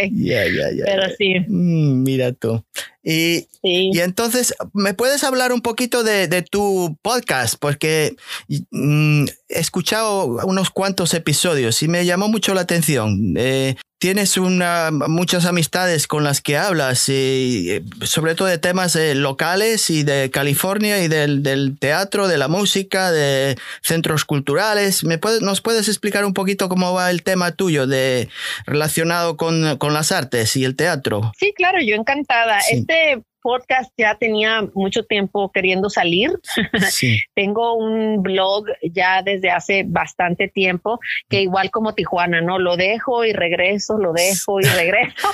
Pero 0.85 1.09
sí. 1.17 1.41
Mm, 1.47 2.03
mira 2.03 2.33
tú. 2.33 2.65
Y, 3.09 3.47
y, 3.63 4.01
entonces, 4.01 4.53
¿me 4.73 4.93
puedes 4.93 5.23
hablar 5.23 5.53
un 5.53 5.61
poquito 5.61 6.03
de, 6.03 6.27
de 6.27 6.43
tu 6.43 6.99
podcast? 7.03 7.55
Porque 7.57 8.17
mm, 8.49 9.27
he 9.49 9.61
escuchado 9.61 10.27
unos 10.45 10.71
cuantos 10.71 11.15
episodios 11.15 11.81
y 11.85 11.89
me 11.89 12.05
llamó 12.05 12.27
mucho 12.27 12.53
la 12.53 12.63
atención. 12.63 13.35
Eh, 13.37 13.77
tienes 13.99 14.37
una, 14.37 14.91
muchas 14.91 15.47
amistades 15.47 16.07
con 16.07 16.25
las 16.25 16.41
que 16.41 16.57
hablas, 16.57 17.09
y, 17.09 17.83
sobre 18.03 18.35
todo 18.35 18.49
de 18.49 18.59
temas 18.59 18.95
eh, 18.97 19.15
locales 19.15 19.91
y 19.91 20.03
de 20.03 20.31
California 20.31 21.03
y 21.03 21.09
del, 21.09 21.43
del, 21.43 21.79
teatro, 21.79 22.29
de 22.29 22.39
la 22.39 22.49
música, 22.49 23.11
de 23.11 23.57
centros 23.83 24.25
culturales. 24.25 25.05
¿Me 25.05 25.19
¿Nos 25.41 25.61
puedes 25.61 25.89
explicar 25.89 26.25
un 26.25 26.35
poquito 26.35 26.69
cómo 26.69 26.93
va 26.93 27.11
el 27.11 27.23
tema 27.23 27.53
tuyo 27.53 27.87
de, 27.87 28.29
relacionado 28.67 29.37
con, 29.37 29.77
con 29.79 29.95
las 29.95 30.13
artes 30.13 30.57
y 30.57 30.65
el 30.65 30.77
teatro? 30.77 31.33
Sí, 31.39 31.53
claro, 31.57 31.79
yo 31.81 31.95
encantada. 31.95 32.59
Este 32.71 33.23
podcast 33.47 33.93
ya 33.97 34.17
tenía 34.17 34.69
mucho 34.75 35.05
tiempo 35.05 35.53
queriendo 35.53 35.89
salir. 35.89 36.33
Tengo 37.37 37.75
un 37.75 38.21
blog 38.21 38.65
ya 38.83 39.23
desde 39.23 39.53
hace 39.53 39.85
bastante 39.87 40.49
tiempo 40.49 40.99
que 41.29 41.43
igual 41.43 41.71
como 41.71 41.95
Tijuana, 41.95 42.41
¿no? 42.41 42.59
Lo 42.59 42.77
dejo 42.77 43.25
y 43.25 43.33
regreso, 43.33 43.99
lo 43.99 44.13
dejo 44.13 44.59
y 44.61 44.65
regreso. 44.77 45.29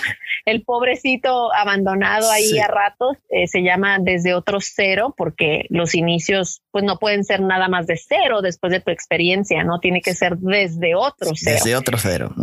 El 0.44 0.62
pobrecito 0.62 1.54
abandonado 1.54 2.30
ahí 2.30 2.58
a 2.58 2.66
ratos 2.66 3.16
eh, 3.30 3.46
se 3.46 3.62
llama 3.62 3.96
desde 3.98 4.34
otro 4.34 4.58
cero 4.60 5.14
porque 5.16 5.64
los 5.70 5.94
inicios 5.94 6.60
pues 6.70 6.84
no 6.84 6.98
pueden 6.98 7.24
ser 7.24 7.40
nada 7.40 7.68
más 7.68 7.86
de 7.86 7.96
cero 7.96 8.42
después 8.42 8.72
de 8.72 8.80
tu 8.80 8.90
experiencia, 8.90 9.64
¿no? 9.64 9.80
Tiene 9.80 10.02
que 10.02 10.12
ser 10.12 10.36
desde 10.36 10.94
otro 10.94 11.30
cero. 11.34 11.56
Desde 11.56 11.76
otro 11.76 11.96
cero. 11.96 12.34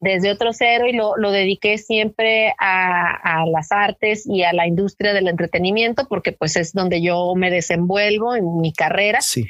Desde 0.00 0.30
otro 0.30 0.52
cero 0.52 0.86
y 0.86 0.92
lo, 0.92 1.16
lo 1.16 1.30
dediqué 1.30 1.78
siempre 1.78 2.54
a, 2.58 3.40
a 3.40 3.46
las 3.46 3.72
artes 3.72 4.26
y 4.26 4.42
a 4.42 4.52
la 4.52 4.66
industria 4.66 5.05
del 5.12 5.28
entretenimiento 5.28 6.06
porque 6.08 6.32
pues 6.32 6.56
es 6.56 6.72
donde 6.72 7.02
yo 7.02 7.34
me 7.34 7.50
desenvuelvo 7.50 8.34
en 8.34 8.60
mi 8.60 8.72
carrera. 8.72 9.20
Sí. 9.20 9.46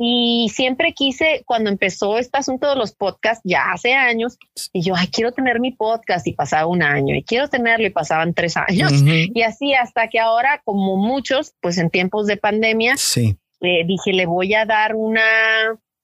Y 0.00 0.48
siempre 0.54 0.92
quise, 0.92 1.42
cuando 1.44 1.70
empezó 1.70 2.18
este 2.18 2.38
asunto 2.38 2.68
de 2.68 2.76
los 2.76 2.92
podcasts, 2.92 3.42
ya 3.44 3.72
hace 3.72 3.94
años, 3.94 4.38
y 4.72 4.82
yo, 4.82 4.94
ay, 4.96 5.08
quiero 5.08 5.32
tener 5.32 5.58
mi 5.58 5.72
podcast 5.72 6.24
y 6.28 6.34
pasaba 6.34 6.66
un 6.66 6.84
año, 6.84 7.16
y 7.16 7.24
quiero 7.24 7.48
tenerlo 7.48 7.84
y 7.84 7.90
pasaban 7.90 8.32
tres 8.32 8.56
años. 8.56 8.92
Y 9.02 9.42
así 9.42 9.74
hasta 9.74 10.06
que 10.06 10.20
ahora, 10.20 10.62
como 10.64 10.96
muchos, 10.96 11.52
pues 11.60 11.78
en 11.78 11.90
tiempos 11.90 12.28
de 12.28 12.36
pandemia, 12.36 12.96
sí. 12.96 13.36
Eh, 13.60 13.84
dije, 13.86 14.12
le 14.12 14.26
voy 14.26 14.54
a 14.54 14.64
dar 14.66 14.94
una 14.94 15.20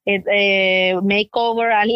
eh, 0.05 0.23
eh, 0.31 0.95
makeover 1.03 1.71
al, 1.71 1.89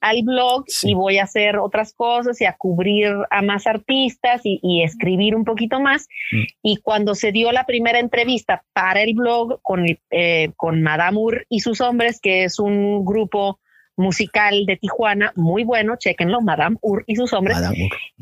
al 0.00 0.22
blog 0.22 0.64
y 0.82 0.94
voy 0.94 1.18
a 1.18 1.24
hacer 1.24 1.58
otras 1.58 1.92
cosas 1.92 2.40
y 2.40 2.44
a 2.44 2.54
cubrir 2.56 3.12
a 3.30 3.42
más 3.42 3.66
artistas 3.66 4.40
y, 4.44 4.82
escribir 4.82 5.34
un 5.34 5.44
poquito 5.44 5.80
más. 5.80 6.06
Mm. 6.32 6.42
Y 6.62 6.76
cuando 6.78 7.14
se 7.14 7.32
dio 7.32 7.50
la 7.52 7.64
primera 7.64 7.98
entrevista 7.98 8.64
para 8.72 9.02
el 9.02 9.14
blog 9.14 9.60
con, 9.62 9.84
eh, 10.10 10.52
con 10.56 10.82
Madame 10.82 11.18
Ur 11.18 11.46
y 11.48 11.60
sus 11.60 11.80
hombres, 11.80 12.20
que 12.20 12.44
es 12.44 12.58
un 12.58 13.04
grupo 13.04 13.58
musical 13.96 14.66
de 14.66 14.76
Tijuana, 14.76 15.32
muy 15.36 15.64
bueno, 15.64 15.96
chequenlo, 15.96 16.40
Madame 16.40 16.76
Ur 16.82 17.04
y 17.06 17.16
sus 17.16 17.32
hombres. 17.32 17.58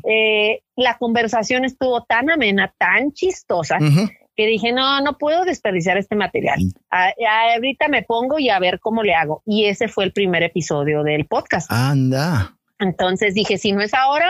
Eh, 0.03 0.61
la 0.75 0.97
conversación 0.97 1.65
estuvo 1.65 2.03
tan 2.03 2.29
amena, 2.29 2.73
tan 2.77 3.11
chistosa, 3.11 3.77
que 4.35 4.45
dije, 4.45 4.71
no, 4.71 5.01
no 5.01 5.17
puedo 5.17 5.45
desperdiciar 5.45 5.97
este 5.97 6.15
material. 6.15 6.59
ahorita 6.89 7.87
me 7.87 8.03
pongo 8.03 8.39
y 8.39 8.49
a 8.49 8.59
ver 8.59 8.79
cómo 8.79 9.03
le 9.03 9.15
hago. 9.15 9.41
Y 9.45 9.65
ese 9.65 9.87
fue 9.87 10.03
el 10.03 10.11
primer 10.11 10.43
episodio 10.43 11.03
del 11.03 11.25
podcast. 11.25 11.71
Anda. 11.71 12.57
Entonces 12.79 13.33
dije, 13.33 13.57
si 13.57 13.71
no 13.71 13.81
es 13.81 13.93
ahora, 13.93 14.29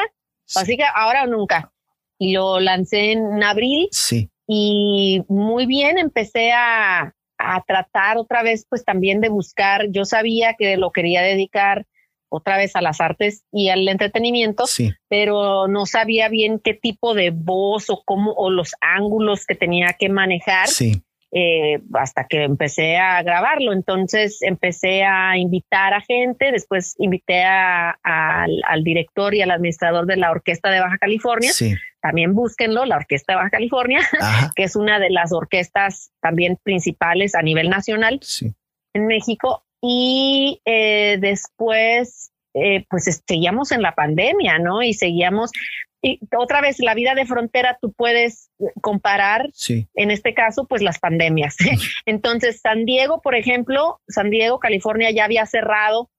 así 0.55 0.77
que 0.77 0.83
ahora 0.83 1.23
o 1.23 1.27
nunca. 1.27 1.71
Y 2.19 2.33
lo 2.33 2.59
lancé 2.59 3.13
en 3.13 3.43
abril. 3.43 3.87
Sí. 3.91 4.29
Y 4.47 5.23
muy 5.27 5.65
bien, 5.65 5.97
empecé 5.97 6.51
a, 6.51 7.13
a 7.37 7.63
tratar 7.65 8.17
otra 8.17 8.43
vez, 8.43 8.65
pues 8.69 8.85
también 8.85 9.21
de 9.21 9.29
buscar. 9.29 9.87
Yo 9.89 10.05
sabía 10.05 10.55
que 10.57 10.77
lo 10.77 10.91
quería 10.91 11.23
dedicar 11.23 11.87
otra 12.29 12.57
vez 12.57 12.75
a 12.75 12.81
las 12.81 13.01
artes 13.01 13.43
y 13.51 13.69
al 13.69 13.87
entretenimiento, 13.87 14.65
pero 15.09 15.67
no 15.67 15.85
sabía 15.85 16.29
bien 16.29 16.59
qué 16.63 16.73
tipo 16.73 17.13
de 17.13 17.31
voz 17.31 17.89
o 17.89 18.01
cómo 18.05 18.33
o 18.33 18.49
los 18.49 18.73
ángulos 18.81 19.45
que 19.45 19.55
tenía 19.55 19.93
que 19.97 20.09
manejar. 20.09 20.67
Eh, 21.37 21.81
hasta 21.95 22.27
que 22.27 22.43
empecé 22.43 22.95
a 22.95 23.21
grabarlo. 23.21 23.73
Entonces 23.73 24.41
empecé 24.41 25.03
a 25.03 25.37
invitar 25.37 25.93
a 25.93 25.99
gente, 25.99 26.49
después 26.53 26.95
invité 26.97 27.43
al 27.43 28.83
director 28.85 29.33
y 29.35 29.41
al 29.41 29.51
administrador 29.51 30.05
de 30.05 30.15
la 30.15 30.31
Orquesta 30.31 30.71
de 30.71 30.79
Baja 30.79 30.97
California. 30.97 31.51
También 31.99 32.35
búsquenlo, 32.35 32.85
la 32.85 32.95
Orquesta 32.95 33.33
de 33.33 33.37
Baja 33.37 33.49
California, 33.49 33.99
que 34.55 34.63
es 34.63 34.77
una 34.77 34.97
de 34.97 35.09
las 35.09 35.33
orquestas 35.33 36.11
también 36.21 36.57
principales 36.63 37.35
a 37.35 37.41
nivel 37.41 37.69
nacional 37.69 38.21
en 38.93 39.07
México 39.07 39.65
y 39.87 40.61
eh, 40.65 41.17
después 41.19 42.31
eh, 42.55 42.85
pues 42.89 43.21
seguíamos 43.27 43.71
en 43.71 43.81
la 43.81 43.93
pandemia, 43.93 44.59
¿no? 44.59 44.81
Y 44.81 44.93
seguíamos, 44.93 45.51
y 46.01 46.19
otra 46.37 46.61
vez, 46.61 46.79
la 46.79 46.93
vida 46.93 47.13
de 47.13 47.25
frontera 47.25 47.77
tú 47.81 47.91
puedes 47.91 48.49
comparar, 48.81 49.49
en 49.95 50.11
este 50.11 50.33
caso, 50.33 50.65
pues 50.65 50.81
las 50.81 50.99
pandemias. 50.99 51.55
Entonces, 52.05 52.61
San 52.61 52.85
Diego, 52.85 53.21
por 53.21 53.35
ejemplo, 53.35 53.99
San 54.07 54.29
Diego, 54.29 54.59
California 54.59 55.11
ya 55.11 55.25
había 55.25 55.45
cerrado 55.45 56.09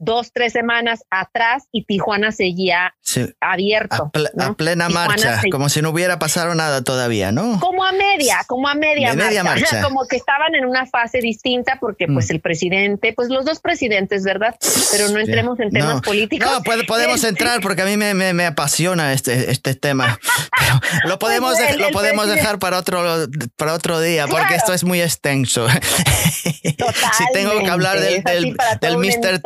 dos, 0.00 0.32
tres 0.32 0.52
semanas 0.52 1.04
atrás 1.10 1.64
y 1.72 1.84
Tijuana 1.84 2.32
seguía 2.32 2.94
abierto. 3.40 4.10
A, 4.38 4.54
plena 4.54 4.88
marcha, 4.88 5.40
como 5.50 5.68
si 5.68 5.82
no 5.82 5.90
hubiera 5.90 6.18
pasado 6.18 6.54
nada 6.54 6.82
todavía, 6.82 7.32
¿no? 7.32 7.60
Como 7.60 7.84
a 7.84 7.92
media, 7.92 8.38
como 8.46 8.68
a 8.68 8.74
media, 8.74 9.14
marcha. 9.44 9.82
Como 9.82 10.06
que 10.06 10.16
estaban 10.16 10.54
en 10.54 10.64
una 10.64 10.86
fase 10.86 11.18
distinta 11.20 11.78
porque 11.80 12.06
pues 12.06 12.28
mm. 12.28 12.32
el 12.32 12.40
presidente, 12.40 13.12
pues 13.14 13.28
los 13.28 13.44
dos 13.44 13.60
presidentes, 13.60 14.24
¿verdad? 14.24 14.56
Pero 14.92 15.08
no 15.10 15.18
entremos 15.18 15.58
en 15.60 15.70
temas 15.70 16.00
políticos. 16.02 16.48
No, 16.50 16.62
podemos 16.86 17.22
entrar 17.24 17.60
porque 17.60 17.82
a 17.82 17.84
mí 17.84 17.96
me, 17.96 18.14
me, 18.14 18.46
apasiona 18.46 19.12
este, 19.12 19.50
este 19.50 19.74
tema. 19.74 20.18
lo 21.04 21.18
podemos, 21.18 21.54
lo 21.76 21.90
podemos 21.90 22.28
dejar 22.28 22.58
para 22.58 22.78
otro, 22.78 23.28
para 23.56 23.74
otro 23.74 24.00
día 24.00 24.26
porque 24.26 24.54
esto 24.54 24.72
es 24.72 24.84
muy 24.84 25.00
extenso. 25.00 25.66
si 26.42 27.24
tengo 27.32 27.58
que 27.60 27.70
hablar 27.70 28.00
del, 28.00 28.22
del, 28.22 28.56
del 28.80 28.96
Mr. 28.96 29.40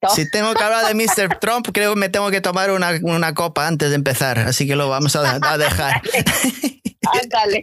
Trump. 0.00 0.14
Si 0.14 0.30
tengo 0.30 0.54
que 0.54 0.62
hablar 0.62 0.86
de 0.86 0.94
Mr. 0.94 1.38
Trump, 1.40 1.68
creo 1.72 1.94
que 1.94 2.00
me 2.00 2.08
tengo 2.08 2.30
que 2.30 2.40
tomar 2.40 2.70
una, 2.70 2.92
una 3.02 3.34
copa 3.34 3.66
antes 3.66 3.90
de 3.90 3.96
empezar, 3.96 4.38
así 4.38 4.66
que 4.66 4.76
lo 4.76 4.88
vamos 4.88 5.16
a, 5.16 5.38
a 5.42 5.58
dejar. 5.58 6.02
Ándale. 7.22 7.62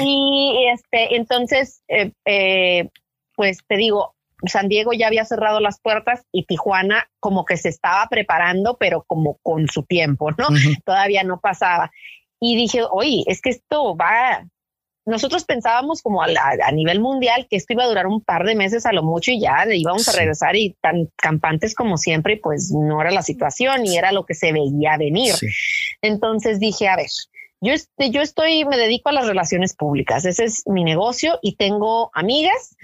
Y 0.00 0.66
este, 0.72 1.16
entonces, 1.16 1.82
eh, 1.88 2.12
eh, 2.24 2.88
pues 3.34 3.58
te 3.66 3.76
digo, 3.76 4.14
San 4.46 4.68
Diego 4.68 4.92
ya 4.92 5.08
había 5.08 5.24
cerrado 5.24 5.60
las 5.60 5.80
puertas 5.80 6.24
y 6.32 6.44
Tijuana 6.44 7.08
como 7.20 7.44
que 7.44 7.56
se 7.56 7.68
estaba 7.68 8.06
preparando, 8.08 8.76
pero 8.78 9.04
como 9.06 9.38
con 9.42 9.68
su 9.68 9.82
tiempo, 9.82 10.30
¿no? 10.32 10.48
Todavía 10.84 11.24
no 11.24 11.40
pasaba. 11.40 11.90
Y 12.40 12.56
dije, 12.56 12.82
oye, 12.90 13.24
es 13.26 13.40
que 13.40 13.50
esto 13.50 13.96
va, 13.96 14.44
nosotros 15.08 15.44
pensábamos 15.44 16.02
como 16.02 16.22
a, 16.22 16.28
nivel 16.72 17.00
mundial 17.00 17.46
que 17.48 17.56
esto 17.56 17.72
iba 17.72 17.84
a 17.84 17.88
durar 17.88 18.06
un 18.06 18.20
par 18.20 18.44
de 18.44 18.54
meses 18.54 18.84
a 18.84 18.92
lo 18.92 19.02
mucho 19.02 19.30
y 19.30 19.40
ya 19.40 19.64
íbamos 19.70 20.08
a 20.08 20.12
regresar 20.12 20.54
y 20.54 20.76
tan 20.82 21.08
campantes 21.16 21.74
como 21.74 21.96
siempre, 21.96 22.36
pues 22.36 22.70
no 22.70 23.00
era 23.00 23.10
la 23.10 23.22
situación 23.22 23.86
y 23.86 23.96
era 23.96 24.12
lo 24.12 24.26
que 24.26 24.34
se 24.34 24.52
veía 24.52 24.98
venir. 24.98 25.34
Entonces 26.02 26.60
dije, 26.60 26.88
a 26.88 26.96
ver, 26.96 27.08
yo, 27.60 27.72
este, 27.72 28.10
yo 28.10 28.20
estoy, 28.20 28.64
me 28.66 28.76
dedico 28.76 29.08
a 29.08 29.12
las 29.12 29.26
relaciones 29.26 29.74
públicas, 29.74 30.26
ese 30.26 30.44
es 30.44 30.62
mi 30.66 30.84
negocio 30.84 31.38
y 31.42 31.56
tengo 31.56 32.10
amigas 32.12 32.76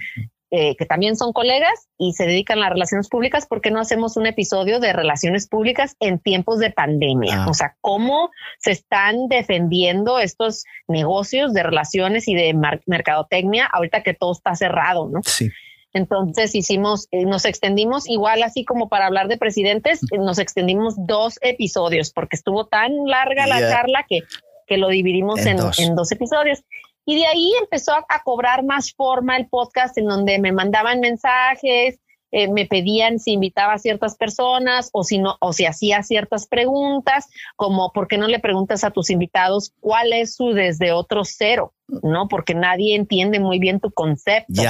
eh, 0.51 0.75
que 0.75 0.85
también 0.85 1.15
son 1.15 1.33
colegas 1.33 1.87
y 1.97 2.13
se 2.13 2.27
dedican 2.27 2.59
a 2.59 2.61
las 2.61 2.69
relaciones 2.69 3.09
públicas, 3.09 3.47
¿por 3.47 3.61
qué 3.61 3.71
no 3.71 3.79
hacemos 3.79 4.15
un 4.15 4.27
episodio 4.27 4.79
de 4.79 4.93
relaciones 4.93 5.47
públicas 5.47 5.95
en 5.99 6.19
tiempos 6.19 6.59
de 6.59 6.69
pandemia? 6.69 7.43
Ah. 7.43 7.49
O 7.49 7.53
sea, 7.53 7.75
cómo 7.81 8.29
se 8.59 8.71
están 8.71 9.27
defendiendo 9.27 10.19
estos 10.19 10.65
negocios 10.87 11.51
de 11.53 11.63
relaciones 11.63 12.27
y 12.27 12.35
de 12.35 12.53
mercadotecnia 12.85 13.65
ahorita 13.65 14.03
que 14.03 14.13
todo 14.13 14.33
está 14.33 14.55
cerrado, 14.55 15.09
¿no? 15.09 15.21
Sí. 15.23 15.49
Entonces 15.93 16.53
hicimos, 16.53 17.07
eh, 17.11 17.25
nos 17.25 17.45
extendimos 17.45 18.07
igual 18.07 18.43
así 18.43 18.65
como 18.65 18.87
para 18.87 19.07
hablar 19.07 19.29
de 19.29 19.37
presidentes, 19.37 20.01
nos 20.11 20.39
extendimos 20.39 20.93
dos 20.97 21.39
episodios 21.41 22.11
porque 22.11 22.35
estuvo 22.35 22.67
tan 22.67 22.91
larga 23.07 23.47
la 23.47 23.61
charla 23.61 24.05
que, 24.07 24.19
que 24.67 24.77
lo 24.77 24.89
dividimos 24.89 25.39
en, 25.45 25.57
en 25.79 25.95
dos 25.95 26.11
episodios. 26.11 26.63
Y 27.05 27.15
de 27.15 27.27
ahí 27.27 27.51
empezó 27.61 27.93
a, 27.93 28.23
cobrar 28.23 28.63
más 28.63 28.93
forma 28.93 29.37
el 29.37 29.47
podcast 29.47 29.97
en 29.97 30.05
donde 30.05 30.39
me 30.39 30.51
mandaban 30.51 30.99
mensajes, 30.99 31.99
eh, 32.31 32.51
me 32.51 32.65
pedían 32.65 33.19
si 33.19 33.33
invitaba 33.33 33.73
a 33.73 33.77
ciertas 33.77 34.17
personas 34.17 34.89
o 34.91 35.03
si 35.03 35.19
no, 35.19 35.37
o 35.39 35.53
si 35.53 35.65
hacía 35.65 36.01
ciertas 36.01 36.47
preguntas, 36.47 37.29
como 37.55 37.91
por 37.93 38.07
qué 38.07 38.17
no 38.17 38.27
le 38.27 38.39
preguntas 38.39 38.83
a 38.83 38.91
tus 38.91 39.11
invitados 39.11 39.73
cuál 39.79 40.13
es 40.13 40.35
su 40.35 40.53
desde 40.53 40.91
otro 40.91 41.23
cero, 41.23 41.73
¿no? 41.87 42.27
Porque 42.27 42.55
nadie 42.55 42.95
entiende 42.95 43.39
muy 43.39 43.59
bien 43.59 43.79
tu 43.79 43.91
concepto. 43.91 44.63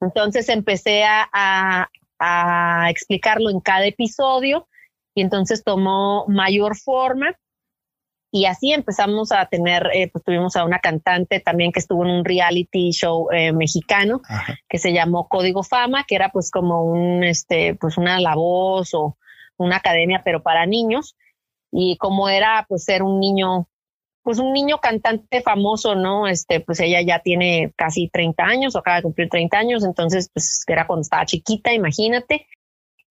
Entonces 0.00 0.48
empecé 0.48 1.02
a, 1.04 1.90
a 2.20 2.90
explicarlo 2.90 3.50
en 3.50 3.60
cada 3.60 3.86
episodio 3.86 4.68
y 5.14 5.22
entonces 5.22 5.64
tomó 5.64 6.24
mayor 6.28 6.76
forma 6.76 7.36
y 8.34 8.46
así 8.46 8.72
empezamos 8.72 9.30
a 9.30 9.46
tener, 9.46 9.88
eh, 9.94 10.10
pues 10.10 10.24
tuvimos 10.24 10.56
a 10.56 10.64
una 10.64 10.80
cantante 10.80 11.38
también 11.38 11.70
que 11.70 11.78
estuvo 11.78 12.04
en 12.04 12.10
un 12.10 12.24
reality 12.24 12.90
show 12.90 13.28
eh, 13.30 13.52
mexicano 13.52 14.22
que 14.68 14.78
se 14.78 14.92
llamó 14.92 15.28
Código 15.28 15.62
Fama, 15.62 16.02
que 16.02 16.16
era 16.16 16.30
pues 16.30 16.50
como 16.50 16.82
un, 16.82 17.22
este, 17.22 17.76
pues 17.76 17.96
una 17.96 18.18
la 18.18 18.34
voz 18.34 18.92
o 18.92 19.16
una 19.56 19.76
academia, 19.76 20.22
pero 20.24 20.42
para 20.42 20.66
niños. 20.66 21.14
Y 21.70 21.96
como 21.96 22.28
era 22.28 22.66
pues 22.68 22.82
ser 22.82 23.04
un 23.04 23.20
niño, 23.20 23.68
pues 24.24 24.40
un 24.40 24.52
niño 24.52 24.78
cantante 24.78 25.40
famoso, 25.40 25.94
¿no? 25.94 26.26
Este, 26.26 26.58
pues 26.58 26.80
ella 26.80 27.02
ya 27.02 27.20
tiene 27.20 27.72
casi 27.76 28.08
30 28.08 28.42
años 28.42 28.74
o 28.74 28.80
acaba 28.80 28.96
de 28.96 29.04
cumplir 29.04 29.28
30 29.28 29.56
años, 29.56 29.84
entonces 29.84 30.28
pues 30.34 30.64
era 30.66 30.88
cuando 30.88 31.02
estaba 31.02 31.24
chiquita, 31.24 31.72
imagínate. 31.72 32.48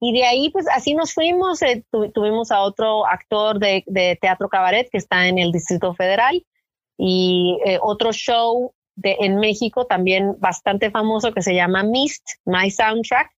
Y 0.05 0.11
de 0.11 0.25
ahí, 0.25 0.49
pues 0.49 0.65
así 0.67 0.95
nos 0.95 1.13
fuimos. 1.13 1.61
Eh, 1.61 1.85
tuvimos 2.13 2.51
a 2.51 2.59
otro 2.59 3.07
actor 3.07 3.57
de, 3.57 4.17
teatro 4.19 4.49
cabaret 4.49 4.89
que 4.91 4.97
está 4.97 5.29
en 5.29 5.37
el 5.39 5.53
Distrito 5.53 5.93
Federal 5.93 6.45
y 6.97 7.57
eh, 7.65 7.79
otro 7.81 8.11
show 8.11 8.73
de, 8.95 9.15
en 9.21 9.37
México 9.37 9.85
también 9.85 10.35
bastante 10.39 10.91
famoso 10.91 11.31
que 11.31 11.41
se 11.41 11.55
llama 11.55 11.83
Mist, 11.83 12.31
My 12.43 12.69
Soundtrack, 12.69 13.31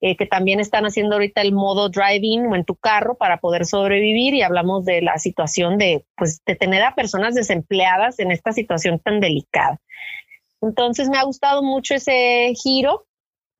eh, 0.00 0.16
que 0.16 0.24
también 0.24 0.58
están 0.58 0.86
haciendo 0.86 1.16
ahorita 1.16 1.42
el 1.42 1.52
modo 1.52 1.90
driving 1.90 2.46
o 2.46 2.56
en 2.56 2.64
tu 2.64 2.76
carro 2.76 3.18
para 3.18 3.36
poder 3.36 3.66
sobrevivir 3.66 4.32
y 4.32 4.40
hablamos 4.40 4.86
de 4.86 5.02
la 5.02 5.18
situación 5.18 5.76
de, 5.76 6.06
pues, 6.16 6.40
de 6.46 6.56
tener 6.56 6.82
a 6.82 6.94
personas 6.94 7.34
desempleadas 7.34 8.20
en 8.20 8.30
esta 8.30 8.52
situación 8.52 9.00
tan 9.00 9.20
delicada. 9.20 9.82
Entonces 10.62 11.10
me 11.10 11.18
ha 11.18 11.24
gustado 11.24 11.62
mucho 11.62 11.94
ese 11.94 12.54
giro 12.54 13.05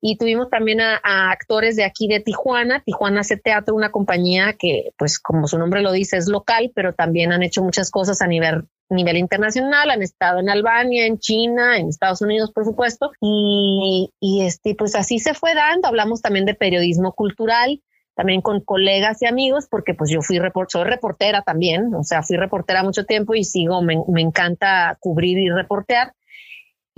y 0.08 0.16
tuvimos 0.16 0.48
también 0.50 0.80
a, 0.80 1.00
actores 1.32 1.74
de 1.74 1.84
aquí 1.84 2.06
de 2.06 2.20
Tijuana. 2.20 2.80
Tijuana 2.84 3.22
hace 3.22 3.36
teatro, 3.36 3.74
una 3.74 3.90
compañía 3.90 4.52
que, 4.56 4.92
pues 4.96 5.18
como 5.18 5.48
su 5.48 5.58
nombre 5.58 5.82
lo 5.82 5.90
dice, 5.90 6.16
es 6.16 6.28
local, 6.28 6.70
pero 6.76 6.94
también 6.94 7.32
han 7.32 7.42
hecho 7.42 7.60
muchas 7.60 7.90
cosas 7.90 8.22
a 8.22 8.28
nivel, 8.28 8.68
nivel 8.88 9.16
internacional. 9.16 9.90
Han 9.90 10.02
estado 10.02 10.38
en 10.38 10.48
Albania, 10.48 11.06
en 11.06 11.18
China, 11.18 11.76
en 11.76 11.88
Estados 11.88 12.22
Unidos, 12.22 12.52
por 12.52 12.64
supuesto. 12.64 13.10
Y, 13.20 14.12
y 14.20 14.42
este, 14.46 14.76
pues 14.76 14.94
así 14.94 15.18
se 15.18 15.34
fue 15.34 15.56
dando. 15.56 15.88
Hablamos 15.88 16.22
también 16.22 16.44
de 16.44 16.54
periodismo 16.54 17.12
cultural 17.12 17.82
también 18.14 18.40
con 18.40 18.60
colegas 18.60 19.20
y 19.20 19.26
amigos, 19.26 19.66
porque 19.70 19.92
pues 19.92 20.08
yo 20.08 20.22
fui 20.22 20.38
report 20.38 20.70
soy 20.70 20.84
reportera 20.84 21.42
también, 21.42 21.94
o 21.94 22.02
sea, 22.02 22.22
fui 22.22 22.38
reportera 22.38 22.82
mucho 22.82 23.04
tiempo 23.04 23.34
y 23.34 23.44
sigo, 23.44 23.82
me, 23.82 24.02
me 24.08 24.22
encanta 24.22 24.96
cubrir 25.00 25.36
y 25.36 25.50
reportear. 25.50 26.14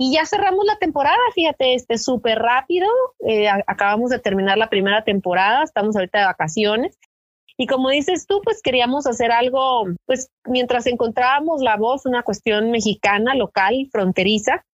Y 0.01 0.13
ya 0.13 0.25
cerramos 0.25 0.63
la 0.65 0.77
temporada, 0.77 1.17
fíjate, 1.35 1.73
este 1.73 1.97
súper 1.97 2.39
rápido. 2.39 2.87
Eh, 3.27 3.49
acabamos 3.67 4.09
de 4.09 4.19
terminar 4.19 4.57
la 4.57 4.69
primera 4.69 5.03
temporada, 5.03 5.61
estamos 5.61 5.93
ahorita 5.93 6.19
de 6.19 6.25
vacaciones. 6.25 6.97
Y 7.57 7.67
como 7.67 7.89
dices 7.89 8.25
tú, 8.25 8.39
pues 8.41 8.61
queríamos 8.61 9.05
hacer 9.07 9.33
algo, 9.33 9.87
pues 10.05 10.31
mientras 10.45 10.87
encontrábamos 10.87 11.61
la 11.61 11.75
voz, 11.75 12.05
una 12.05 12.23
cuestión 12.23 12.71
mexicana, 12.71 13.35
local, 13.35 13.89
fronteriza. 13.91 14.65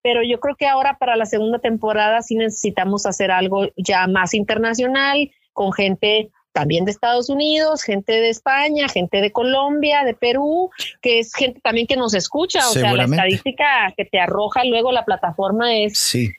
Pero 0.00 0.22
yo 0.22 0.38
creo 0.38 0.54
que 0.54 0.68
ahora 0.68 0.96
para 0.96 1.16
la 1.16 1.26
segunda 1.26 1.58
temporada 1.58 2.22
sí 2.22 2.36
necesitamos 2.36 3.04
hacer 3.04 3.32
algo 3.32 3.66
ya 3.76 4.06
más 4.06 4.32
internacional, 4.32 5.28
con 5.52 5.72
gente 5.72 6.30
también 6.58 6.84
de 6.84 6.90
Estados 6.90 7.28
Unidos, 7.28 7.84
gente 7.84 8.12
de 8.12 8.30
España, 8.30 8.88
gente 8.88 9.20
de 9.20 9.30
Colombia, 9.30 10.02
de 10.04 10.12
Perú, 10.12 10.70
que 11.00 11.20
es 11.20 11.32
gente 11.32 11.60
también 11.60 11.86
que 11.86 11.96
nos 11.96 12.14
escucha. 12.14 12.68
O 12.68 12.72
sea, 12.72 12.92
la 12.94 13.04
estadística 13.04 13.94
que 13.96 14.04
te 14.04 14.18
arroja 14.18 14.64
luego 14.64 14.90
la 14.90 15.04
plataforma 15.04 15.76
es 15.76 15.96
sí 15.96 16.32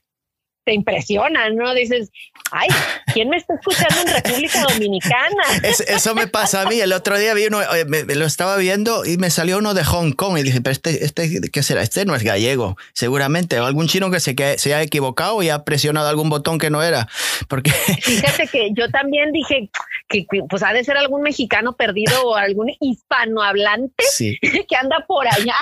te 0.70 0.76
impresiona, 0.76 1.50
¿no? 1.50 1.74
Dices, 1.74 2.12
ay, 2.52 2.68
¿quién 3.12 3.28
me 3.28 3.38
está 3.38 3.56
escuchando 3.56 4.02
en 4.02 4.24
República 4.24 4.62
Dominicana? 4.72 5.44
eso 5.64 6.14
me 6.14 6.28
pasa 6.28 6.62
a 6.62 6.66
mí. 6.70 6.80
El 6.80 6.94
otro 6.94 7.18
día 7.18 7.34
vi 7.34 7.48
uno, 7.48 7.60
eh, 7.62 7.86
lo 8.16 8.26
estaba 8.26 8.56
viendo 8.58 9.04
y 9.04 9.18
me 9.18 9.32
salió 9.32 9.58
uno 9.58 9.74
de 9.74 9.84
Hong 9.84 10.12
Kong 10.12 10.38
y 10.38 10.44
dije, 10.44 10.62
pero 10.62 10.72
este, 10.72 11.04
este, 11.04 11.50
¿qué 11.52 11.64
será? 11.64 11.82
Este 11.82 12.06
no 12.06 12.14
es 12.14 12.22
gallego, 12.22 12.78
seguramente. 12.94 13.60
O 13.60 13.66
algún 13.66 13.88
chino 13.88 14.12
que 14.12 14.20
se, 14.20 14.36
que 14.36 14.60
se 14.60 14.76
ha 14.76 14.84
equivocado 14.84 15.42
y 15.42 15.50
ha 15.50 15.64
presionado 15.64 16.08
algún 16.08 16.30
botón 16.30 16.60
que 16.60 16.70
no 16.70 16.84
era. 16.84 17.08
Porque... 17.48 17.72
Fíjate 18.02 18.46
que 18.46 18.70
yo 18.74 18.92
también 18.92 19.32
dije 19.32 19.72
que, 20.08 20.28
pues 20.48 20.62
ha 20.62 20.72
de 20.72 20.84
ser 20.84 20.98
algún 20.98 21.24
mexicano 21.24 21.76
perdido 21.76 22.22
o 22.26 22.36
algún 22.36 22.72
hispanohablante 22.80 24.04
que 24.20 24.76
anda 24.80 25.04
por 25.08 25.28
allá 25.28 25.56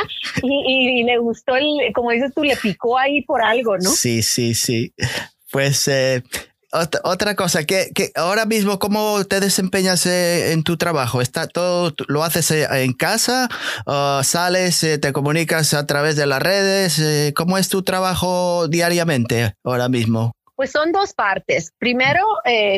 y, 0.44 1.00
y 1.00 1.04
le 1.04 1.18
gustó 1.18 1.56
el, 1.56 1.94
como 1.94 2.12
dices 2.12 2.34
tú, 2.36 2.44
le 2.44 2.58
picó 2.58 2.98
ahí 2.98 3.22
por 3.22 3.42
algo, 3.42 3.78
¿no? 3.78 3.90
Sí, 3.90 4.22
sí, 4.22 4.54
sí. 4.54 4.92
Pues 5.52 5.88
eh, 5.88 6.24
otra, 6.72 7.36
cosa, 7.36 7.64
que, 7.64 7.92
ahora 8.16 8.46
mismo, 8.46 8.80
¿cómo 8.80 9.24
te 9.24 9.40
desempeñas 9.40 10.06
eh, 10.06 10.52
en 10.52 10.64
tu 10.64 10.78
trabajo? 10.78 11.22
¿Está 11.22 11.48
todo, 11.48 11.94
lo 12.08 12.24
haces 12.24 12.52
eh, 12.52 12.68
en 12.84 12.94
casa? 12.94 13.48
¿Sales, 14.24 14.80
te 15.02 15.14
comunicas 15.14 15.74
a 15.74 15.88
través 15.88 16.16
de 16.18 16.26
las 16.26 16.42
redes? 16.42 17.34
¿Cómo 17.34 17.58
es 17.58 17.70
tu 17.70 17.84
trabajo 17.84 18.68
diariamente 18.68 19.56
ahora 19.64 19.88
mismo? 19.88 20.34
Pues 20.56 20.72
son 20.72 20.92
dos 20.92 21.14
partes. 21.14 21.72
Primero, 21.78 22.26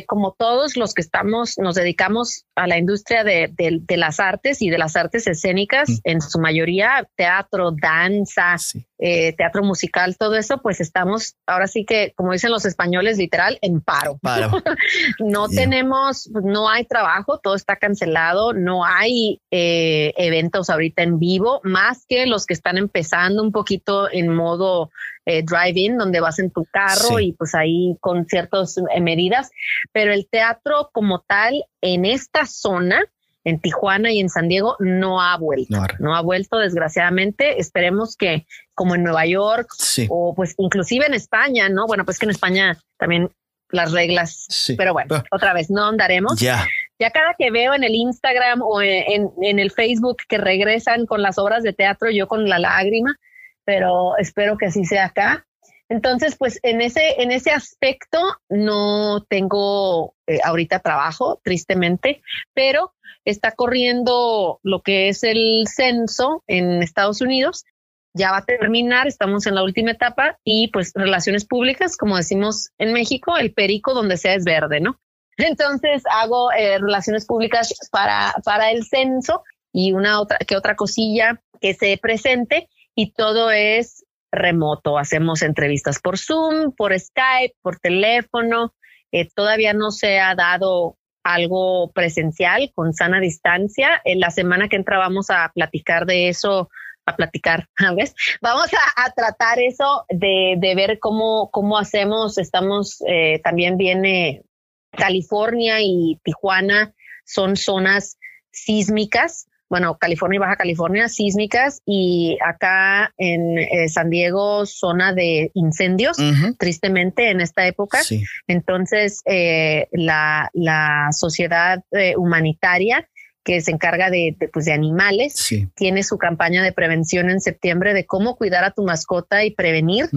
como 0.05 0.35
todos 0.37 0.75
los 0.75 0.93
que 0.93 1.01
estamos, 1.01 1.57
nos 1.57 1.75
dedicamos 1.75 2.43
a 2.55 2.67
la 2.67 2.77
industria 2.77 3.23
de, 3.23 3.81
las 3.87 4.19
artes 4.19 4.61
y 4.61 4.69
de 4.69 4.77
las 4.77 4.97
artes 4.97 5.25
escénicas, 5.27 6.01
en 6.03 6.21
su 6.21 6.39
mayoría 6.39 7.07
teatro, 7.15 7.71
danza, 7.71 8.57
eh, 9.01 9.33
teatro 9.37 9.63
musical, 9.63 10.17
todo 10.17 10.35
eso, 10.35 10.61
pues 10.61 10.81
estamos 10.81 11.37
ahora 11.47 11.67
sí 11.67 11.85
que, 11.85 12.11
como 12.17 12.33
dicen 12.33 12.51
los 12.51 12.65
españoles, 12.65 13.17
literal, 13.17 13.57
en 13.61 13.79
paro. 13.79 14.19
no 15.19 15.47
tenemos, 15.47 16.29
no 16.43 16.69
hay 16.69 16.83
trabajo, 16.83 17.39
todo 17.39 17.55
está 17.55 17.77
cancelado, 17.77 18.51
no 18.51 18.83
hay 18.83 19.39
eh, 19.51 20.13
eventos 20.17 20.69
ahorita 20.69 21.03
en 21.03 21.17
vivo, 21.17 21.61
más 21.63 22.05
que 22.09 22.25
los 22.25 22.45
que 22.45 22.53
están 22.53 22.77
empezando 22.77 23.41
un 23.41 23.53
poquito 23.53 24.11
en 24.11 24.35
modo 24.35 24.89
eh, 25.25 25.43
drive-in, 25.43 25.97
donde 25.97 26.19
vas 26.19 26.39
en 26.39 26.51
tu 26.51 26.65
carro 26.65 27.21
y 27.21 27.31
pues 27.31 27.55
ahí 27.55 27.95
con 28.01 28.25
ciertas 28.25 28.75
medidas, 28.99 29.49
pero 29.93 30.11
el 30.11 30.27
teatro 30.27 30.89
como 30.91 31.21
tal 31.21 31.63
en 31.79 32.03
esta 32.03 32.45
zona, 32.45 33.01
en 33.43 33.59
Tijuana 33.59 34.11
y 34.11 34.19
en 34.19 34.29
San 34.29 34.47
Diego 34.47 34.75
no 34.79 35.21
ha 35.21 35.37
vuelto. 35.37 35.81
No, 35.99 36.15
ha 36.15 36.21
vuelto, 36.21 36.57
desgraciadamente. 36.57 37.59
Esperemos 37.59 38.15
que 38.15 38.45
como 38.73 38.95
en 38.95 39.03
Nueva 39.03 39.25
York 39.25 39.69
o 40.09 40.33
pues 40.35 40.55
inclusive 40.57 41.05
en 41.05 41.13
España, 41.13 41.69
¿no? 41.69 41.87
Bueno, 41.87 42.05
pues 42.05 42.19
que 42.19 42.25
en 42.25 42.31
España 42.31 42.77
también 42.97 43.29
las 43.71 43.91
reglas, 43.91 44.47
pero 44.77 44.93
bueno, 44.93 45.15
ah. 45.15 45.23
otra 45.31 45.53
vez 45.53 45.69
no 45.69 45.85
andaremos. 45.85 46.39
Ya. 46.39 46.67
Ya 46.99 47.11
cada 47.11 47.33
que 47.37 47.49
veo 47.49 47.73
en 47.73 47.83
el 47.83 47.95
Instagram 47.95 48.61
o 48.61 48.81
en, 48.81 49.31
en 49.41 49.59
el 49.59 49.71
Facebook 49.71 50.17
que 50.27 50.37
regresan 50.37 51.05
con 51.05 51.21
las 51.21 51.37
obras 51.37 51.63
de 51.63 51.71
teatro, 51.71 52.09
yo 52.09 52.27
con 52.27 52.49
la 52.49 52.59
lágrima, 52.59 53.15
pero 53.63 54.17
espero 54.17 54.57
que 54.57 54.65
así 54.65 54.83
sea 54.83 55.05
acá. 55.05 55.45
Entonces, 55.89 56.35
pues 56.37 56.59
en 56.61 56.81
ese, 56.81 57.21
en 57.21 57.31
ese 57.31 57.51
aspecto 57.51 58.19
no 58.47 59.25
tengo 59.27 60.13
eh, 60.27 60.39
ahorita 60.43 60.79
trabajo, 60.79 61.41
tristemente, 61.43 62.21
pero 62.53 62.93
está 63.25 63.51
corriendo 63.51 64.59
lo 64.63 64.81
que 64.81 65.09
es 65.09 65.23
el 65.23 65.65
censo 65.67 66.43
en 66.47 66.83
Estados 66.83 67.21
Unidos. 67.21 67.65
Ya 68.13 68.31
va 68.31 68.37
a 68.37 68.45
terminar, 68.45 69.07
estamos 69.07 69.47
en 69.47 69.55
la 69.55 69.63
última 69.63 69.91
etapa 69.91 70.37
y 70.43 70.69
pues 70.69 70.91
relaciones 70.93 71.45
públicas, 71.45 71.97
como 71.97 72.17
decimos 72.17 72.69
en 72.77 72.93
México, 72.93 73.37
el 73.37 73.53
perico 73.53 73.93
donde 73.93 74.17
sea 74.17 74.35
es 74.35 74.45
verde, 74.45 74.79
¿no? 74.79 74.99
Entonces 75.37 76.03
hago 76.11 76.51
eh, 76.51 76.77
relaciones 76.77 77.25
públicas 77.25 77.73
para, 77.91 78.33
para 78.43 78.71
el 78.71 78.85
censo 78.85 79.43
y 79.73 79.93
una 79.93 80.21
otra 80.21 80.37
que 80.39 80.55
otra 80.55 80.75
cosilla 80.75 81.41
que 81.61 81.73
se 81.73 81.97
presente 81.97 82.69
y 82.95 83.11
todo 83.13 83.51
es 83.51 84.05
remoto. 84.31 84.97
Hacemos 84.97 85.41
entrevistas 85.41 85.99
por 85.99 86.17
Zoom, 86.17 86.73
por 86.75 86.97
Skype, 86.97 87.55
por 87.61 87.79
teléfono. 87.79 88.73
Eh, 89.11 89.27
todavía 89.33 89.73
no 89.73 89.91
se 89.91 90.19
ha 90.19 90.35
dado 90.35 90.97
algo 91.23 91.91
presencial 91.91 92.71
con 92.73 92.93
sana 92.93 93.19
distancia. 93.19 94.01
En 94.05 94.19
la 94.19 94.31
semana 94.31 94.67
que 94.69 94.75
entra 94.75 94.97
vamos 94.97 95.29
a 95.29 95.51
platicar 95.53 96.05
de 96.05 96.29
eso, 96.29 96.69
a 97.05 97.15
platicar, 97.15 97.67
¿ves? 97.95 98.13
Vamos 98.41 98.69
a, 98.95 99.11
tratar 99.11 99.59
eso 99.59 100.05
de, 100.09 100.55
de, 100.57 100.75
ver 100.75 100.99
cómo, 100.99 101.49
cómo 101.51 101.77
hacemos. 101.77 102.37
Estamos, 102.37 103.03
eh, 103.07 103.39
también 103.43 103.77
viene 103.77 104.43
California 104.91 105.77
y 105.81 106.19
Tijuana, 106.23 106.93
son 107.25 107.55
zonas 107.55 108.17
sísmicas 108.51 109.48
bueno, 109.69 109.97
California 109.97 110.37
y 110.37 110.39
Baja 110.39 110.55
California 110.55 111.07
sísmicas 111.07 111.81
y 111.85 112.37
acá 112.43 113.13
en 113.17 113.59
eh, 113.59 113.87
San 113.87 114.09
Diego 114.09 114.65
zona 114.65 115.13
de 115.13 115.51
incendios, 115.53 116.17
tristemente 116.57 117.29
en 117.29 117.39
esta 117.39 117.67
época. 117.67 117.99
Entonces, 118.47 119.21
eh, 119.25 119.87
la, 119.91 120.49
la, 120.53 121.09
sociedad 121.11 121.83
eh, 121.91 122.15
humanitaria 122.17 123.07
que 123.43 123.61
se 123.61 123.71
encarga 123.71 124.09
de, 124.09 124.35
pues, 124.51 124.65
de 124.65 124.73
animales, 124.73 125.49
tiene 125.75 126.03
su 126.03 126.17
campaña 126.17 126.63
de 126.63 126.71
prevención 126.71 127.29
en 127.29 127.39
septiembre 127.39 127.93
de 127.93 128.05
cómo 128.05 128.35
cuidar 128.35 128.63
a 128.63 128.71
tu 128.71 128.83
mascota 128.83 129.43
y 129.43 129.51
prevenir 129.51 130.09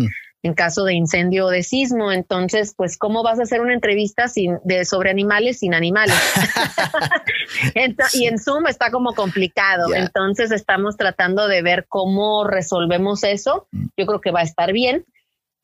en 0.42 0.54
caso 0.54 0.84
de 0.84 0.94
incendio 0.94 1.46
o 1.46 1.50
de 1.50 1.62
sismo. 1.62 2.10
Entonces, 2.10 2.74
pues, 2.76 2.98
¿cómo 2.98 3.22
vas 3.22 3.38
a 3.38 3.42
hacer 3.42 3.60
una 3.60 3.74
entrevista 3.74 4.28
sin, 4.28 4.58
de, 4.64 4.84
sobre 4.84 5.10
animales 5.10 5.58
sin 5.58 5.74
animales? 5.74 6.16
Y 8.14 8.26
en 8.26 8.38
Zoom 8.38 8.66
está 8.66 8.90
como 8.90 9.14
complicado. 9.14 9.94
Entonces, 9.94 10.50
estamos 10.50 10.96
tratando 10.96 11.46
de 11.48 11.62
ver 11.62 11.86
cómo 11.88 12.44
resolvemos 12.44 13.24
eso. 13.24 13.68
Mm. 13.70 13.86
Yo 13.96 14.06
creo 14.06 14.20
que 14.20 14.30
va 14.30 14.40
a 14.40 14.44
estar 14.44 14.72
bien. 14.72 15.04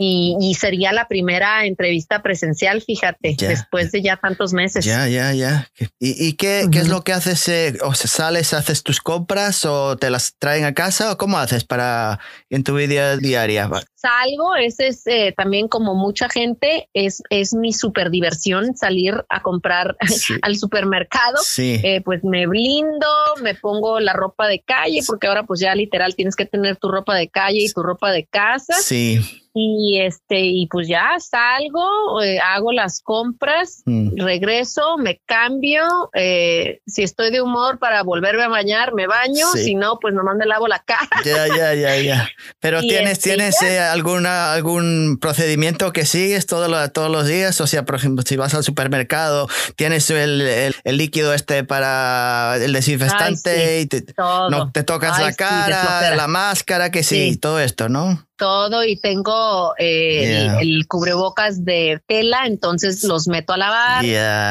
Y, 0.01 0.55
sería 0.55 0.93
la 0.93 1.09
primera 1.09 1.67
entrevista 1.67 2.23
presencial, 2.23 2.81
fíjate, 2.83 3.35
después 3.37 3.91
de 3.91 4.01
ya 4.01 4.17
tantos 4.17 4.53
meses. 4.53 4.85
Ya, 4.85 5.09
ya, 5.09 5.33
ya. 5.33 5.69
¿Y, 5.99 6.35
qué, 6.35 6.69
qué, 6.71 6.79
es 6.79 6.89
lo 6.89 7.03
que 7.03 7.13
haces? 7.13 7.49
Eh, 7.49 7.79
¿O 7.83 7.93
sales, 7.95 8.55
haces 8.55 8.85
tus 8.85 9.01
compras 9.01 9.65
o 9.65 9.97
te 9.97 10.11
las 10.11 10.37
traen 10.39 10.65
a 10.65 10.73
casa? 10.73 11.13
¿O 11.13 11.17
cómo 11.17 11.39
haces 11.39 11.65
para 11.65 12.21
en 12.49 12.63
tu 12.63 12.77
vida 12.77 13.17
diaria? 13.17 13.69
Salgo, 13.97 14.55
ese 14.55 14.87
es 14.87 15.05
eh, 15.07 15.35
también 15.37 15.67
como 15.67 15.97
mucha 15.97 16.29
gente, 16.29 16.89
es, 16.95 17.21
es 17.31 17.53
mi 17.53 17.73
super 17.73 18.11
diversión 18.11 18.77
salir 18.77 19.25
a 19.29 19.43
comprar 19.43 19.97
al 20.43 20.57
supermercado. 20.57 21.39
Sí. 21.43 21.81
Eh, 21.83 22.03
pues 22.05 22.23
me 22.23 22.47
blindo, 22.47 23.09
me 23.43 23.57
pongo 23.57 23.99
la 23.99 24.13
ropa 24.13 24.47
de 24.47 24.61
calle, 24.61 25.01
porque 25.05 25.27
ahora 25.27 25.43
pues 25.43 25.59
ya 25.59 25.75
literal 25.75 26.15
tienes 26.15 26.37
que 26.37 26.47
tener 26.47 26.77
tu 26.77 26.89
ropa 26.89 27.17
de 27.17 27.29
calle 27.29 27.65
y 27.65 27.73
tu 27.73 27.83
ropa 27.83 28.13
de 28.13 28.27
casa. 28.27 28.75
Sí 28.81 29.21
y 29.59 30.01
este 30.01 30.41
y 30.41 30.67
pues 30.69 30.87
ya 30.87 31.17
salgo 31.19 32.23
eh, 32.23 32.39
hago 32.39 32.73
las 32.73 33.01
compras 33.01 33.83
mm. 33.87 34.21
regreso 34.21 34.97
me 34.99 35.21
cambio 35.27 35.83
eh, 36.15 36.81
si 36.87 37.03
estoy 37.03 37.33
de 37.33 37.41
humor 37.41 37.79
para 37.79 38.03
volverme 38.05 38.45
a 38.45 38.49
bañar 38.49 38.95
me 38.95 39.07
baño 39.07 39.47
si 39.55 39.75
no 39.75 39.99
pues 40.01 40.15
nomás 40.15 40.37
me 40.37 40.47
lavo 40.47 40.69
la 40.69 40.79
cara. 40.81 41.09
Ya 41.25 41.49
ya 41.49 41.75
ya 41.75 41.97
ya. 41.97 42.29
Pero 42.61 42.81
tienes 42.83 43.13
este, 43.13 43.31
tienes 43.31 43.61
eh, 43.63 43.81
alguna 43.81 44.53
algún 44.53 45.19
procedimiento 45.21 45.93
que 45.93 46.07
sigues 46.07 46.47
todos 46.47 46.93
todos 46.93 47.11
los 47.11 47.27
días 47.27 47.61
o 47.61 47.67
sea 47.67 47.85
por 47.85 47.97
ejemplo 47.97 48.25
si 48.27 48.37
vas 48.37 48.55
al 48.55 48.63
supermercado 48.63 49.49
tienes 49.77 50.09
el, 50.11 50.41
el, 50.43 50.97
líquido 50.97 51.35
este 51.35 51.65
para 51.65 52.57
el 52.57 52.73
desinfectante 52.73 53.81
y 53.81 53.87
te, 53.87 54.05
no 54.17 54.71
te 54.73 54.85
tocas 54.85 55.21
la 55.21 55.33
cara 55.33 56.15
la 56.15 56.29
máscara 56.29 56.91
que 56.91 57.03
sí. 57.03 57.37
todo 57.37 57.59
esto 57.61 57.89
no 57.89 58.28
todo 58.39 58.85
y 58.85 58.97
tengo 58.97 59.75
eh, 59.77 60.49
el, 60.61 60.87
cubrebocas 60.87 61.65
de 61.65 62.01
tela, 62.07 62.47
entonces 62.47 63.05
los 63.05 63.29
meto 63.29 63.53
a 63.53 63.59
lavar 63.59 64.05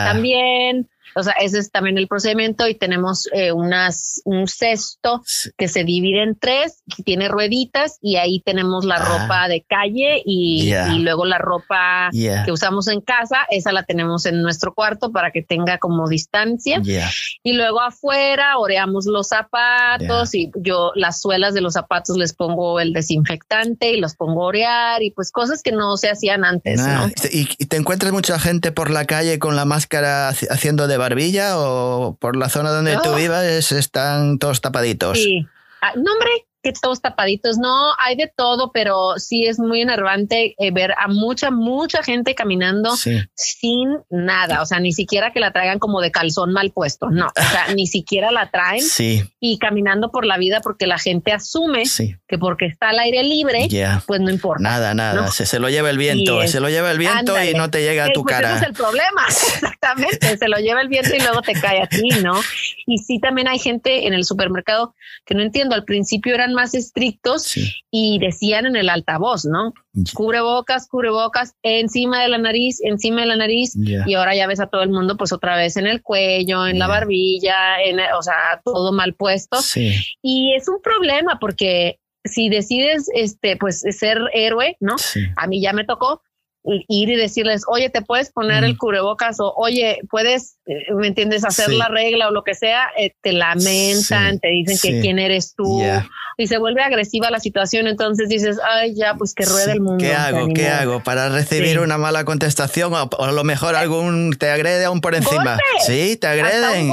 también. 0.06 0.88
O 1.18 1.24
sea, 1.24 1.34
ese 1.34 1.60
es 1.60 1.72
también 1.72 1.98
el 1.98 2.08
procedimiento 2.08 2.68
y 2.68 2.76
tenemos 2.76 3.28
eh, 3.34 3.52
unas, 3.52 4.22
un 4.26 4.48
cesto 4.48 5.24
que 5.58 5.68
se 5.68 5.84
divide 5.84 6.24
en 6.24 6.38
tres, 6.38 6.84
que 6.96 7.04
tiene 7.04 7.28
rueditas 7.28 7.98
y 8.02 8.18
ahí 8.18 8.42
tenemos 8.46 8.86
la 8.86 8.96
ah. 8.96 9.06
ropa 9.06 9.48
de 9.48 9.66
calle 9.68 10.22
y, 10.26 10.72
luego 11.00 11.26
la 11.26 11.38
ropa 11.38 12.10
que 12.12 12.52
usamos 12.52 12.88
en 12.88 13.02
casa, 13.02 13.38
esa 13.50 13.72
la 13.72 13.84
tenemos 13.84 14.26
en 14.26 14.42
nuestro 14.42 14.74
cuarto 14.74 15.12
para 15.12 15.32
que 15.32 15.42
tenga 15.42 15.78
como 15.78 16.08
distancia. 16.08 16.82
Y 17.44 17.54
luego 17.54 17.82
afuera 17.82 18.58
oreamos 18.58 19.06
los 19.06 19.28
zapatos 19.28 20.36
y 20.36 20.52
yo 20.56 20.92
las 20.96 21.22
suelas 21.22 21.54
de 21.54 21.62
los 21.62 21.74
zapatos 21.74 22.18
les 22.18 22.34
pongo 22.34 22.80
el 22.80 22.94
desinfectante 22.94 23.92
y 23.92 24.00
los 24.00 24.16
pongo 24.16 24.44
a 24.44 24.48
orear 24.48 25.04
y 25.04 25.12
pues 25.12 25.32
cosas 25.32 25.64
que 25.64 25.72
no 25.72 25.98
se 25.98 26.10
hacían 26.10 26.46
antes. 26.46 26.82
¿Y, 27.32 27.48
¿Y, 27.58 27.66
te 27.66 27.78
encuentras 27.78 28.12
mucha 28.12 28.40
gente 28.40 28.72
por 28.72 28.90
la 28.90 29.06
calle 29.06 29.40
con 29.40 29.56
la 29.56 29.66
máscara 29.66 30.30
haciendo 30.30 30.88
de 30.88 30.98
barbilla 31.08 31.58
o 31.58 32.18
por 32.20 32.36
la 32.36 32.50
zona 32.50 32.72
donde 32.72 32.98
tú 33.04 33.14
vivas 33.16 33.72
están 33.72 34.40
todos 34.40 34.60
tapaditos? 34.62 35.18
Sí. 35.18 35.48
Ah, 35.82 35.94
no, 35.96 36.12
hombre, 36.12 36.47
todos 36.82 37.02
tapaditos. 37.02 37.58
No, 37.58 37.94
hay 38.00 38.16
de 38.16 38.32
todo, 38.36 38.72
pero 38.72 39.14
sí 39.18 39.46
es 39.46 39.60
muy 39.60 39.82
enervante 39.82 40.56
eh, 40.58 40.72
ver 40.72 40.94
a 40.98 41.08
mucha, 41.08 41.52
mucha 41.52 42.04
gente 42.04 42.36
caminando 42.36 42.96
sin 42.96 43.98
nada. 44.10 44.62
O 44.62 44.66
sea, 44.66 44.80
ni 44.80 44.92
siquiera 44.92 45.32
que 45.32 45.40
la 45.40 45.52
traigan 45.52 45.80
como 45.80 46.02
de 46.02 46.12
calzón 46.12 46.52
mal 46.52 46.72
puesto. 46.72 47.10
No, 47.10 47.28
o 47.28 47.52
sea, 47.52 47.74
ni 47.74 47.88
siquiera 47.88 48.32
la 48.32 48.50
traen 48.50 48.84
y 49.40 49.58
caminando 49.60 50.12
por 50.12 50.26
la 50.26 50.38
vida 50.38 50.62
porque 50.62 50.88
la 50.88 50.98
gente 50.98 51.32
asume 51.32 51.84
que 52.28 52.38
porque 52.38 52.66
está 52.66 52.90
al 52.90 53.00
aire 53.00 53.24
libre, 53.24 53.68
pues 54.06 54.22
no 54.22 54.30
importa. 54.30 54.64
Nada, 54.64 54.94
nada. 54.94 55.32
Se, 55.32 55.60
lo 55.60 55.70
lleva 55.70 55.90
el 55.90 55.98
viento, 55.98 56.46
se 56.48 56.60
lo 56.60 56.70
lleva 56.70 56.92
el 56.92 56.98
viento 56.98 57.42
y 57.42 57.54
no 57.54 57.70
te 57.70 57.82
llega 57.82 58.06
a 58.06 58.12
tu 58.12 58.24
pues 58.24 58.36
cara. 58.36 58.56
Ese 58.56 58.64
es 58.64 58.68
el 58.68 58.74
problema. 58.74 59.26
Exactamente. 59.28 60.38
se 60.38 60.48
lo 60.48 60.58
lleva 60.58 60.82
el 60.82 60.88
viento 60.88 61.16
y 61.16 61.20
luego 61.20 61.42
te 61.42 61.54
cae 61.54 61.82
a 61.82 61.88
ti, 61.88 62.10
¿no? 62.24 62.40
Y 62.86 62.98
sí, 63.00 63.20
también 63.20 63.48
hay 63.48 63.60
gente 63.60 64.08
en 64.08 64.14
el 64.14 64.24
supermercado 64.24 64.96
que 65.26 65.36
no 65.36 65.42
entiendo. 65.44 65.76
Al 65.76 65.84
principio 65.84 66.34
eran 66.48 66.54
más 66.56 66.74
estrictos 66.74 67.56
y 67.92 68.20
decían 68.20 68.66
en 68.66 68.76
el 68.76 68.90
altavoz, 68.90 69.46
¿no? 69.46 69.74
Cubre 70.14 70.42
bocas, 70.42 70.88
cubre 70.88 71.10
bocas, 71.10 71.56
encima 71.64 72.22
de 72.22 72.30
la 72.30 72.38
nariz, 72.38 72.80
encima 72.84 73.22
de 73.22 73.28
la 73.28 73.36
nariz. 73.36 73.76
Y 73.76 74.14
ahora 74.14 74.36
ya 74.36 74.48
ves 74.48 74.60
a 74.60 74.68
todo 74.68 74.84
el 74.84 74.90
mundo, 74.90 75.18
pues 75.18 75.32
otra 75.32 75.58
vez 75.58 75.78
en 75.78 75.88
el 75.88 76.02
cuello, 76.02 76.68
en 76.68 76.80
la 76.80 76.88
barbilla, 76.88 77.82
en, 77.84 78.00
o 78.00 78.22
sea, 78.22 78.62
todo 78.64 78.92
mal 78.92 79.14
puesto. 79.16 79.58
Y 80.22 80.54
es 80.56 80.68
un 80.68 80.82
problema 80.82 81.38
porque 81.40 82.00
si 82.24 82.50
decides, 82.50 83.10
este, 83.14 83.58
pues 83.58 83.82
ser 83.90 84.20
héroe, 84.34 84.78
¿no? 84.80 84.96
A 85.36 85.48
mí 85.48 85.62
ya 85.62 85.74
me 85.74 85.86
tocó 85.86 86.22
ir 86.88 87.10
y 87.10 87.16
decirles, 87.16 87.64
oye, 87.68 87.90
te 87.90 88.02
puedes 88.02 88.32
poner 88.32 88.64
el 88.64 88.78
cubrebocas 88.78 89.40
o 89.40 89.54
oye, 89.56 90.00
puedes, 90.10 90.58
eh, 90.66 90.94
¿me 90.94 91.08
entiendes? 91.08 91.46
Hacer 91.46 91.72
la 91.72 91.88
regla 91.88 92.28
o 92.28 92.32
lo 92.32 92.44
que 92.44 92.56
sea, 92.56 92.90
eh, 92.98 93.14
te 93.22 93.32
lamentan, 93.34 94.40
te 94.40 94.50
dicen 94.50 94.78
que 94.82 95.02
quién 95.02 95.20
eres 95.20 95.54
tú 95.56 95.82
y 96.38 96.48
se 96.48 96.60
vuelve 96.60 96.84
agresiva 96.84 97.32
la 97.32 97.40
situación. 97.40 97.88
Entonces 97.88 98.30
dices, 98.30 98.58
ay, 98.64 98.94
ya, 98.96 99.16
pues 99.16 99.34
que 99.34 99.44
ruede 99.46 99.74
el 99.74 99.82
mundo. 99.82 99.98
¿Qué 99.98 100.14
hago? 100.14 100.48
¿Qué 100.54 100.68
hago? 100.68 101.04
Para 101.04 101.30
recibir 101.30 101.80
una 101.80 101.98
mala 101.98 102.26
contestación 102.26 102.94
o, 102.94 103.10
a 103.20 103.32
lo 103.32 103.44
mejor 103.44 103.76
algún 103.76 104.36
te 104.38 104.50
agrede 104.50 104.86
aún 104.86 105.02
por 105.02 105.16
encima. 105.16 105.58
Sí, 105.86 106.16
te 106.16 106.28
agreden. 106.28 106.92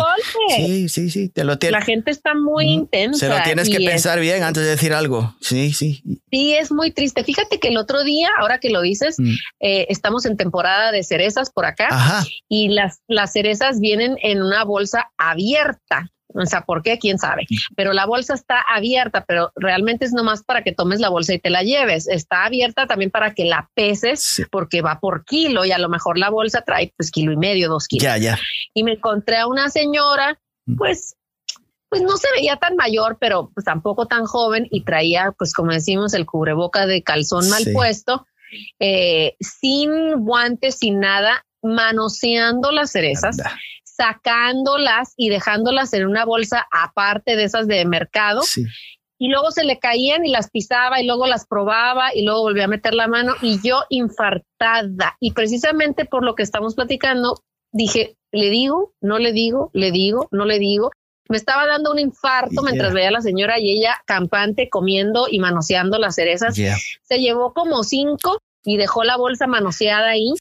Sí, 0.56 0.88
sí, 0.88 1.10
sí, 1.10 1.28
te 1.28 1.44
lo 1.44 1.58
La 1.70 1.82
gente 1.82 2.10
está 2.10 2.34
muy 2.34 2.66
intensa. 2.66 3.18
Se 3.18 3.28
lo 3.28 3.42
tienes 3.42 3.68
que 3.68 3.80
pensar 3.84 4.18
bien 4.18 4.42
antes 4.42 4.62
de 4.62 4.70
decir 4.70 4.94
algo. 4.94 5.36
Sí, 5.40 5.72
sí. 5.72 6.02
Sí, 6.30 6.54
es 6.54 6.72
muy 6.72 6.90
triste. 6.90 7.22
Fíjate 7.22 7.58
que 7.58 7.68
el 7.68 7.76
otro 7.76 8.02
día, 8.02 8.30
ahora 8.38 8.58
que 8.58 8.70
lo 8.70 8.80
dices, 8.80 9.16
mm. 9.18 9.34
Eh, 9.66 9.86
estamos 9.88 10.26
en 10.26 10.36
temporada 10.36 10.92
de 10.92 11.02
cerezas 11.02 11.50
por 11.50 11.64
acá 11.64 11.88
y 12.50 12.68
las, 12.68 13.00
las 13.08 13.32
cerezas 13.32 13.80
vienen 13.80 14.18
en 14.20 14.42
una 14.42 14.62
bolsa 14.62 15.10
abierta. 15.16 16.10
O 16.34 16.44
sea, 16.44 16.62
¿por 16.66 16.82
qué? 16.82 16.98
¿Quién 16.98 17.16
sabe? 17.16 17.46
Pero 17.74 17.94
la 17.94 18.04
bolsa 18.04 18.34
está 18.34 18.60
abierta, 18.60 19.24
pero 19.24 19.52
realmente 19.56 20.04
es 20.04 20.12
nomás 20.12 20.44
para 20.44 20.62
que 20.62 20.72
tomes 20.72 21.00
la 21.00 21.08
bolsa 21.08 21.32
y 21.32 21.38
te 21.38 21.48
la 21.48 21.62
lleves. 21.62 22.06
Está 22.08 22.44
abierta 22.44 22.86
también 22.86 23.10
para 23.10 23.32
que 23.32 23.46
la 23.46 23.70
peses 23.72 24.42
porque 24.50 24.82
va 24.82 25.00
por 25.00 25.24
kilo 25.24 25.64
y 25.64 25.72
a 25.72 25.78
lo 25.78 25.88
mejor 25.88 26.18
la 26.18 26.28
bolsa 26.28 26.60
trae 26.60 26.92
pues 26.98 27.10
kilo 27.10 27.32
y 27.32 27.38
medio, 27.38 27.70
dos 27.70 27.88
kilos. 27.88 28.02
Ya, 28.02 28.18
ya. 28.18 28.38
Y 28.74 28.84
me 28.84 28.92
encontré 28.92 29.38
a 29.38 29.46
una 29.46 29.70
señora, 29.70 30.38
mm. 30.66 30.76
pues 30.76 31.16
pues 31.88 32.02
no 32.02 32.16
se 32.18 32.26
veía 32.32 32.56
tan 32.56 32.76
mayor, 32.76 33.16
pero 33.18 33.50
pues 33.54 33.64
tampoco 33.64 34.06
tan 34.06 34.24
joven 34.24 34.66
y 34.70 34.82
traía, 34.82 35.32
pues 35.38 35.54
como 35.54 35.72
decimos, 35.72 36.12
el 36.12 36.26
cubreboca 36.26 36.86
de 36.86 37.02
calzón 37.02 37.48
mal 37.48 37.62
puesto, 37.72 38.26
eh, 38.80 39.34
sin 39.40 40.24
guantes, 40.24 40.78
sin 40.78 41.00
nada, 41.00 41.44
manoseando 41.62 42.72
las 42.72 42.92
cerezas 42.92 43.38
sacándolas 43.96 45.14
y 45.16 45.28
dejándolas 45.28 45.92
en 45.92 46.06
una 46.06 46.24
bolsa 46.24 46.66
aparte 46.72 47.36
de 47.36 47.44
esas 47.44 47.66
de 47.68 47.84
mercado. 47.84 48.42
Y 49.18 49.28
luego 49.28 49.52
se 49.52 49.64
le 49.64 49.78
caían 49.78 50.24
y 50.24 50.30
las 50.30 50.50
pisaba 50.50 51.00
y 51.00 51.06
luego 51.06 51.26
las 51.26 51.46
probaba 51.46 52.14
y 52.14 52.24
luego 52.24 52.42
volvía 52.42 52.64
a 52.64 52.68
meter 52.68 52.94
la 52.94 53.06
mano 53.06 53.34
y 53.40 53.60
yo 53.62 53.84
infartada. 53.88 55.16
Y 55.20 55.32
precisamente 55.32 56.04
por 56.04 56.24
lo 56.24 56.34
que 56.34 56.42
estamos 56.42 56.74
platicando, 56.74 57.36
dije, 57.72 58.16
le 58.32 58.50
digo, 58.50 58.92
no 59.00 59.18
le 59.18 59.32
digo, 59.32 59.70
le 59.72 59.92
digo, 59.92 60.28
no 60.32 60.44
le 60.44 60.58
digo. 60.58 60.90
Me 61.28 61.36
estaba 61.36 61.66
dando 61.66 61.90
un 61.90 61.98
infarto 61.98 62.62
mientras 62.62 62.92
veía 62.92 63.08
a 63.08 63.12
la 63.12 63.22
señora 63.22 63.58
y 63.58 63.78
ella 63.78 63.96
campante 64.06 64.68
comiendo 64.68 65.26
y 65.30 65.38
manoseando 65.38 65.98
las 65.98 66.16
cerezas. 66.16 66.54
Se 66.54 67.18
llevó 67.18 67.54
como 67.54 67.82
cinco 67.82 68.42
y 68.62 68.76
dejó 68.76 69.04
la 69.04 69.16
bolsa 69.16 69.46
manoseada 69.46 70.10
ahí. 70.10 70.34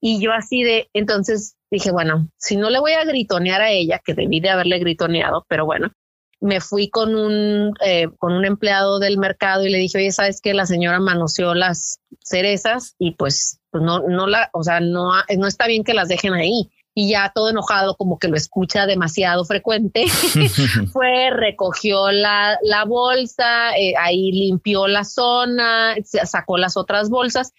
Y 0.00 0.20
yo 0.20 0.32
así 0.32 0.62
de, 0.62 0.88
entonces 0.94 1.56
dije, 1.70 1.90
bueno, 1.90 2.28
si 2.38 2.56
no 2.56 2.70
le 2.70 2.78
voy 2.78 2.92
a 2.92 3.04
gritonear 3.04 3.60
a 3.60 3.70
ella, 3.70 4.00
que 4.02 4.14
debí 4.14 4.40
de 4.40 4.50
haberle 4.50 4.78
gritoneado, 4.78 5.44
pero 5.48 5.66
bueno, 5.66 5.92
me 6.40 6.60
fui 6.60 6.88
con 6.88 7.14
un, 7.14 7.74
eh, 7.84 8.08
con 8.18 8.32
un 8.32 8.44
empleado 8.44 8.98
del 8.98 9.18
mercado 9.18 9.66
y 9.66 9.70
le 9.70 9.78
dije, 9.78 9.98
oye, 9.98 10.10
¿sabes 10.10 10.40
que 10.40 10.54
La 10.54 10.64
señora 10.64 11.00
manoseó 11.00 11.54
las 11.54 12.00
cerezas 12.24 12.94
y 12.98 13.12
pues, 13.12 13.60
pues 13.70 13.84
no, 13.84 14.00
no 14.08 14.26
la, 14.26 14.48
o 14.52 14.62
sea, 14.62 14.80
no, 14.80 15.10
no 15.36 15.46
está 15.46 15.66
bien 15.66 15.84
que 15.84 15.92
las 15.92 16.08
dejen 16.08 16.32
ahí 16.32 16.70
y 17.00 17.08
ya 17.08 17.32
todo 17.34 17.48
enojado, 17.48 17.96
como 17.96 18.18
que 18.18 18.28
lo 18.28 18.36
escucha 18.36 18.84
demasiado 18.84 19.46
frecuente, 19.46 20.04
fue, 20.92 21.30
recogió 21.30 22.10
la, 22.10 22.58
la 22.62 22.84
bolsa, 22.84 23.74
eh, 23.78 23.94
ahí 23.98 24.32
limpió 24.32 24.86
la 24.86 25.04
zona, 25.04 25.94
sacó 26.04 26.58
las 26.58 26.76
otras 26.76 27.08
bolsas, 27.08 27.54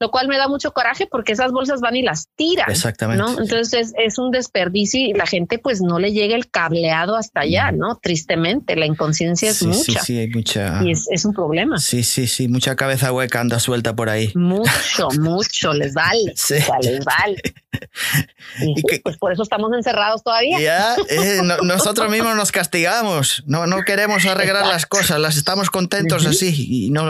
lo 0.00 0.10
cual 0.10 0.28
me 0.28 0.38
da 0.38 0.48
mucho 0.48 0.72
coraje 0.72 1.06
porque 1.06 1.32
esas 1.32 1.52
bolsas 1.52 1.82
van 1.82 1.94
y 1.96 2.02
las 2.02 2.30
tiran. 2.36 2.70
Exactamente. 2.70 3.22
¿no? 3.22 3.38
Entonces 3.38 3.92
es, 3.98 4.18
un 4.18 4.30
desperdicio 4.30 4.98
y 4.98 5.12
la 5.12 5.26
gente 5.26 5.58
pues 5.58 5.82
no 5.82 5.98
le 5.98 6.12
llega 6.12 6.34
el 6.34 6.48
cableado 6.48 7.16
hasta 7.16 7.40
allá, 7.40 7.72
¿no? 7.72 7.98
Tristemente, 8.02 8.76
la 8.76 8.86
inconsciencia 8.86 9.50
es 9.50 9.62
mucha. 9.62 9.82
Sí, 9.82 9.94
sí, 10.02 10.18
hay 10.18 10.30
mucha. 10.30 10.82
Y 10.82 10.92
es, 10.92 11.24
un 11.26 11.34
problema. 11.34 11.76
Sí, 11.76 12.02
sí, 12.02 12.26
sí, 12.26 12.48
mucha 12.48 12.76
cabeza 12.76 13.12
hueca 13.12 13.40
anda 13.40 13.60
suelta 13.60 13.94
por 13.94 14.08
ahí. 14.08 14.32
Mucho, 14.34 15.08
mucho, 15.20 15.74
les 15.74 15.92
vale. 15.92 16.32
les 16.80 17.04
vale. 17.04 17.42
pues 19.02 19.16
por 19.16 19.32
eso 19.32 19.42
estamos 19.42 19.72
encerrados 19.72 20.22
todavía. 20.22 20.60
Ya, 20.60 20.96
eh, 21.08 21.40
nosotros 21.62 22.10
mismos 22.10 22.36
nos 22.36 22.52
castigamos, 22.52 23.42
no, 23.46 23.66
no 23.66 23.82
queremos 23.82 24.24
arreglar 24.26 24.66
las 24.66 24.86
cosas, 24.86 25.18
las 25.20 25.36
estamos 25.36 25.70
contentos 25.70 26.26
así 26.26 26.54
y 26.86 26.90
no, 26.90 27.06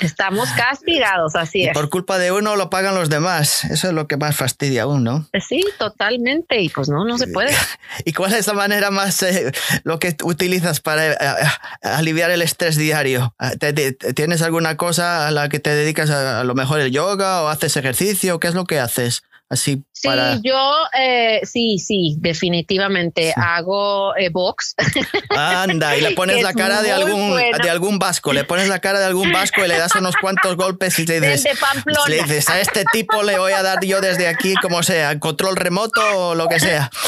Estamos 0.00 0.48
castigados, 0.50 1.36
así 1.36 1.64
es. 1.64 1.74
Por 1.74 1.88
culpa 1.88 2.18
de 2.18 2.32
uno 2.32 2.56
lo 2.56 2.70
pagan 2.70 2.94
los 2.94 3.08
demás, 3.08 3.64
eso 3.64 3.88
es 3.88 3.94
lo 3.94 4.06
que 4.06 4.16
más 4.16 4.36
fastidia 4.36 4.84
aún, 4.84 5.04
¿no? 5.04 5.28
Sí, 5.48 5.64
totalmente, 5.78 6.60
y 6.60 6.68
pues 6.68 6.88
no, 6.88 7.04
no 7.04 7.18
se 7.18 7.28
puede. 7.28 7.54
¿Y 8.04 8.12
cuál 8.12 8.34
es 8.34 8.46
la 8.46 8.54
manera 8.54 8.90
más, 8.90 9.22
eh, 9.22 9.52
lo 9.84 9.98
que 9.98 10.16
utilizas 10.22 10.80
para 10.80 11.12
eh, 11.12 11.16
aliviar 11.82 12.30
el 12.30 12.42
estrés 12.42 12.76
diario? 12.76 13.34
¿Tienes 14.14 14.42
alguna 14.42 14.76
cosa 14.76 15.26
a 15.26 15.30
la 15.30 15.48
que 15.48 15.60
te 15.60 15.74
dedicas 15.74 16.10
a, 16.10 16.40
a 16.40 16.44
lo 16.44 16.54
mejor 16.54 16.80
el 16.80 16.90
yoga 16.90 17.42
o 17.42 17.48
haces 17.48 17.76
ejercicio? 17.76 18.40
¿Qué 18.40 18.48
es 18.48 18.54
lo 18.54 18.64
que 18.64 18.80
haces? 18.80 19.22
Así 19.48 19.84
sí, 20.00 20.08
yo 20.42 20.74
eh, 20.98 21.40
sí, 21.44 21.78
sí, 21.78 22.16
definitivamente 22.18 23.32
hago 23.36 24.14
eh, 24.16 24.28
box. 24.30 24.74
Anda, 25.30 25.96
y 25.96 26.00
le 26.00 26.10
pones 26.16 26.42
la 26.42 26.52
cara 26.52 26.82
de 26.82 26.92
algún, 26.92 27.36
de 27.36 27.70
algún 27.70 27.98
vasco, 27.98 28.32
le 28.32 28.44
pones 28.44 28.68
la 28.68 28.80
cara 28.80 28.98
de 28.98 29.06
algún 29.06 29.32
vasco 29.32 29.64
y 29.64 29.68
le 29.68 29.78
das 29.78 29.94
unos 29.94 30.16
cuantos 30.16 30.56
golpes 30.56 30.98
y 30.98 31.06
le 31.06 31.20
dices, 31.20 31.58
le 32.08 32.22
dices, 32.22 32.48
a 32.50 32.60
este 32.60 32.84
tipo 32.92 33.22
le 33.22 33.38
voy 33.38 33.52
a 33.52 33.62
dar 33.62 33.84
yo 33.84 34.00
desde 34.00 34.28
aquí, 34.28 34.54
como 34.60 34.82
sea, 34.82 35.18
control 35.18 35.56
remoto 35.56 36.00
o 36.14 36.34
lo 36.34 36.48
que 36.48 36.60
sea. 36.60 36.90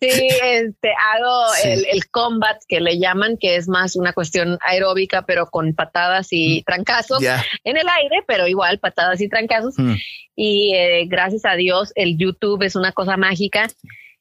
Sí, 0.00 0.28
este, 0.42 0.88
hago 1.14 1.44
el, 1.62 2.06
combat 2.10 2.56
que 2.68 2.80
le 2.80 2.98
llaman, 2.98 3.36
que 3.38 3.56
es 3.56 3.68
más 3.68 3.96
una 3.96 4.12
cuestión 4.12 4.58
aeróbica, 4.66 5.22
pero 5.22 5.46
con 5.46 5.74
patadas 5.74 6.28
y 6.30 6.60
mm. 6.60 6.64
trancazos 6.64 7.22
en 7.22 7.76
el 7.76 7.86
aire, 7.88 8.22
pero 8.26 8.46
igual 8.46 8.78
patadas 8.78 9.20
y 9.20 9.28
trancazos. 9.28 9.74
Mm. 9.78 9.94
Y 10.36 10.74
eh, 10.74 11.04
gracias 11.06 11.44
a 11.44 11.54
Dios, 11.60 11.92
el 11.94 12.18
YouTube 12.18 12.62
es 12.64 12.74
una 12.74 12.92
cosa 12.92 13.16
mágica 13.16 13.68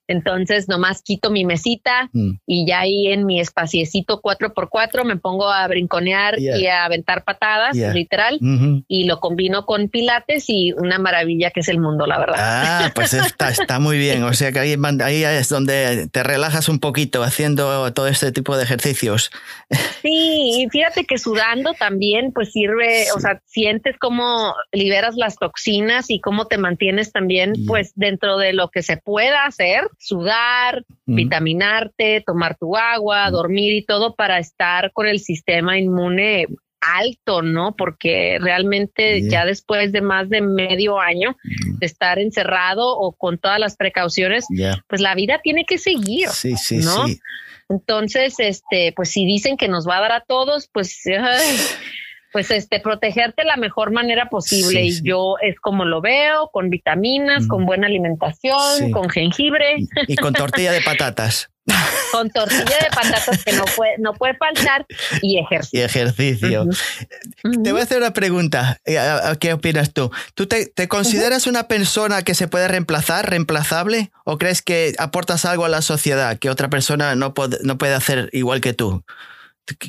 entonces, 0.09 0.67
nomás 0.67 1.03
quito 1.03 1.29
mi 1.29 1.45
mesita 1.45 2.09
mm. 2.13 2.31
y 2.47 2.65
ya 2.65 2.79
ahí 2.79 3.07
en 3.07 3.27
mi 3.27 3.39
espaciecito 3.39 4.21
4x4 4.21 5.05
me 5.05 5.17
pongo 5.17 5.51
a 5.51 5.67
brinconear 5.67 6.39
y 6.39 6.65
a 6.65 6.85
aventar 6.85 7.23
patadas, 7.23 7.75
literal, 7.75 8.39
y 8.87 9.03
lo 9.03 9.19
combino 9.19 9.67
con 9.67 9.87
pilates 9.87 10.45
y 10.47 10.73
una 10.73 10.97
maravilla 10.97 11.51
que 11.51 11.59
es 11.59 11.67
el 11.67 11.79
mundo, 11.79 12.07
la 12.07 12.17
verdad. 12.17 12.37
Ah, 12.39 12.91
pues 12.95 13.13
está, 13.13 13.49
está 13.49 13.79
muy 13.79 13.99
bien. 13.99 14.23
O 14.23 14.33
sea 14.33 14.51
que 14.51 14.57
ahí, 14.57 14.75
ahí 15.03 15.23
es 15.23 15.49
donde 15.49 16.07
te 16.07 16.23
relajas 16.23 16.69
un 16.69 16.79
poquito 16.79 17.21
haciendo 17.21 17.93
todo 17.93 18.07
este 18.07 18.31
tipo 18.31 18.57
de 18.57 18.63
ejercicios. 18.63 19.29
Sí, 20.01 20.63
y 20.63 20.69
fíjate 20.71 21.05
que 21.05 21.19
sudando 21.19 21.73
también, 21.73 22.31
pues 22.33 22.51
sirve, 22.51 23.11
o 23.15 23.19
sea, 23.19 23.41
sientes 23.45 23.95
cómo 23.99 24.55
liberas 24.71 25.15
las 25.17 25.35
toxinas 25.35 26.09
y 26.09 26.19
cómo 26.19 26.45
te 26.47 26.57
mantienes 26.57 27.11
también, 27.11 27.53
pues 27.67 27.91
dentro 27.95 28.37
de 28.37 28.53
lo 28.53 28.69
que 28.69 28.81
se 28.81 28.97
pueda 28.97 29.45
hacer 29.45 29.87
sudar, 29.99 30.85
vitaminarte, 31.05 32.23
tomar 32.25 32.57
tu 32.57 32.75
agua, 32.75 33.29
dormir 33.29 33.73
y 33.73 33.85
todo 33.85 34.15
para 34.15 34.39
estar 34.39 34.91
con 34.93 35.07
el 35.07 35.19
sistema 35.19 35.77
inmune 35.77 36.47
alto, 36.81 37.41
¿no? 37.41 37.75
Porque 37.75 38.37
realmente 38.39 39.29
ya 39.29 39.45
después 39.45 39.91
de 39.91 40.01
más 40.01 40.29
de 40.29 40.41
medio 40.41 40.99
año 40.99 41.35
de 41.43 41.85
estar 41.85 42.17
encerrado 42.17 42.97
o 42.97 43.11
con 43.11 43.37
todas 43.37 43.59
las 43.59 43.75
precauciones, 43.75 44.45
pues 44.87 45.01
la 45.01 45.13
vida 45.13 45.41
tiene 45.43 45.65
que 45.65 45.77
seguir, 45.77 46.29
sí, 46.29 46.55
sí, 46.55 46.77
¿no? 46.77 47.05
Entonces, 47.67 48.35
este, 48.39 48.93
pues 48.95 49.09
si 49.09 49.25
dicen 49.25 49.57
que 49.57 49.67
nos 49.67 49.87
va 49.87 49.97
a 49.97 50.01
dar 50.01 50.11
a 50.13 50.23
todos, 50.25 50.69
pues 50.71 51.03
pues 52.31 52.51
este, 52.51 52.79
protegerte 52.79 53.43
la 53.43 53.57
mejor 53.57 53.91
manera 53.91 54.29
posible. 54.29 54.83
y 54.83 55.01
yo 55.01 55.35
es 55.41 55.59
como 55.59 55.85
lo 55.85 56.01
veo, 56.01 56.49
con 56.51 56.69
vitaminas, 56.69 57.47
con 57.47 57.65
buena 57.65 57.87
alimentación, 57.87 58.91
con 58.91 59.09
jengibre. 59.09 59.77
Y, 60.07 60.15
con 60.15 60.33
tortilla 60.33 60.71
de 60.71 60.81
patatas. 60.81 61.49
con 62.11 62.29
tortilla 62.29 62.63
de 62.63 62.89
patatas 62.93 63.43
que 63.43 63.53
no 63.53 63.63
puede, 63.75 63.97
no 63.99 64.13
puede 64.13 64.35
faltar 64.35 64.85
y 65.21 65.39
ejercicio. 65.39 65.79
Y 65.79 65.83
ejercicio. 65.83 66.65
Te 67.63 67.71
voy 67.71 67.81
a 67.81 67.83
hacer 67.83 67.97
una 67.97 68.13
pregunta. 68.13 68.79
Eh, 68.85 68.97
¿Qué 69.39 69.53
opinas 69.53 69.93
tú? 69.93 70.11
¿Tú 70.33 70.47
te, 70.47 70.71
consideras 70.87 71.47
una 71.47 71.67
persona 71.67 72.23
que 72.23 72.35
se 72.35 72.47
puede 72.47 72.67
reemplazar, 72.67 73.29
reemplazable? 73.29 74.11
¿O 74.23 74.37
crees 74.37 74.61
que 74.61 74.93
aportas 74.97 75.45
algo 75.45 75.65
a 75.65 75.69
la 75.69 75.81
sociedad 75.81 76.37
que 76.37 76.49
otra 76.49 76.69
persona 76.69 77.15
no 77.15 77.33
no 77.63 77.77
puede 77.77 77.93
hacer 77.93 78.29
igual 78.33 78.61
que 78.61 78.73
tú? 78.73 79.03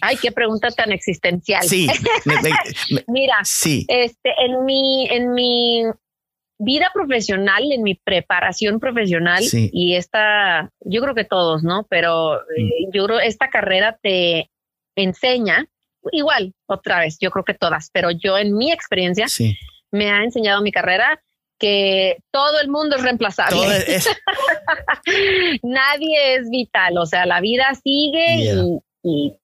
Ay, 0.00 0.16
qué 0.16 0.32
pregunta 0.32 0.70
tan 0.70 0.92
existencial. 0.92 1.62
Sí. 1.62 1.88
Mira, 3.06 3.36
sí. 3.44 3.84
este, 3.88 4.30
en 4.44 4.64
mi, 4.64 5.08
en 5.10 5.32
mi 5.32 5.84
vida 6.58 6.90
profesional, 6.92 7.72
en 7.72 7.82
mi 7.82 7.94
preparación 7.94 8.80
profesional, 8.80 9.42
y 9.52 9.94
esta, 9.94 10.70
yo 10.80 11.00
creo 11.00 11.14
que 11.14 11.24
todos, 11.24 11.62
¿no? 11.62 11.86
Pero 11.88 12.36
eh, 12.36 12.88
mm. 12.88 12.92
yo 12.92 13.06
creo 13.06 13.20
esta 13.20 13.48
carrera 13.48 13.98
te 14.02 14.50
enseña, 14.94 15.66
igual, 16.12 16.52
otra 16.66 17.00
vez, 17.00 17.18
yo 17.20 17.30
creo 17.30 17.44
que 17.44 17.54
todas, 17.54 17.90
pero 17.92 18.10
yo 18.10 18.36
en 18.36 18.56
mi 18.56 18.72
experiencia, 18.72 19.26
me 19.90 20.10
ha 20.10 20.22
enseñado 20.22 20.62
mi 20.62 20.70
carrera 20.70 21.20
que 21.58 22.18
todo 22.30 22.60
el 22.60 22.68
mundo 22.68 22.96
es 22.96 23.02
reemplazable. 23.02 23.56
Nadie 25.62 26.36
es 26.36 26.50
vital, 26.50 26.98
o 26.98 27.06
sea, 27.06 27.26
la 27.26 27.40
vida 27.40 27.72
sigue 27.82 28.36
y, 28.36 28.78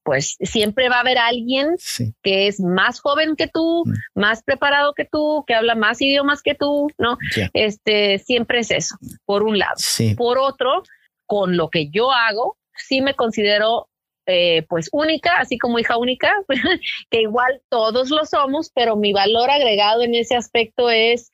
pues 0.03 0.37
siempre 0.41 0.89
va 0.89 0.97
a 0.97 1.01
haber 1.01 1.19
alguien 1.19 1.77
que 2.23 2.47
es 2.47 2.61
más 2.61 3.01
joven 3.01 3.37
que 3.37 3.49
tú, 3.49 3.85
mm. 3.87 4.21
más 4.21 4.43
preparado 4.43 4.95
que 4.95 5.05
tú, 5.05 5.45
que 5.47 5.55
habla 5.55 5.75
más 5.75 6.01
idiomas 6.01 6.43
que 6.43 6.55
tú, 6.55 6.89
¿no? 6.99 7.19
Este, 7.53 8.19
siempre 8.19 8.61
es 8.61 8.71
eso, 8.71 8.97
por 9.25 9.43
un 9.43 9.59
lado. 9.59 9.77
Por 10.17 10.39
otro, 10.39 10.83
con 11.27 11.57
lo 11.57 11.71
que 11.71 11.89
yo 11.89 12.13
hago, 12.13 12.57
sí 12.75 13.01
me 13.01 13.15
considero 13.15 13.89
eh, 14.27 14.65
pues 14.69 14.89
única, 14.93 15.39
así 15.39 15.57
como 15.57 15.79
hija 15.79 15.97
única, 15.97 16.33
que 17.11 17.23
igual 17.23 17.63
todos 17.69 18.11
lo 18.11 18.25
somos, 18.27 18.71
pero 18.75 18.97
mi 18.97 19.13
valor 19.13 19.51
agregado 19.51 20.03
en 20.03 20.15
ese 20.15 20.35
aspecto 20.35 20.91
es 20.91 21.31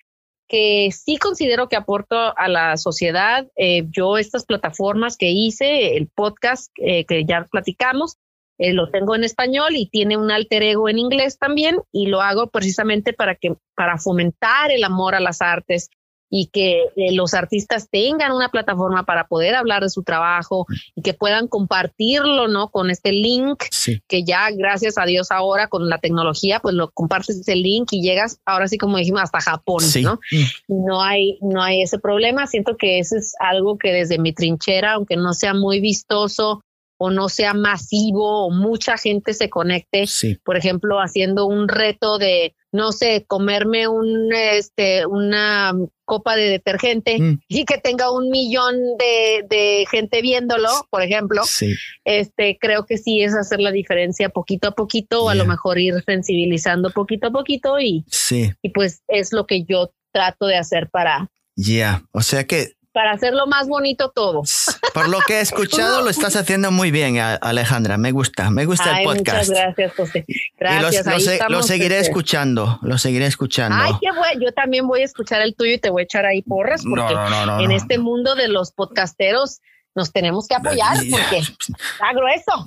que 0.52 0.90
sí 0.92 1.16
considero 1.16 1.70
que 1.70 1.76
aporto 1.76 2.14
a 2.36 2.46
la 2.46 2.76
sociedad. 2.76 3.48
Eh, 3.56 3.86
yo 3.90 4.18
estas 4.18 4.44
plataformas 4.44 5.16
que 5.16 5.30
hice, 5.30 5.96
el 5.96 6.08
podcast 6.08 6.70
eh, 6.76 7.06
que 7.06 7.24
ya 7.24 7.48
platicamos, 7.50 8.18
lo 8.58 8.90
tengo 8.90 9.16
en 9.16 9.24
español 9.24 9.74
y 9.74 9.88
tiene 9.88 10.16
un 10.16 10.30
alter 10.30 10.62
ego 10.62 10.88
en 10.88 10.96
inglés 10.96 11.36
también 11.36 11.78
y 11.90 12.06
lo 12.06 12.20
hago 12.20 12.48
precisamente 12.48 13.12
para 13.12 13.34
que 13.34 13.56
para 13.74 13.98
fomentar 13.98 14.70
el 14.70 14.84
amor 14.84 15.16
a 15.16 15.20
las 15.20 15.42
artes, 15.42 15.90
y 16.34 16.46
que 16.46 16.84
eh, 16.96 17.12
los 17.12 17.34
artistas 17.34 17.90
tengan 17.90 18.32
una 18.32 18.48
plataforma 18.48 19.04
para 19.04 19.26
poder 19.26 19.54
hablar 19.54 19.82
de 19.82 19.90
su 19.90 20.02
trabajo 20.02 20.64
y 20.94 21.02
que 21.02 21.12
puedan 21.12 21.46
compartirlo, 21.46 22.48
¿no? 22.48 22.70
Con 22.70 22.88
este 22.88 23.12
link 23.12 23.64
que 24.08 24.24
ya 24.24 24.48
gracias 24.50 24.96
a 24.96 25.04
Dios 25.04 25.30
ahora 25.30 25.68
con 25.68 25.90
la 25.90 25.98
tecnología, 25.98 26.58
pues 26.60 26.74
lo 26.74 26.90
compartes 26.90 27.36
ese 27.36 27.54
link 27.54 27.88
y 27.90 28.00
llegas 28.00 28.40
ahora 28.46 28.66
sí 28.66 28.78
como 28.78 28.96
dijimos 28.96 29.20
hasta 29.20 29.42
Japón, 29.42 29.84
¿no? 30.02 30.20
Mm. 30.32 30.86
No 30.86 31.02
hay 31.02 31.38
no 31.42 31.62
hay 31.62 31.82
ese 31.82 31.98
problema, 31.98 32.46
siento 32.46 32.78
que 32.78 32.98
eso 32.98 33.18
es 33.18 33.34
algo 33.38 33.76
que 33.76 33.92
desde 33.92 34.18
mi 34.18 34.32
trinchera, 34.32 34.94
aunque 34.94 35.18
no 35.18 35.34
sea 35.34 35.52
muy 35.52 35.80
vistoso 35.80 36.64
o 36.96 37.10
no 37.10 37.28
sea 37.28 37.52
masivo 37.52 38.46
o 38.46 38.50
mucha 38.50 38.96
gente 38.96 39.34
se 39.34 39.50
conecte, 39.50 40.04
por 40.44 40.56
ejemplo, 40.56 40.98
haciendo 40.98 41.46
un 41.46 41.68
reto 41.68 42.16
de 42.16 42.54
no 42.72 42.90
sé, 42.90 43.24
comerme 43.28 43.86
un, 43.86 44.32
este, 44.32 45.06
una 45.06 45.72
copa 46.12 46.36
de 46.36 46.50
detergente 46.50 47.18
mm. 47.18 47.40
y 47.48 47.64
que 47.64 47.78
tenga 47.78 48.12
un 48.12 48.28
millón 48.28 48.74
de, 48.98 49.86
gente 49.90 50.20
viéndolo, 50.20 50.68
por 50.90 51.00
ejemplo, 51.00 51.40
este, 52.04 52.58
creo 52.60 52.84
que 52.84 52.98
sí 52.98 53.22
es 53.22 53.34
hacer 53.34 53.60
la 53.60 53.70
diferencia 53.70 54.28
poquito 54.28 54.68
a 54.68 54.72
poquito, 54.72 55.24
o 55.24 55.28
a 55.30 55.34
lo 55.34 55.46
mejor 55.46 55.78
ir 55.78 55.94
sensibilizando 56.04 56.90
poquito 56.90 57.28
a 57.28 57.30
poquito 57.30 57.80
y, 57.80 58.04
y 58.62 58.68
pues 58.74 59.00
es 59.08 59.32
lo 59.32 59.46
que 59.46 59.64
yo 59.64 59.94
trato 60.12 60.44
de 60.44 60.56
hacer 60.56 60.90
para... 60.90 61.30
Ya, 61.56 62.02
o 62.12 62.20
sea 62.20 62.44
que 62.44 62.72
para 62.92 63.12
hacerlo 63.12 63.46
más 63.46 63.68
bonito 63.68 64.12
todo. 64.14 64.42
Por 64.92 65.08
lo 65.08 65.20
que 65.26 65.38
he 65.38 65.40
escuchado, 65.40 66.02
lo 66.02 66.10
estás 66.10 66.36
haciendo 66.36 66.70
muy 66.70 66.90
bien, 66.90 67.18
Alejandra. 67.18 67.96
Me 67.96 68.12
gusta, 68.12 68.50
me 68.50 68.64
gusta 68.64 68.98
el 68.98 69.04
podcast. 69.04 69.48
Muchas 69.48 69.50
gracias, 69.50 69.92
José. 69.96 70.24
Gracias. 70.58 71.06
lo, 71.48 71.62
seguiré 71.62 71.96
este. 71.98 72.08
escuchando, 72.08 72.78
lo 72.82 72.98
seguiré 72.98 73.26
escuchando. 73.26 73.76
Ay, 73.78 73.92
qué 74.00 74.10
bueno. 74.10 74.40
Yo 74.40 74.52
también 74.52 74.86
voy 74.86 75.02
a 75.02 75.04
escuchar 75.04 75.42
el 75.42 75.54
tuyo 75.54 75.72
y 75.72 75.78
te 75.78 75.90
voy 75.90 76.02
a 76.02 76.04
echar 76.04 76.26
ahí 76.26 76.42
porras, 76.42 76.82
porque 76.88 77.14
en 77.64 77.72
este 77.72 77.98
mundo 77.98 78.34
de 78.34 78.48
los 78.48 78.72
podcasteros 78.72 79.60
nos 79.94 80.12
tenemos 80.12 80.48
que 80.48 80.54
apoyar 80.54 80.96
porque 81.10 81.38
está 81.38 82.12
grueso. 82.14 82.64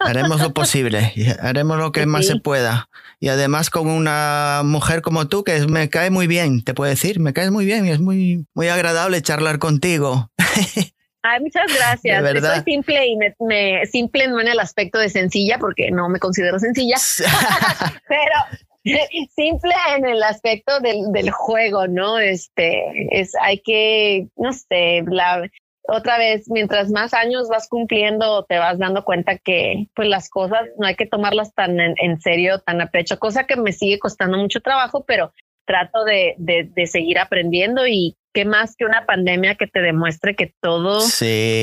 Haremos 0.00 0.40
lo 0.40 0.52
posible, 0.52 1.12
haremos 1.40 1.78
lo 1.78 1.92
que 1.92 2.06
más 2.06 2.26
se 2.26 2.36
pueda. 2.36 2.88
Y 3.18 3.28
además 3.28 3.70
con 3.70 3.88
una 3.88 4.62
mujer 4.64 5.02
como 5.02 5.28
tú 5.28 5.44
que 5.44 5.66
me 5.66 5.90
cae 5.90 6.10
muy 6.10 6.26
bien, 6.26 6.62
te 6.62 6.74
puedo 6.74 6.88
decir, 6.88 7.20
me 7.20 7.32
caes 7.32 7.50
muy 7.50 7.64
bien 7.66 7.86
y 7.86 7.90
es 7.90 8.00
muy, 8.00 8.46
muy 8.54 8.68
agradable 8.68 9.20
charlar 9.22 9.58
contigo. 9.58 10.30
Ay, 11.22 11.40
muchas 11.40 11.66
gracias. 11.74 12.40
Soy 12.40 12.62
simple 12.64 13.06
y 13.06 13.16
me, 13.16 13.86
simple 13.86 14.28
no 14.28 14.40
en 14.40 14.48
el 14.48 14.58
aspecto 14.58 14.98
de 14.98 15.08
sencilla, 15.08 15.58
porque 15.58 15.90
no 15.90 16.08
me 16.08 16.18
considero 16.18 16.58
sencilla, 16.58 16.96
pero 18.08 18.94
simple 19.34 19.72
en 19.96 20.06
el 20.06 20.22
aspecto 20.22 20.80
del, 20.80 21.12
del, 21.12 21.30
juego, 21.30 21.86
¿no? 21.86 22.18
Este 22.18 22.82
es, 23.10 23.32
hay 23.40 23.58
que, 23.58 24.28
no 24.36 24.52
sé, 24.52 25.04
la, 25.06 25.42
otra 25.90 26.18
vez, 26.18 26.48
mientras 26.48 26.90
más 26.90 27.14
años 27.14 27.48
vas 27.48 27.68
cumpliendo, 27.68 28.44
te 28.44 28.58
vas 28.58 28.78
dando 28.78 29.04
cuenta 29.04 29.38
que 29.38 29.88
pues 29.94 30.08
las 30.08 30.28
cosas 30.30 30.68
no 30.78 30.86
hay 30.86 30.94
que 30.94 31.06
tomarlas 31.06 31.52
tan 31.54 31.78
en, 31.80 32.20
serio, 32.20 32.60
tan 32.60 32.80
a 32.80 32.90
pecho, 32.90 33.18
cosa 33.18 33.44
que 33.44 33.56
me 33.56 33.72
sigue 33.72 33.98
costando 33.98 34.38
mucho 34.38 34.60
trabajo, 34.60 35.04
pero 35.04 35.32
trato 35.70 36.04
de, 36.04 36.34
de, 36.36 36.86
seguir 36.88 37.20
aprendiendo 37.20 37.86
y 37.86 38.16
qué 38.32 38.44
más 38.44 38.74
que 38.74 38.84
una 38.84 39.06
pandemia 39.06 39.54
que 39.54 39.68
te 39.68 39.80
demuestre 39.80 40.34
que 40.34 40.52
todo 40.60 40.98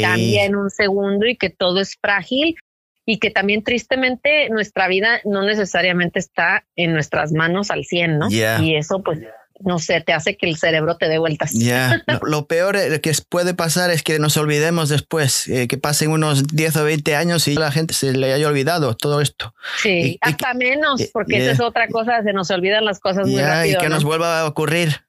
cambia 0.01 0.45
en 0.45 0.55
un 0.55 0.69
segundo 0.69 1.25
y 1.25 1.35
que 1.35 1.49
todo 1.49 1.81
es 1.81 1.97
frágil 2.01 2.55
y 3.05 3.19
que 3.19 3.31
también 3.31 3.63
tristemente 3.63 4.49
nuestra 4.49 4.87
vida 4.87 5.19
no 5.25 5.43
necesariamente 5.43 6.19
está 6.19 6.65
en 6.77 6.93
nuestras 6.93 7.33
manos 7.33 7.69
al 7.69 7.83
100, 7.83 8.17
¿no? 8.17 8.29
Y 8.29 8.75
eso 8.77 9.03
pues 9.03 9.19
no 9.59 9.79
sé, 9.79 10.01
te 10.01 10.13
hace 10.13 10.37
que 10.37 10.47
el 10.47 10.57
cerebro 10.57 10.97
te 10.97 11.07
dé 11.07 11.17
vueltas. 11.17 11.51
Ya, 11.53 12.03
lo 12.23 12.47
peor 12.47 12.75
eh, 12.75 13.01
que 13.01 13.11
puede 13.29 13.53
pasar 13.53 13.91
es 13.91 14.03
que 14.03 14.19
nos 14.19 14.37
olvidemos 14.37 14.89
después, 14.89 15.47
eh, 15.47 15.67
que 15.67 15.77
pasen 15.77 16.11
unos 16.11 16.47
10 16.47 16.77
o 16.77 16.83
20 16.83 17.15
años 17.15 17.47
y 17.47 17.55
la 17.55 17.71
gente 17.71 17.93
se 17.93 18.13
le 18.13 18.33
haya 18.33 18.47
olvidado 18.47 18.95
todo 18.95 19.21
esto. 19.21 19.53
Sí, 19.81 20.17
hasta 20.21 20.53
menos, 20.53 21.01
porque 21.13 21.37
esa 21.37 21.51
es 21.51 21.59
otra 21.59 21.87
cosa, 21.87 22.23
se 22.23 22.33
nos 22.33 22.49
olvidan 22.51 22.85
las 22.85 22.99
cosas 22.99 23.27
muy 23.27 23.41
rápido. 23.41 23.79
Y 23.79 23.81
que 23.81 23.89
nos 23.89 24.03
vuelva 24.03 24.41
a 24.41 24.45
ocurrir. 24.45 25.01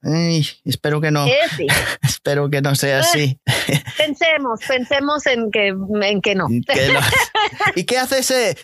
espero 0.64 1.01
que 1.01 1.11
no. 1.11 1.26
espero 2.03 2.51
que 2.51 2.61
no 2.61 2.74
sea 2.74 3.01
así. 3.01 3.38
pensemos, 3.96 4.61
pensemos 4.66 5.26
en 5.26 5.51
que, 5.51 5.68
en 5.68 6.20
que 6.20 6.34
no. 6.34 6.49
¿Y 7.74 7.84
qué 7.84 7.99
haces? 7.99 8.30
Eh? 8.30 8.57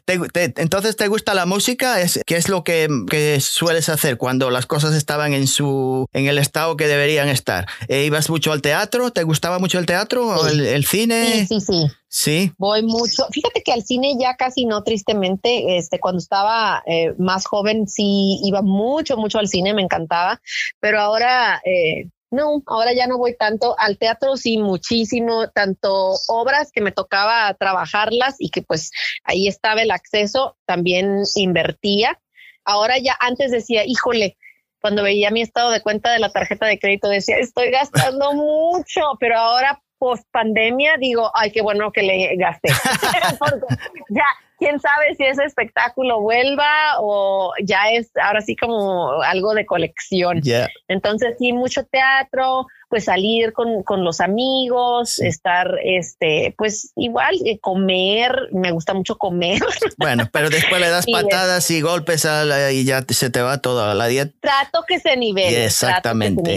entonces, 0.56 0.96
¿te 0.96 1.08
gusta 1.08 1.34
la 1.34 1.46
música? 1.46 1.96
¿Qué 2.26 2.36
es 2.36 2.48
lo 2.48 2.64
que, 2.64 2.88
que 3.10 3.40
sueles 3.40 3.88
hacer 3.88 4.16
cuando 4.16 4.50
las 4.50 4.66
cosas 4.66 4.94
estaban 4.94 5.34
en 5.34 5.46
su 5.46 5.73
en 6.12 6.26
el 6.26 6.38
estado 6.38 6.76
que 6.76 6.86
deberían 6.86 7.28
estar. 7.28 7.66
Eh, 7.88 8.04
¿Ibas 8.04 8.30
mucho 8.30 8.52
al 8.52 8.62
teatro? 8.62 9.10
¿Te 9.10 9.22
gustaba 9.22 9.58
mucho 9.58 9.78
el 9.78 9.86
teatro 9.86 10.26
o 10.28 10.46
el, 10.46 10.84
cine? 10.84 11.46
Sí, 11.46 11.46
sí, 11.46 11.60
sí. 11.60 11.90
Sí. 12.08 12.52
Voy 12.58 12.82
mucho. 12.82 13.26
Fíjate 13.32 13.62
que 13.62 13.72
al 13.72 13.82
cine 13.82 14.14
ya 14.20 14.36
casi 14.36 14.66
no, 14.66 14.82
tristemente. 14.84 15.76
Este, 15.78 15.98
cuando 15.98 16.18
estaba 16.18 16.82
eh, 16.86 17.12
más 17.18 17.44
joven 17.44 17.88
sí 17.88 18.40
iba 18.44 18.62
mucho, 18.62 19.16
mucho 19.16 19.38
al 19.38 19.48
cine, 19.48 19.74
me 19.74 19.82
encantaba. 19.82 20.40
Pero 20.80 21.00
ahora 21.00 21.60
eh, 21.64 22.08
no, 22.34 22.62
ahora 22.66 22.92
ya 22.92 23.06
no 23.06 23.16
voy 23.16 23.36
tanto 23.36 23.76
al 23.78 23.96
teatro, 23.96 24.36
sí, 24.36 24.58
muchísimo, 24.58 25.48
tanto 25.50 26.14
obras 26.26 26.70
que 26.72 26.80
me 26.80 26.92
tocaba 26.92 27.54
trabajarlas 27.54 28.34
y 28.38 28.50
que 28.50 28.62
pues 28.62 28.90
ahí 29.22 29.46
estaba 29.46 29.82
el 29.82 29.90
acceso, 29.90 30.56
también 30.66 31.22
invertía. 31.36 32.20
Ahora 32.64 32.98
ya 32.98 33.16
antes 33.20 33.50
decía, 33.50 33.84
híjole, 33.86 34.36
cuando 34.84 35.02
veía 35.02 35.30
mi 35.30 35.40
estado 35.40 35.70
de 35.70 35.80
cuenta 35.80 36.12
de 36.12 36.18
la 36.18 36.28
tarjeta 36.28 36.66
de 36.66 36.78
crédito 36.78 37.08
decía, 37.08 37.38
estoy 37.38 37.70
gastando 37.70 38.32
mucho, 38.34 39.00
pero 39.18 39.38
ahora 39.38 39.80
post 39.96 40.28
pandemia 40.30 40.98
digo, 40.98 41.30
ay, 41.32 41.50
qué 41.52 41.62
bueno 41.62 41.90
que 41.90 42.02
le 42.02 42.36
gasté. 42.36 42.68
ya, 44.10 44.26
quién 44.58 44.78
sabe 44.78 45.14
si 45.14 45.24
ese 45.24 45.44
espectáculo 45.44 46.20
vuelva 46.20 47.00
o 47.00 47.54
ya 47.62 47.92
es 47.92 48.10
ahora 48.22 48.42
sí 48.42 48.56
como 48.56 49.22
algo 49.22 49.54
de 49.54 49.64
colección. 49.64 50.42
Entonces, 50.88 51.36
sí, 51.38 51.54
mucho 51.54 51.86
teatro, 51.86 52.66
pues 52.94 53.06
salir 53.06 53.52
con, 53.52 53.82
con 53.82 54.04
los 54.04 54.20
amigos, 54.20 55.18
estar, 55.18 55.80
este, 55.82 56.54
pues 56.56 56.92
igual, 56.94 57.34
eh, 57.44 57.58
comer, 57.58 58.50
me 58.52 58.70
gusta 58.70 58.94
mucho 58.94 59.18
comer. 59.18 59.60
Bueno, 59.96 60.28
pero 60.32 60.48
después 60.48 60.80
le 60.80 60.88
das 60.88 61.06
patadas 61.10 61.68
y 61.72 61.80
golpes 61.80 62.24
y 62.72 62.84
ya 62.84 63.04
se 63.08 63.30
te 63.30 63.40
va 63.40 63.58
toda 63.58 63.94
la 63.94 64.06
dieta. 64.06 64.32
Trato 64.40 64.84
que 64.86 65.00
se 65.00 65.16
nivele. 65.16 65.64
Exactamente. 65.64 66.56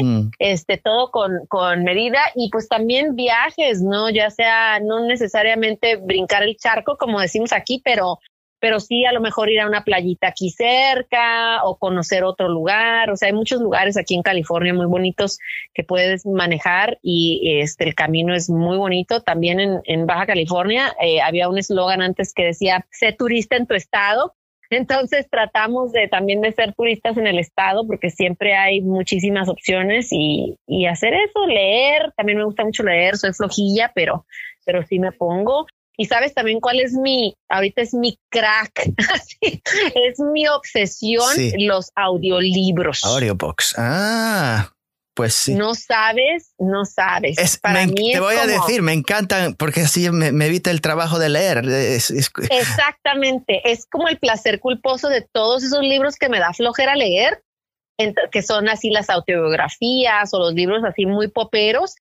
Mm. 0.00 0.30
este, 0.38 0.78
todo 0.78 1.10
con, 1.10 1.44
con 1.48 1.84
medida 1.84 2.20
y 2.34 2.48
pues 2.50 2.66
también 2.66 3.14
viajes, 3.14 3.82
¿no? 3.82 4.08
Ya 4.08 4.30
sea, 4.30 4.80
no 4.80 5.04
necesariamente 5.04 5.96
brincar 5.96 6.44
el 6.44 6.56
charco, 6.56 6.96
como 6.96 7.20
decimos 7.20 7.52
aquí, 7.52 7.82
pero 7.84 8.20
pero 8.64 8.80
sí 8.80 9.04
a 9.04 9.12
lo 9.12 9.20
mejor 9.20 9.50
ir 9.50 9.60
a 9.60 9.66
una 9.66 9.84
playita 9.84 10.28
aquí 10.28 10.48
cerca 10.48 11.62
o 11.64 11.76
conocer 11.76 12.24
otro 12.24 12.48
lugar. 12.48 13.10
O 13.10 13.16
sea, 13.18 13.26
hay 13.28 13.34
muchos 13.34 13.60
lugares 13.60 13.98
aquí 13.98 14.14
en 14.14 14.22
California 14.22 14.72
muy 14.72 14.86
bonitos 14.86 15.38
que 15.74 15.84
puedes 15.84 16.24
manejar 16.24 16.98
y 17.02 17.58
este, 17.60 17.84
el 17.84 17.94
camino 17.94 18.34
es 18.34 18.48
muy 18.48 18.78
bonito. 18.78 19.20
También 19.20 19.82
en, 19.84 20.06
Baja 20.06 20.24
California 20.24 20.96
eh, 20.98 21.20
había 21.20 21.50
un 21.50 21.58
eslogan 21.58 22.00
antes 22.00 22.32
que 22.32 22.42
decía, 22.42 22.86
sé 22.90 23.12
turista 23.12 23.56
en 23.56 23.66
tu 23.66 23.74
estado. 23.74 24.34
Entonces 24.70 25.28
tratamos 25.28 25.92
de 25.92 26.08
también 26.08 26.40
de 26.40 26.52
ser 26.52 26.72
turistas 26.72 27.18
en 27.18 27.26
el 27.26 27.38
estado 27.38 27.86
porque 27.86 28.08
siempre 28.08 28.54
hay 28.54 28.80
muchísimas 28.80 29.50
opciones 29.50 30.08
y, 30.10 30.56
y 30.66 30.86
hacer 30.86 31.12
eso, 31.12 31.46
leer. 31.46 32.14
También 32.16 32.38
me 32.38 32.44
gusta 32.44 32.64
mucho 32.64 32.82
leer, 32.82 33.18
soy 33.18 33.34
flojilla, 33.34 33.92
pero, 33.94 34.24
pero 34.64 34.82
sí 34.84 34.98
me 34.98 35.12
pongo 35.12 35.66
Y 35.96 36.06
sabes 36.06 36.34
también 36.34 36.60
cuál 36.60 36.80
es 36.80 36.92
mi, 36.92 37.34
ahorita 37.48 37.82
es 37.82 37.94
mi 37.94 38.18
crack, 38.30 38.90
es 39.40 40.18
mi 40.18 40.48
obsesión, 40.48 41.28
los 41.58 41.90
audiolibros. 41.94 43.04
Audiobooks, 43.04 43.74
ah. 43.78 44.70
Pues 45.14 45.32
sí. 45.34 45.54
No 45.54 45.76
sabes, 45.76 46.54
no 46.58 46.84
sabes. 46.84 47.58
Para 47.58 47.86
mí 47.86 48.12
te 48.12 48.18
voy 48.18 48.34
a 48.34 48.46
decir, 48.46 48.82
me 48.82 48.92
encantan 48.92 49.54
porque 49.54 49.82
así 49.82 50.10
me, 50.10 50.26
evita 50.44 50.72
el 50.72 50.80
trabajo 50.80 51.20
de 51.20 51.28
leer. 51.28 51.64
Exactamente, 51.64 53.62
es 53.70 53.86
como 53.86 54.08
el 54.08 54.18
placer 54.18 54.58
culposo 54.58 55.08
de 55.08 55.22
todos 55.22 55.62
esos 55.62 55.82
libros 55.82 56.16
que 56.16 56.28
me 56.28 56.40
da 56.40 56.52
flojera 56.52 56.96
leer, 56.96 57.44
que 58.32 58.42
son 58.42 58.68
así 58.68 58.90
las 58.90 59.08
autobiografías 59.08 60.34
o 60.34 60.40
los 60.40 60.52
libros 60.52 60.82
así 60.82 61.06
muy 61.06 61.28
poperos. 61.28 61.94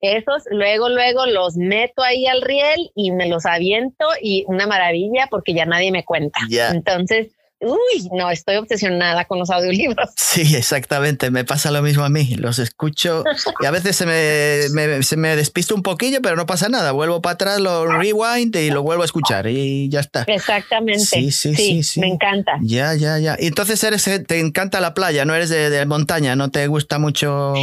Esos 0.00 0.44
luego, 0.50 0.88
luego 0.88 1.26
los 1.26 1.56
meto 1.56 2.02
ahí 2.02 2.26
al 2.26 2.40
riel 2.42 2.90
y 2.94 3.10
me 3.12 3.28
los 3.28 3.44
aviento 3.44 4.06
y 4.20 4.44
una 4.46 4.66
maravilla 4.66 5.28
porque 5.30 5.52
ya 5.52 5.66
nadie 5.66 5.92
me 5.92 6.04
cuenta. 6.04 6.40
Entonces, 6.72 7.34
uy, 7.60 8.08
no, 8.12 8.30
estoy 8.30 8.56
obsesionada 8.56 9.24
con 9.24 9.38
los 9.38 9.50
audiolibros. 9.50 10.10
Sí, 10.30 10.54
exactamente, 10.54 11.32
me 11.32 11.44
pasa 11.44 11.72
lo 11.72 11.82
mismo 11.82 12.04
a 12.04 12.08
mí, 12.08 12.36
los 12.36 12.60
escucho 12.60 13.24
y 13.60 13.66
a 13.66 13.72
veces 13.72 13.96
se 13.96 14.06
me, 14.06 15.02
se 15.02 15.16
me 15.16 15.34
despisto 15.34 15.74
un 15.74 15.82
poquillo, 15.82 16.22
pero 16.22 16.36
no 16.36 16.46
pasa 16.46 16.68
nada, 16.68 16.92
vuelvo 16.92 17.20
para 17.20 17.34
atrás, 17.34 17.58
lo 17.58 17.84
rewind 17.86 18.54
y 18.54 18.70
lo 18.70 18.84
vuelvo 18.84 19.02
a 19.02 19.06
escuchar 19.06 19.48
y 19.48 19.88
ya 19.88 19.98
está. 19.98 20.22
Exactamente. 20.28 21.04
Sí, 21.04 21.32
sí, 21.32 21.56
sí, 21.56 21.82
sí, 21.82 21.98
me 21.98 22.06
encanta. 22.06 22.58
Ya, 22.62 22.94
ya, 22.94 23.18
ya. 23.18 23.36
Y 23.40 23.48
entonces 23.48 23.82
eres, 23.82 24.06
eh, 24.06 24.20
te 24.20 24.38
encanta 24.38 24.80
la 24.80 24.94
playa, 24.94 25.24
no 25.24 25.34
eres 25.34 25.48
de, 25.48 25.84
montaña, 25.84 26.36
no 26.36 26.52
te 26.52 26.68
gusta 26.68 27.00
mucho. 27.00 27.54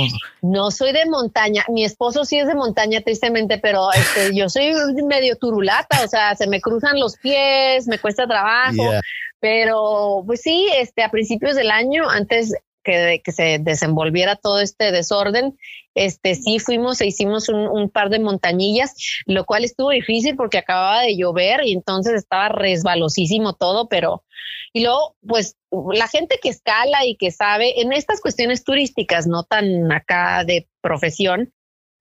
No 0.41 0.69
soy 0.69 0.91
de 0.91 1.05
montaña, 1.05 1.63
mi 1.69 1.85
esposo 1.85 2.25
sí 2.25 2.37
es 2.37 2.47
de 2.47 2.55
montaña 2.55 2.99
tristemente, 2.99 3.59
pero 3.59 3.93
este, 3.93 4.35
yo 4.35 4.49
soy 4.49 4.73
medio 5.07 5.37
turulata, 5.37 6.03
o 6.03 6.07
sea, 6.09 6.35
se 6.35 6.47
me 6.47 6.59
cruzan 6.59 6.99
los 6.99 7.15
pies, 7.15 7.87
me 7.87 7.97
cuesta 7.97 8.27
trabajo. 8.27 8.83
Pero 9.39 10.23
pues 10.25 10.41
sí, 10.41 10.67
este, 10.77 11.03
a 11.03 11.11
principios 11.11 11.55
del 11.55 11.71
año, 11.71 12.09
antes 12.09 12.53
que, 12.83 13.21
que 13.23 13.31
se 13.31 13.59
desenvolviera 13.59 14.35
todo 14.35 14.59
este 14.59 14.91
desorden, 14.91 15.57
este, 15.97 16.35
sí 16.35 16.59
fuimos 16.59 17.01
e 17.01 17.07
hicimos 17.07 17.49
un, 17.49 17.89
par 17.89 18.09
de 18.09 18.19
montañillas, 18.19 18.93
lo 19.25 19.45
cual 19.45 19.63
estuvo 19.63 19.89
difícil 19.89 20.35
porque 20.35 20.59
acababa 20.59 21.01
de 21.01 21.17
llover 21.17 21.61
y 21.65 21.73
entonces 21.73 22.13
estaba 22.13 22.49
resbalosísimo 22.49 23.53
todo, 23.53 23.89
pero 23.89 24.23
y 24.73 24.83
luego, 24.83 25.15
pues 25.27 25.57
la 25.71 26.07
gente 26.07 26.39
que 26.41 26.49
escala 26.49 27.03
y 27.05 27.15
que 27.15 27.31
sabe 27.31 27.81
en 27.81 27.93
estas 27.93 28.21
cuestiones 28.21 28.63
turísticas, 28.63 29.25
no 29.25 29.43
tan 29.43 29.91
acá 29.91 30.43
de 30.45 30.67
profesión, 30.81 31.51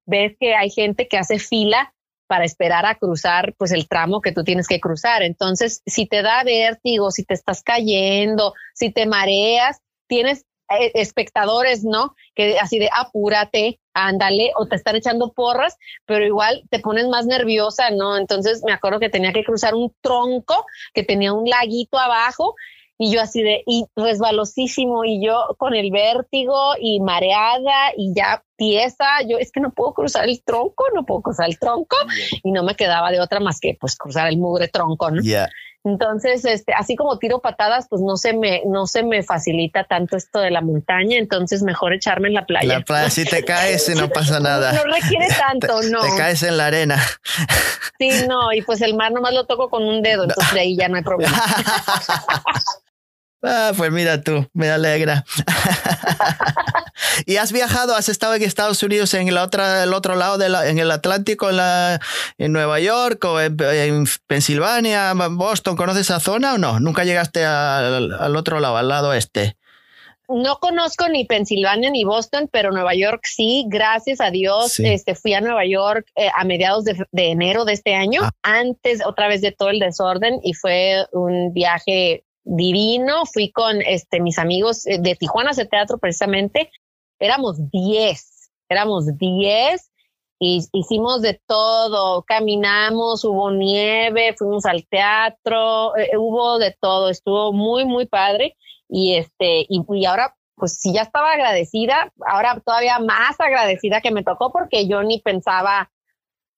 ves 0.05 0.37
que 0.39 0.55
hay 0.55 0.69
gente 0.69 1.09
que 1.09 1.17
hace 1.17 1.39
fila 1.39 1.95
para 2.27 2.45
esperar 2.45 2.87
a 2.87 2.97
cruzar 2.97 3.55
pues 3.57 3.73
el 3.73 3.89
tramo 3.89 4.21
que 4.21 4.33
tú 4.33 4.45
tienes 4.45 4.67
que 4.67 4.81
cruzar. 4.81 5.23
Entonces, 5.23 5.83
si 5.87 6.07
te 6.07 6.23
da 6.23 6.43
vértigo, 6.45 7.11
si 7.11 7.25
te 7.25 7.35
estás 7.35 7.63
cayendo, 7.63 8.55
si 8.75 8.91
te 8.93 9.07
mareas, 9.07 9.81
tienes 10.07 10.45
eh, 10.69 10.91
espectadores, 10.95 11.85
¿no? 11.85 12.17
Que 12.35 12.59
así 12.59 12.79
de 12.81 12.89
apúrate, 12.93 13.79
ándale, 13.95 14.53
o 14.57 14.67
te 14.67 14.75
están 14.75 14.97
echando 14.97 15.33
porras, 15.33 15.77
pero 16.05 16.27
igual 16.27 16.65
te 16.71 16.81
pones 16.81 17.07
más 17.07 17.27
nerviosa, 17.27 17.91
¿no? 17.91 18.17
Entonces 18.17 18.63
me 18.65 18.73
acuerdo 18.73 18.99
que 18.99 19.09
tenía 19.09 19.33
que 19.33 19.45
cruzar 19.45 19.75
un 19.75 19.95
tronco 20.01 20.67
que 20.93 21.05
tenía 21.05 21.33
un 21.33 21.49
laguito 21.49 21.99
abajo 21.99 22.57
y 22.99 23.13
yo 23.13 23.21
así 23.21 23.43
de, 23.43 23.63
y 23.67 23.85
resbalosísimo, 23.95 25.05
y 25.05 25.25
yo 25.25 25.55
con 25.59 25.75
el 25.75 25.91
vértigo 25.91 26.73
y 26.81 27.01
mareada 27.01 27.93
y 27.97 28.15
ya 28.15 28.43
pieza, 28.57 29.05
yo 29.29 29.39
es 29.39 29.53
que 29.53 29.61
no 29.61 29.71
puedo 29.71 29.95
cruzar 29.95 30.29
el 30.29 30.43
tronco, 30.43 30.85
no 30.95 31.05
puedo 31.05 31.23
cruzar 31.23 31.49
el 31.49 31.59
tronco, 31.59 31.97
y 32.43 32.53
no 32.53 32.63
me 32.63 32.75
quedaba 32.75 33.11
de 33.11 33.21
otra 33.21 33.41
más 33.41 33.61
que 33.61 33.77
pues 33.81 33.97
cruzar 33.97 34.29
el 34.29 34.39
mugre 34.39 34.69
tronco, 34.69 35.11
¿no? 35.11 35.23
Entonces, 35.87 36.45
este, 36.45 36.73
así 36.75 36.97
como 36.97 37.17
tiro 37.19 37.41
patadas, 37.41 37.87
pues 37.89 38.03
no 38.03 38.17
se 38.17 38.33
me, 38.33 38.63
no 38.67 38.89
se 38.89 39.05
me 39.05 39.23
facilita 39.23 39.85
tanto 39.85 40.17
esto 40.17 40.41
de 40.41 40.51
la 40.51 40.61
montaña, 40.61 41.17
entonces 41.17 41.63
mejor 41.63 41.93
echarme 41.93 42.27
en 42.27 42.35
la 42.35 42.45
playa. 42.45 42.81
La 42.81 42.81
playa, 42.81 43.09
si 43.09 43.25
te 43.25 43.45
caes, 43.45 43.89
no 43.95 44.09
pasa 44.13 44.41
nada. 44.41 44.73
No, 44.73 44.83
requiere 44.83 45.29
tanto, 45.49 45.83
no. 45.83 46.03
Te 46.03 46.09
caes 46.17 46.43
en 46.43 46.57
la 46.57 46.67
arena. 46.67 47.01
Sí, 48.01 48.11
no, 48.29 48.53
y 48.53 48.63
pues 48.63 48.81
el 48.81 48.97
mar 48.97 49.13
nomás 49.13 49.33
lo 49.33 49.47
toco 49.47 49.71
con 49.71 49.85
un 49.85 50.03
dedo, 50.03 50.25
entonces 50.25 50.53
de 50.55 50.61
ahí 50.61 50.77
ya 50.77 50.89
no 50.89 50.97
hay 50.97 51.03
problema. 51.03 51.41
Ah, 53.43 53.71
pues 53.77 53.93
mira 53.93 54.21
tú, 54.23 54.49
me 54.55 54.69
alegra. 54.71 55.25
¿Y 57.27 57.37
has 57.37 57.53
viajado, 57.53 57.95
has 57.95 58.09
estado 58.09 58.35
en 58.35 58.43
Estados 58.43 58.83
Unidos 58.83 59.13
en 59.15 59.29
el 59.29 59.39
otro, 59.39 59.65
el 59.65 59.93
otro 59.93 60.17
lado, 60.17 60.39
de 60.39 60.47
en 60.47 60.79
el 60.79 60.91
Atlántico, 60.91 61.51
en, 61.51 61.57
la, 61.57 62.01
en 62.39 62.53
Nueva 62.53 62.81
York 62.81 63.25
o 63.25 63.41
en, 63.41 63.57
Pensilvania, 64.27 65.13
Boston? 65.31 65.77
¿Conoces 65.77 66.03
esa 66.03 66.21
zona 66.21 66.55
o 66.55 66.59
no? 66.59 66.81
¿Nunca 66.81 67.05
llegaste 67.05 67.45
al, 67.45 68.37
otro 68.37 68.61
lado, 68.61 68.77
al 68.77 68.89
lado 68.89 69.13
este? 69.13 69.57
No 70.29 70.59
conozco 70.59 71.09
ni 71.09 71.25
Pensilvania 71.25 71.89
ni 71.91 72.05
Boston, 72.05 72.49
pero 72.51 72.73
Nueva 72.73 72.95
York 72.95 73.23
sí, 73.25 73.65
gracias 73.69 74.21
a 74.21 74.31
Dios. 74.31 74.81
Este, 74.81 75.15
fui 75.15 75.35
a 75.35 75.41
Nueva 75.41 75.65
York 75.65 76.09
eh, 76.17 76.29
a 76.35 76.45
mediados 76.45 76.85
de, 76.85 76.97
enero 77.13 77.65
de 77.65 77.75
este 77.75 77.95
año, 77.95 78.23
ah. 78.25 78.33
antes 78.43 79.07
otra 79.07 79.29
vez 79.29 79.41
de 79.41 79.53
todo 79.53 79.71
el 79.71 79.79
desorden, 79.79 80.41
y 80.43 80.55
fue 80.55 81.07
un 81.13 81.53
viaje 81.53 82.25
divino. 82.47 83.25
Fui 83.27 83.53
con 83.53 83.83
este, 83.83 84.21
mis 84.21 84.39
amigos 84.39 84.87
eh, 84.87 84.99
de 85.01 85.15
Tijuana 85.15 85.51
ese 85.51 85.67
teatro 85.67 85.99
precisamente. 85.99 86.71
Éramos 87.19 87.57
10, 87.71 88.51
éramos 88.69 89.07
10 89.17 89.91
y 90.39 90.67
hicimos 90.73 91.23
de 91.23 91.41
todo. 91.47 92.23
Caminamos, 92.23 93.25
hubo 93.25 93.51
nieve, 93.51 94.35
fuimos 94.37 94.67
al 94.67 94.87
teatro, 94.87 95.97
eh, 95.97 96.17
hubo 96.17 96.59
de 96.59 96.77
todo. 96.81 97.09
Estuvo 97.09 97.53
muy, 97.53 97.85
muy 97.85 98.07
padre. 98.07 98.57
Y 98.89 99.17
este, 99.17 99.67
y, 99.69 100.05
ahora 100.05 100.35
pues 100.57 100.79
si 100.81 100.93
ya 100.93 101.03
estaba 101.03 101.33
agradecida, 101.33 102.13
ahora 102.27 102.61
todavía 102.65 102.99
más 102.99 103.39
agradecida 103.39 104.01
que 104.01 104.11
me 104.11 104.25
tocó 104.25 104.51
porque 104.51 104.89
yo 104.89 105.03
ni 105.03 105.21
pensaba 105.21 105.91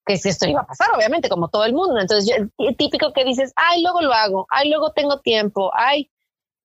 que 0.07 0.15
esto 0.15 0.49
iba 0.49 0.63
a 0.63 0.67
pasar, 0.67 0.89
obviamente, 0.97 1.29
como 1.29 1.49
todo 1.49 1.65
el 1.65 1.75
mundo. 1.75 2.01
Entonces, 2.01 2.49
típico 2.79 3.13
que 3.13 3.25
dices, 3.25 3.53
ay, 3.57 3.83
luego 3.83 4.01
lo 4.01 4.13
hago, 4.13 4.47
ay, 4.51 4.71
luego 4.71 4.93
tengo 4.93 5.21
tiempo, 5.21 5.71
ay, 5.75 6.11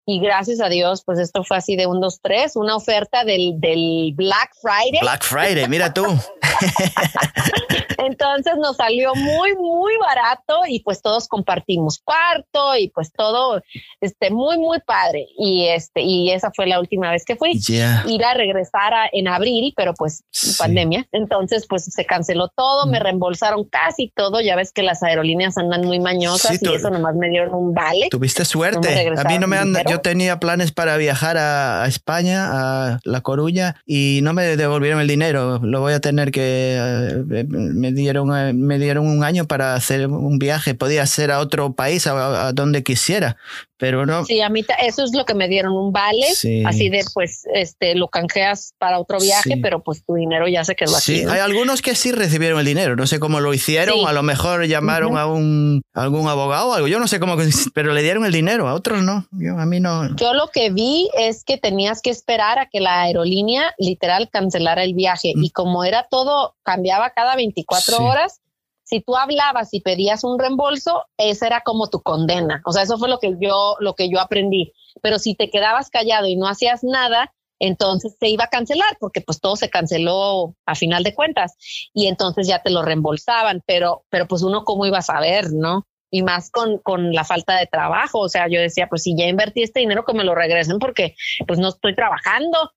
y 0.05 0.19
gracias 0.19 0.59
a 0.59 0.69
Dios, 0.69 1.03
pues 1.05 1.19
esto 1.19 1.43
fue 1.43 1.57
así 1.57 1.75
de 1.75 1.87
un, 1.87 2.01
dos, 2.01 2.19
tres, 2.21 2.55
una 2.55 2.75
oferta 2.75 3.23
del, 3.23 3.59
del 3.59 4.13
Black 4.15 4.51
Friday. 4.61 4.99
Black 5.01 5.23
Friday, 5.23 5.67
mira 5.67 5.93
tú. 5.93 6.05
Entonces 7.97 8.53
nos 8.57 8.77
salió 8.77 9.13
muy, 9.15 9.55
muy 9.55 9.93
barato 9.97 10.61
y 10.67 10.81
pues 10.81 11.01
todos 11.01 11.27
compartimos 11.27 11.99
cuarto 12.03 12.75
y 12.77 12.89
pues 12.89 13.11
todo, 13.11 13.61
este, 14.01 14.29
muy, 14.31 14.57
muy 14.57 14.79
padre. 14.79 15.27
Y 15.37 15.67
este, 15.67 16.01
y 16.01 16.31
esa 16.31 16.51
fue 16.55 16.67
la 16.67 16.79
última 16.79 17.11
vez 17.11 17.23
que 17.25 17.35
fui. 17.35 17.59
Ir 18.07 18.25
a 18.25 18.33
regresar 18.33 18.93
en 19.11 19.27
abril, 19.27 19.73
pero 19.75 19.93
pues 19.93 20.23
pandemia. 20.57 21.07
Entonces 21.11 21.65
pues 21.67 21.85
se 21.85 22.05
canceló 22.05 22.49
todo, 22.49 22.85
me 22.87 22.99
mm. 22.99 23.03
reembolsaron 23.03 23.63
casi 23.65 24.11
todo. 24.15 24.41
Ya 24.41 24.55
ves 24.55 24.71
que 24.71 24.83
las 24.83 25.03
aerolíneas 25.03 25.57
andan 25.57 25.81
muy 25.81 25.99
mañosas 25.99 26.61
y 26.61 26.73
eso 26.73 26.89
nomás 26.89 27.15
me 27.15 27.29
dieron 27.29 27.53
un 27.53 27.73
vale. 27.73 28.07
Tuviste 28.09 28.45
suerte. 28.45 29.13
a 29.17 29.23
mí 29.25 29.39
no 29.39 29.47
me 29.47 29.57
han, 29.57 29.75
yo 29.89 29.99
tenía 30.01 30.39
planes 30.39 30.71
para 30.71 30.97
viajar 30.97 31.37
a, 31.37 31.85
España, 31.87 32.49
a 32.51 32.99
La 33.03 33.21
Coruña, 33.21 33.75
y 33.85 34.19
no 34.23 34.33
me 34.33 34.55
devolvieron 34.55 34.99
el 34.99 35.07
dinero. 35.07 35.59
Lo 35.61 35.81
voy 35.81 35.93
a 35.93 35.99
tener 35.99 36.31
que... 36.31 36.52
Eh, 36.53 37.45
me, 37.49 37.91
dieron, 37.91 38.35
eh, 38.35 38.53
me 38.53 38.79
dieron 38.79 39.07
un 39.07 39.23
año 39.23 39.45
para 39.45 39.75
hacer 39.75 40.07
un 40.07 40.39
viaje. 40.39 40.75
Podía 40.75 41.05
ser 41.05 41.31
a 41.31 41.39
otro 41.39 41.73
país, 41.73 42.07
a 42.07 42.51
donde 42.53 42.83
quisiera, 42.83 43.37
pero 43.83 44.05
no. 44.05 44.23
Sí, 44.23 44.39
a 44.39 44.47
mí 44.47 44.63
eso 44.81 45.03
es 45.03 45.13
lo 45.13 45.25
que 45.25 45.33
me 45.33 45.49
dieron, 45.49 45.73
un 45.73 45.91
vale, 45.91 46.25
así 46.65 46.87
de 46.87 47.03
pues 47.13 47.43
este 47.53 47.95
lo 47.95 48.07
canjeas 48.07 48.73
para 48.77 48.97
otro 48.97 49.19
viaje, 49.19 49.57
pero 49.61 49.83
pues 49.83 50.05
tu 50.05 50.15
dinero 50.15 50.47
ya 50.47 50.63
se 50.63 50.73
quedó 50.73 50.95
aquí. 50.95 51.17
Sí, 51.17 51.25
hay 51.27 51.41
algunos 51.41 51.81
que 51.81 51.93
sí 51.93 52.13
recibieron 52.13 52.61
el 52.61 52.65
dinero, 52.65 52.95
no 52.95 53.05
sé 53.07 53.19
cómo 53.19 53.41
lo 53.41 53.53
hicieron, 53.53 54.07
a 54.07 54.13
lo 54.13 54.23
mejor 54.23 54.65
llamaron 54.67 55.17
a 55.17 55.25
un 55.25 55.81
algún 55.93 56.29
abogado 56.29 56.69
o 56.69 56.73
algo, 56.75 56.87
yo 56.87 56.97
no 56.97 57.09
sé 57.09 57.19
cómo, 57.19 57.35
pero 57.73 57.93
le 57.93 58.01
dieron 58.03 58.23
el 58.23 58.31
dinero, 58.31 58.69
a 58.69 58.73
otros 58.73 59.03
no, 59.03 59.27
yo 59.31 59.59
a 59.59 59.65
mí 59.65 59.81
no. 59.81 60.15
Yo 60.15 60.33
lo 60.33 60.47
que 60.47 60.69
vi 60.69 61.09
es 61.17 61.43
que 61.43 61.57
tenías 61.57 62.01
que 62.01 62.09
esperar 62.09 62.59
a 62.59 62.67
que 62.67 62.79
la 62.79 63.01
aerolínea 63.01 63.73
literal 63.77 64.29
cancelara 64.31 64.85
el 64.85 64.93
viaje 64.93 65.33
y 65.35 65.49
como 65.49 65.83
era 65.83 66.07
todo 66.09 66.32
cambiaba 66.63 67.11
cada 67.11 67.35
24 67.35 67.97
horas, 68.03 68.41
si 68.83 69.01
tú 69.01 69.15
hablabas 69.15 69.73
y 69.73 69.81
pedías 69.81 70.23
un 70.23 70.37
reembolso, 70.37 71.05
esa 71.17 71.47
era 71.47 71.61
como 71.61 71.89
tu 71.89 72.01
condena. 72.01 72.61
O 72.65 72.71
sea, 72.71 72.83
eso 72.83 72.97
fue 72.97 73.09
lo 73.09 73.19
que 73.19 73.35
yo, 73.39 73.75
lo 73.79 73.95
que 73.95 74.09
yo 74.09 74.19
aprendí. 74.19 74.73
Pero 75.01 75.19
si 75.19 75.35
te 75.35 75.49
quedabas 75.49 75.89
callado 75.89 76.27
y 76.27 76.35
no 76.35 76.47
hacías 76.47 76.83
nada, 76.83 77.33
entonces 77.59 78.17
se 78.19 78.27
iba 78.27 78.43
a 78.43 78.49
cancelar 78.49 78.97
porque 78.99 79.21
pues 79.21 79.39
todo 79.39 79.55
se 79.55 79.69
canceló 79.69 80.55
a 80.65 80.75
final 80.75 81.03
de 81.03 81.15
cuentas 81.15 81.55
y 81.93 82.07
entonces 82.07 82.45
ya 82.45 82.61
te 82.61 82.69
lo 82.69 82.81
reembolsaban, 82.81 83.63
pero, 83.65 84.05
pero 84.09 84.27
pues 84.27 84.43
uno 84.43 84.65
cómo 84.65 84.85
iba 84.85 84.97
a 84.97 85.03
saber, 85.03 85.53
¿no? 85.53 85.87
Y 86.11 86.23
más 86.23 86.51
con, 86.51 86.77
con 86.79 87.13
la 87.13 87.23
falta 87.23 87.57
de 87.57 87.65
trabajo. 87.65 88.19
O 88.19 88.29
sea, 88.29 88.47
yo 88.49 88.59
decía, 88.59 88.87
pues 88.89 89.03
si 89.03 89.15
ya 89.17 89.25
invertí 89.25 89.63
este 89.63 89.79
dinero, 89.79 90.03
que 90.05 90.13
me 90.13 90.25
lo 90.25 90.35
regresen 90.35 90.77
porque 90.77 91.15
pues 91.47 91.57
no 91.57 91.69
estoy 91.69 91.95
trabajando. 91.95 92.71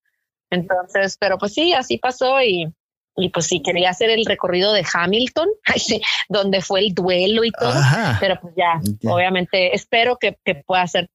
Entonces, 0.51 1.17
pero 1.19 1.37
pues 1.37 1.53
sí, 1.53 1.73
así 1.73 1.99
pasó 1.99 2.41
y, 2.41 2.73
y 3.17 3.31
pues 3.31 3.47
sí, 3.47 3.63
quería 3.63 3.91
hacer 3.91 4.11
el 4.11 4.25
recorrido 4.27 4.73
de 4.73 4.85
Hamilton, 4.93 5.49
donde 6.29 6.61
fue 6.61 6.81
el 6.81 6.95
duelo 6.95 7.45
y 7.45 7.51
todo, 7.51 7.75
pero 8.21 8.39
pues 8.41 8.55
ya, 8.57 8.81
obviamente 9.11 9.75
espero 9.75 10.17
que, 10.17 10.37
que 10.45 10.55
pueda 10.55 10.87
ser 10.87 11.09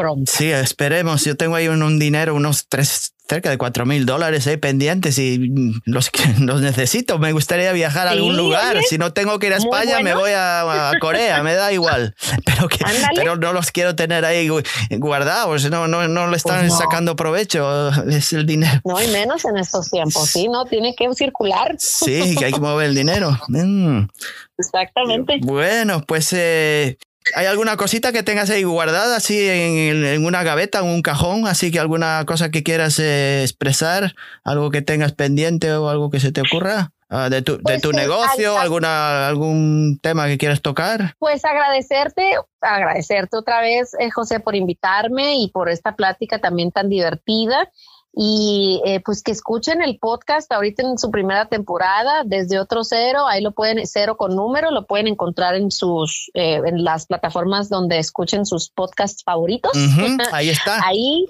pronto. 0.00 0.32
Sí, 0.32 0.50
esperemos. 0.50 1.24
Yo 1.24 1.36
tengo 1.36 1.56
ahí 1.56 1.68
un, 1.68 1.98
dinero, 1.98 2.34
unos 2.34 2.66
tres, 2.68 3.14
cerca 3.28 3.50
de 3.50 3.58
cuatro 3.58 3.86
mil 3.86 4.06
dólares 4.06 4.46
ahí 4.46 4.56
pendientes 4.56 5.18
y 5.18 5.74
los, 5.84 6.10
los 6.40 6.60
necesito. 6.60 7.18
Me 7.18 7.32
gustaría 7.32 7.72
viajar 7.72 8.08
a 8.08 8.12
algún 8.12 8.36
lugar. 8.36 8.78
Si 8.88 8.98
no 8.98 9.12
tengo 9.12 9.38
que 9.38 9.48
ir 9.48 9.54
a 9.54 9.58
España, 9.58 10.00
me 10.00 10.14
voy 10.14 10.32
a, 10.34 10.92
Corea, 11.00 11.42
me 11.42 11.54
da 11.54 11.72
igual. 11.72 12.14
Pero, 12.44 12.68
que, 12.68 12.78
pero 13.14 13.36
no 13.36 13.52
los 13.52 13.70
quiero 13.70 13.94
tener 13.94 14.24
ahí 14.24 14.48
guardados, 14.98 15.70
no, 15.70 15.86
no, 15.86 16.08
no 16.08 16.26
le 16.26 16.36
están 16.36 16.66
pues 16.66 16.78
sacando 16.78 17.16
provecho, 17.16 17.88
es 18.08 18.32
el 18.32 18.44
dinero. 18.44 18.80
No, 18.84 19.00
y 19.00 19.06
menos 19.08 19.44
en 19.44 19.56
estos 19.56 19.90
tiempos, 19.90 20.28
sí, 20.28 20.48
no, 20.48 20.64
tiene 20.64 20.94
que 20.94 21.08
circular. 21.14 21.76
Sí, 21.78 22.34
que 22.36 22.46
hay 22.46 22.52
que 22.52 22.60
mover 22.60 22.86
el 22.86 22.94
dinero. 22.94 23.38
Mm. 23.48 24.04
Exactamente. 24.58 25.38
Bueno, 25.42 26.02
pues 26.06 26.32
eh, 26.32 26.98
¿Hay 27.34 27.46
alguna 27.46 27.76
cosita 27.76 28.12
que 28.12 28.22
tengas 28.22 28.50
ahí 28.50 28.64
guardada 28.64 29.16
así 29.16 29.48
en, 29.48 30.24
una 30.24 30.42
gaveta, 30.42 30.80
en 30.80 30.86
un 30.86 31.02
cajón? 31.02 31.46
Así 31.46 31.70
que 31.70 31.78
alguna 31.78 32.24
cosa 32.26 32.50
que 32.50 32.62
quieras 32.62 32.98
eh, 32.98 33.42
expresar, 33.42 34.14
algo 34.42 34.70
que 34.70 34.82
tengas 34.82 35.12
pendiente 35.12 35.72
o 35.72 35.88
algo 35.88 36.10
que 36.10 36.20
se 36.20 36.32
te 36.32 36.40
ocurra? 36.40 36.92
Ah, 37.12 37.28
de 37.28 37.42
tu, 37.42 37.56
de 37.56 37.62
pues, 37.62 37.80
tu 37.82 37.90
negocio, 37.92 38.56
alguna, 38.56 39.26
algún 39.26 39.98
tema 40.00 40.28
que 40.28 40.38
quieras 40.38 40.62
tocar. 40.62 41.16
Pues 41.18 41.44
agradecerte, 41.44 42.36
agradecerte 42.60 43.36
otra 43.36 43.60
vez, 43.60 43.94
eh, 43.98 44.10
José, 44.12 44.38
por 44.38 44.54
invitarme 44.54 45.36
y 45.36 45.48
por 45.48 45.68
esta 45.68 45.96
plática 45.96 46.38
también 46.38 46.70
tan 46.70 46.88
divertida 46.88 47.68
y 48.12 48.82
eh, 48.84 49.00
pues 49.04 49.22
que 49.22 49.30
escuchen 49.30 49.82
el 49.82 49.98
podcast 49.98 50.50
ahorita 50.52 50.82
en 50.82 50.98
su 50.98 51.10
primera 51.10 51.46
temporada 51.46 52.22
desde 52.24 52.58
otro 52.58 52.82
cero 52.82 53.26
ahí 53.28 53.40
lo 53.40 53.52
pueden 53.52 53.86
cero 53.86 54.16
con 54.16 54.34
número 54.34 54.72
lo 54.72 54.86
pueden 54.86 55.06
encontrar 55.06 55.54
en 55.54 55.70
sus 55.70 56.30
eh, 56.34 56.60
en 56.64 56.82
las 56.82 57.06
plataformas 57.06 57.68
donde 57.68 57.98
escuchen 57.98 58.46
sus 58.46 58.70
podcasts 58.70 59.22
favoritos. 59.24 59.72
Ahí 60.32 60.50
está. 60.50 60.80
Ahí 60.84 61.26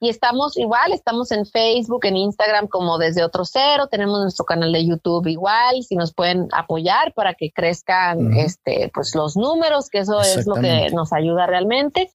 y 0.00 0.08
estamos 0.08 0.56
igual, 0.56 0.92
estamos 0.92 1.30
en 1.32 1.46
Facebook, 1.46 2.04
en 2.04 2.16
Instagram 2.16 2.66
como 2.66 2.98
desde 2.98 3.24
otro 3.24 3.44
cero, 3.44 3.88
tenemos 3.90 4.20
nuestro 4.20 4.44
canal 4.44 4.72
de 4.72 4.86
YouTube 4.86 5.26
igual, 5.26 5.82
si 5.82 5.96
nos 5.96 6.14
pueden 6.14 6.48
apoyar 6.52 7.12
para 7.14 7.34
que 7.34 7.50
crezcan 7.50 8.34
este 8.34 8.90
pues 8.92 9.14
los 9.14 9.36
números, 9.36 9.88
que 9.88 9.98
eso 9.98 10.20
es 10.20 10.46
lo 10.46 10.54
que 10.56 10.90
nos 10.90 11.12
ayuda 11.12 11.46
realmente. 11.46 12.10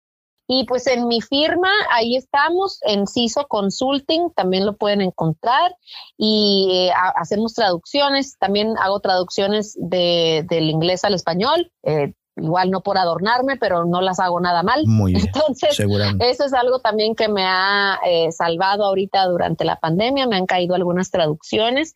Y 0.48 0.66
pues 0.66 0.88
en 0.88 1.08
mi 1.08 1.22
firma, 1.22 1.70
ahí 1.92 2.16
estamos, 2.18 2.80
en 2.84 3.08
CISO 3.08 3.48
Consulting, 3.48 4.32
también 4.36 4.66
lo 4.66 4.76
pueden 4.76 5.02
encontrar. 5.02 5.76
Y 6.18 6.70
eh, 6.72 6.92
hacemos 7.16 7.54
traducciones, 7.54 8.38
también 8.38 8.78
hago 8.78 9.00
traducciones 9.00 9.78
de, 9.80 10.46
del 10.50 10.70
inglés 10.70 11.06
al 11.06 11.14
español. 11.14 11.72
Eh, 11.84 12.14
igual 12.38 12.72
no 12.72 12.82
por 12.82 12.98
adornarme, 12.98 13.58
pero 13.58 13.86
no 13.86 14.02
las 14.02 14.20
hago 14.20 14.40
nada 14.40 14.64
mal. 14.64 14.84
Muy 14.88 15.14
bien. 15.14 15.28
Entonces, 15.28 15.80
eso 15.80 16.46
es 16.46 16.54
algo 16.54 16.80
también 16.80 17.16
que 17.16 17.28
me 17.28 17.44
ha 17.46 18.00
eh, 18.06 18.32
salvado 18.32 18.86
ahorita 18.86 19.26
durante 19.28 19.66
la 19.66 19.78
pandemia. 19.78 20.28
Me 20.28 20.38
han 20.38 20.46
caído 20.46 20.76
algunas 20.76 21.12
traducciones 21.12 21.94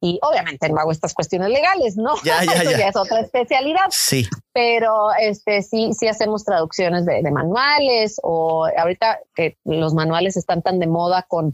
y 0.00 0.18
obviamente 0.22 0.68
no 0.68 0.78
hago 0.80 0.92
estas 0.92 1.12
cuestiones 1.14 1.48
legales, 1.48 1.96
¿no? 1.96 2.14
Ya, 2.22 2.44
ya, 2.44 2.52
Eso 2.62 2.70
ya. 2.70 2.88
es 2.88 2.96
otra 2.96 3.20
especialidad. 3.20 3.86
Sí. 3.90 4.26
Pero 4.52 5.08
este 5.20 5.62
sí, 5.62 5.92
sí 5.92 6.08
hacemos 6.08 6.44
traducciones 6.44 7.04
de, 7.04 7.22
de 7.22 7.30
manuales 7.30 8.20
o 8.22 8.66
ahorita 8.76 9.20
que 9.34 9.56
los 9.64 9.94
manuales 9.94 10.36
están 10.36 10.62
tan 10.62 10.78
de 10.78 10.86
moda 10.86 11.24
con 11.28 11.52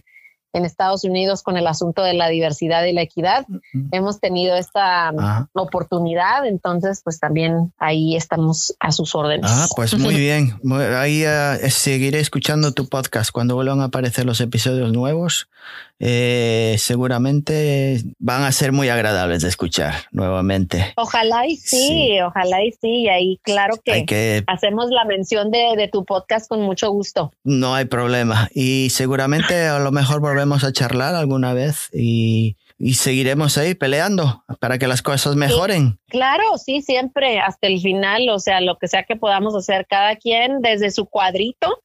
en 0.55 0.65
Estados 0.65 1.05
Unidos 1.05 1.43
con 1.43 1.57
el 1.57 1.67
asunto 1.67 2.03
de 2.03 2.15
la 2.15 2.29
diversidad 2.29 2.85
y 2.85 2.93
la 2.93 3.03
equidad. 3.03 3.45
Hemos 3.91 4.21
tenido 4.21 4.57
esta 4.57 5.13
oportunidad, 5.53 6.47
entonces 6.47 7.01
pues 7.03 7.19
también 7.19 7.73
ahí 7.79 8.17
estamos 8.17 8.75
a 8.79 8.93
sus 8.93 9.15
órdenes. 9.15 9.51
Ah, 9.53 9.67
pues 9.75 9.95
muy 9.99 10.15
bien. 10.15 10.59
Ahí 10.97 11.25
uh, 11.27 11.71
seguiré 11.71 12.21
escuchando 12.21 12.73
tu 12.73 12.89
podcast 12.89 13.33
cuando 13.33 13.57
vuelvan 13.57 13.81
a 13.81 13.85
aparecer 13.85 14.25
los 14.25 14.41
episodios 14.41 14.93
nuevos. 14.93 15.49
Eh, 16.01 16.77
seguramente 16.79 18.03
van 18.19 18.43
a 18.43 18.53
ser 18.53 18.73
muy 18.73 18.89
agradables 18.91 19.43
de 19.43 19.49
escuchar 19.49 19.95
nuevamente. 20.11 20.93
Ojalá 20.97 21.47
y 21.47 21.57
sí, 21.57 22.19
ojalá 22.21 22.63
y 22.63 22.73
sí. 22.73 23.03
Y 23.05 23.09
ahí 23.09 23.41
claro 23.43 23.75
que, 23.83 24.45
hacemos 24.47 24.91
la 24.91 25.05
mención 25.05 25.51
de, 25.51 25.75
de 25.77 25.89
tu 25.89 26.05
podcast 26.05 26.49
con 26.49 26.61
mucho 26.61 26.91
gusto. 26.91 27.33
No 27.43 27.75
hay 27.75 27.87
problema. 27.87 28.51
Y 28.55 28.91
seguramente 28.91 29.67
a 29.67 29.79
lo 29.79 29.93
mejor 29.93 30.21
volvemos 30.21 30.44
a 30.53 30.73
charlar 30.73 31.15
alguna 31.15 31.55
vez 31.55 31.89
y, 31.93 32.57
seguiremos 32.93 33.57
ahí 33.57 33.75
peleando 33.75 34.45
para 34.61 34.79
que 34.79 34.87
las 34.87 35.01
cosas 35.01 35.37
mejoren. 35.37 35.99
claro, 36.09 36.59
sí, 36.59 36.83
siempre 36.83 37.41
hasta 37.41 37.67
el 37.67 37.81
final, 37.81 38.29
o 38.29 38.39
sea, 38.39 38.61
lo 38.61 38.77
que 38.77 38.89
sea 38.89 39.05
que 39.05 39.17
podamos 39.17 39.55
hacer 39.55 39.87
cada 39.89 40.17
quien 40.17 40.61
desde 40.61 40.91
su 40.91 41.07
cuadrito. 41.07 41.81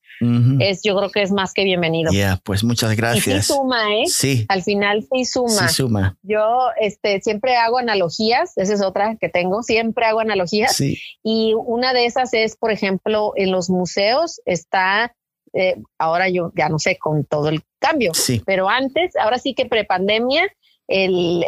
Es, 0.59 0.81
yo 0.83 0.97
creo 0.97 1.09
que 1.09 1.21
es 1.21 1.31
más 1.31 1.53
que 1.53 1.63
bienvenido. 1.63 2.11
Ya, 2.11 2.41
pues 2.43 2.61
muchas 2.63 2.93
gracias. 2.97 3.45
sí 3.45 3.53
suma, 3.53 3.95
¿eh? 3.95 4.03
Sí. 4.07 4.45
Al 4.49 4.63
final 4.63 5.07
sí 5.09 5.23
suma. 5.23 5.67
Sí 5.69 5.75
suma. 5.75 6.17
Yo, 6.23 6.71
este, 6.77 7.21
siempre 7.21 7.55
hago 7.55 7.77
analogías. 7.77 8.51
Esa 8.57 8.73
es 8.73 8.81
otra 8.81 9.15
que 9.15 9.29
tengo. 9.29 9.63
Siempre 9.63 10.05
hago 10.05 10.19
analogías. 10.19 10.75
Sí. 10.75 10.99
Y 11.23 11.53
una 11.55 11.93
de 11.93 12.05
esas 12.05 12.33
es, 12.33 12.57
por 12.57 12.71
ejemplo, 12.71 13.31
en 13.37 13.51
los 13.51 13.69
museos 13.69 14.41
está 14.45 15.15
eh, 15.53 15.75
ahora 15.97 16.29
yo 16.29 16.51
ya 16.55 16.69
no 16.69 16.79
sé 16.79 16.97
con 16.97 17.25
todo 17.25 17.49
el 17.49 17.61
cambio, 17.79 18.11
pero 18.45 18.69
antes, 18.69 19.15
ahora 19.15 19.37
sí 19.37 19.53
que 19.53 19.65
prepandemia, 19.65 20.47
el, 20.89 21.45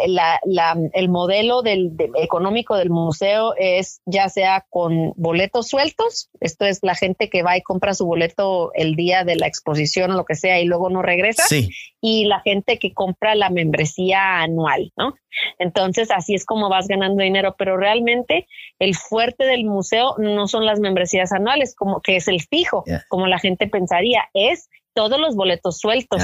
el 0.93 1.09
modelo 1.09 1.63
del, 1.63 1.93
económico 2.15 2.77
del 2.77 2.91
museo 2.91 3.55
es 3.57 4.01
ya 4.05 4.29
sea 4.29 4.65
con 4.69 5.13
boletos 5.15 5.67
sueltos, 5.67 6.29
esto 6.39 6.65
es 6.65 6.79
la 6.83 6.93
gente 6.93 7.27
que 7.27 7.41
va 7.41 7.57
y 7.57 7.63
compra 7.63 7.95
su 7.95 8.05
boleto 8.05 8.71
el 8.75 8.95
día 8.95 9.23
de 9.23 9.35
la 9.35 9.47
exposición 9.47 10.11
o 10.11 10.15
lo 10.15 10.25
que 10.25 10.35
sea 10.35 10.59
y 10.59 10.65
luego 10.65 10.91
no 10.91 11.01
regresa, 11.01 11.43
y 12.01 12.25
la 12.25 12.39
gente 12.41 12.77
que 12.77 12.93
compra 12.93 13.33
la 13.33 13.49
membresía 13.49 14.41
anual, 14.41 14.91
¿no? 14.95 15.15
Entonces 15.57 16.11
así 16.11 16.35
es 16.35 16.45
como 16.45 16.69
vas 16.69 16.87
ganando 16.87 17.23
dinero, 17.23 17.55
pero 17.57 17.77
realmente 17.77 18.47
el 18.77 18.95
fuerte 18.95 19.45
del 19.45 19.65
museo 19.65 20.15
no 20.19 20.47
son 20.47 20.67
las 20.67 20.79
membresías 20.79 21.31
anuales, 21.31 21.73
como 21.75 22.01
que 22.01 22.17
es 22.17 22.27
el 22.27 22.41
fijo, 22.41 22.83
como 23.07 23.25
la 23.25 23.39
gente 23.39 23.67
pensaría, 23.67 24.29
es 24.35 24.69
todos 24.93 25.19
los 25.19 25.35
boletos 25.35 25.79
sueltos. 25.79 26.21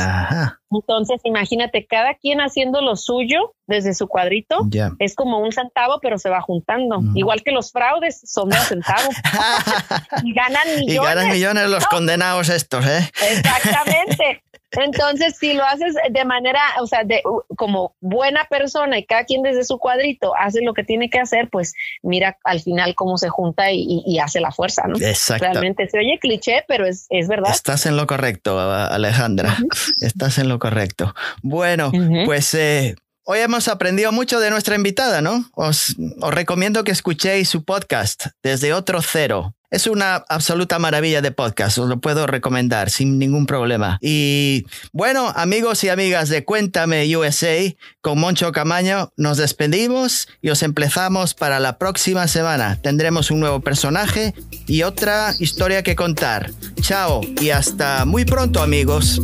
Entonces, 0.70 1.22
imagínate, 1.24 1.86
cada 1.86 2.16
quien 2.16 2.40
haciendo 2.40 2.82
lo 2.82 2.96
suyo 2.96 3.54
desde 3.68 3.94
su 3.94 4.08
cuadrito, 4.08 4.68
es 5.00 5.16
como 5.16 5.40
un 5.40 5.52
centavo, 5.52 6.00
pero 6.02 6.18
se 6.18 6.30
va 6.30 6.42
juntando. 6.42 7.00
Igual 7.16 7.44
que 7.44 7.52
los 7.52 7.72
fraudes, 7.72 8.22
son 8.26 8.50
dos 8.50 8.60
centavos. 8.60 9.16
y 10.24 10.34
ganan 10.34 10.68
millones. 10.76 10.94
Y 10.94 10.98
ganan 10.98 11.30
millones 11.30 11.70
los 11.70 11.86
condenados 11.86 12.50
estos, 12.50 12.86
¿eh? 12.86 13.10
Exactamente. 13.32 14.44
Entonces, 14.72 15.38
si 15.38 15.54
lo 15.54 15.64
haces 15.64 15.96
de 16.10 16.26
manera, 16.26 16.62
o 16.82 16.88
sea, 16.88 17.04
de 17.04 17.22
como 17.56 17.96
buena 18.02 18.46
persona 18.50 18.98
y 18.98 19.06
cada 19.06 19.24
quien 19.24 19.42
desde 19.42 19.64
su 19.64 19.78
cuadrito 19.78 20.34
hace 20.36 20.62
lo 20.62 20.74
que 20.74 20.84
tiene 20.84 21.10
que 21.10 21.20
hacer, 21.20 21.50
pues 21.50 21.74
mira 22.04 22.38
al 22.44 22.60
final 22.60 22.94
cómo 22.96 23.18
se 23.18 23.30
junta 23.30 23.72
y, 23.72 24.18
hace 24.20 24.40
la 24.40 24.52
fuerza, 24.52 24.84
¿no? 24.88 24.98
Exacto. 25.00 25.46
Realmente 25.46 25.88
se 25.88 26.00
oye 26.00 26.18
cliché, 26.20 26.66
pero 26.68 26.86
es, 26.86 27.06
es 27.10 27.28
verdad. 27.28 27.52
Estás 27.52 27.86
en 27.86 27.96
lo 27.96 28.08
correcto, 28.08 28.60
Alejandra. 28.60 29.56
Estás 30.02 30.38
en 30.40 30.50
lo 30.50 30.60
correcto. 30.60 31.14
Bueno, 31.44 31.92
pues 32.26 32.54
eh, 32.54 32.96
Hoy 33.30 33.40
hemos 33.40 33.68
aprendido 33.68 34.14
mucho 34.14 34.40
de 34.40 34.50
nuestra 34.50 34.78
invitada, 34.78 35.22
¿no? 35.22 35.50
Os, 35.54 35.98
os, 36.22 36.34
recomiendo 36.34 36.86
que 36.86 36.94
escuchéis 36.94 37.50
su 37.50 37.66
podcast 37.66 38.28
desde 38.42 38.72
otro 38.72 39.02
cero. 39.02 39.57
Es 39.70 39.86
una 39.86 40.16
absoluta 40.30 40.80
maravilla 40.80 41.22
de 41.22 41.32
podcast, 41.32 41.78
os 41.78 41.90
lo 41.90 42.00
puedo 42.00 42.26
recomendar 42.26 42.90
sin 42.90 43.20
ningún 43.20 43.46
problema. 43.46 43.98
Y 44.02 44.66
bueno, 44.94 45.34
amigos 45.36 45.84
y 45.84 45.90
amigas 45.90 46.30
de 46.30 46.46
Cuéntame 46.46 47.18
USA, 47.18 47.76
con 48.00 48.18
Moncho 48.18 48.54
Camaño 48.54 49.12
nos 49.18 49.36
despedimos 49.36 50.30
y 50.42 50.52
os 50.52 50.64
empezamos 50.64 51.34
para 51.34 51.60
la 51.60 51.78
próxima 51.78 52.30
semana. 52.30 52.80
Tendremos 52.82 53.30
un 53.30 53.42
nuevo 53.42 53.60
personaje 53.60 54.34
y 54.68 54.84
otra 54.84 55.34
historia 55.38 55.84
que 55.84 55.98
contar. 55.98 56.52
Chao 56.80 57.20
y 57.42 57.50
hasta 57.50 58.06
muy 58.06 58.24
pronto 58.24 58.62
amigos. 58.62 59.20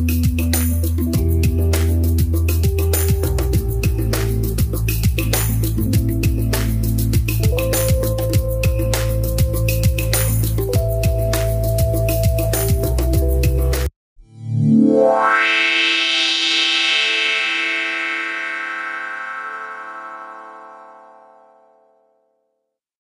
Wow. 15.04 15.33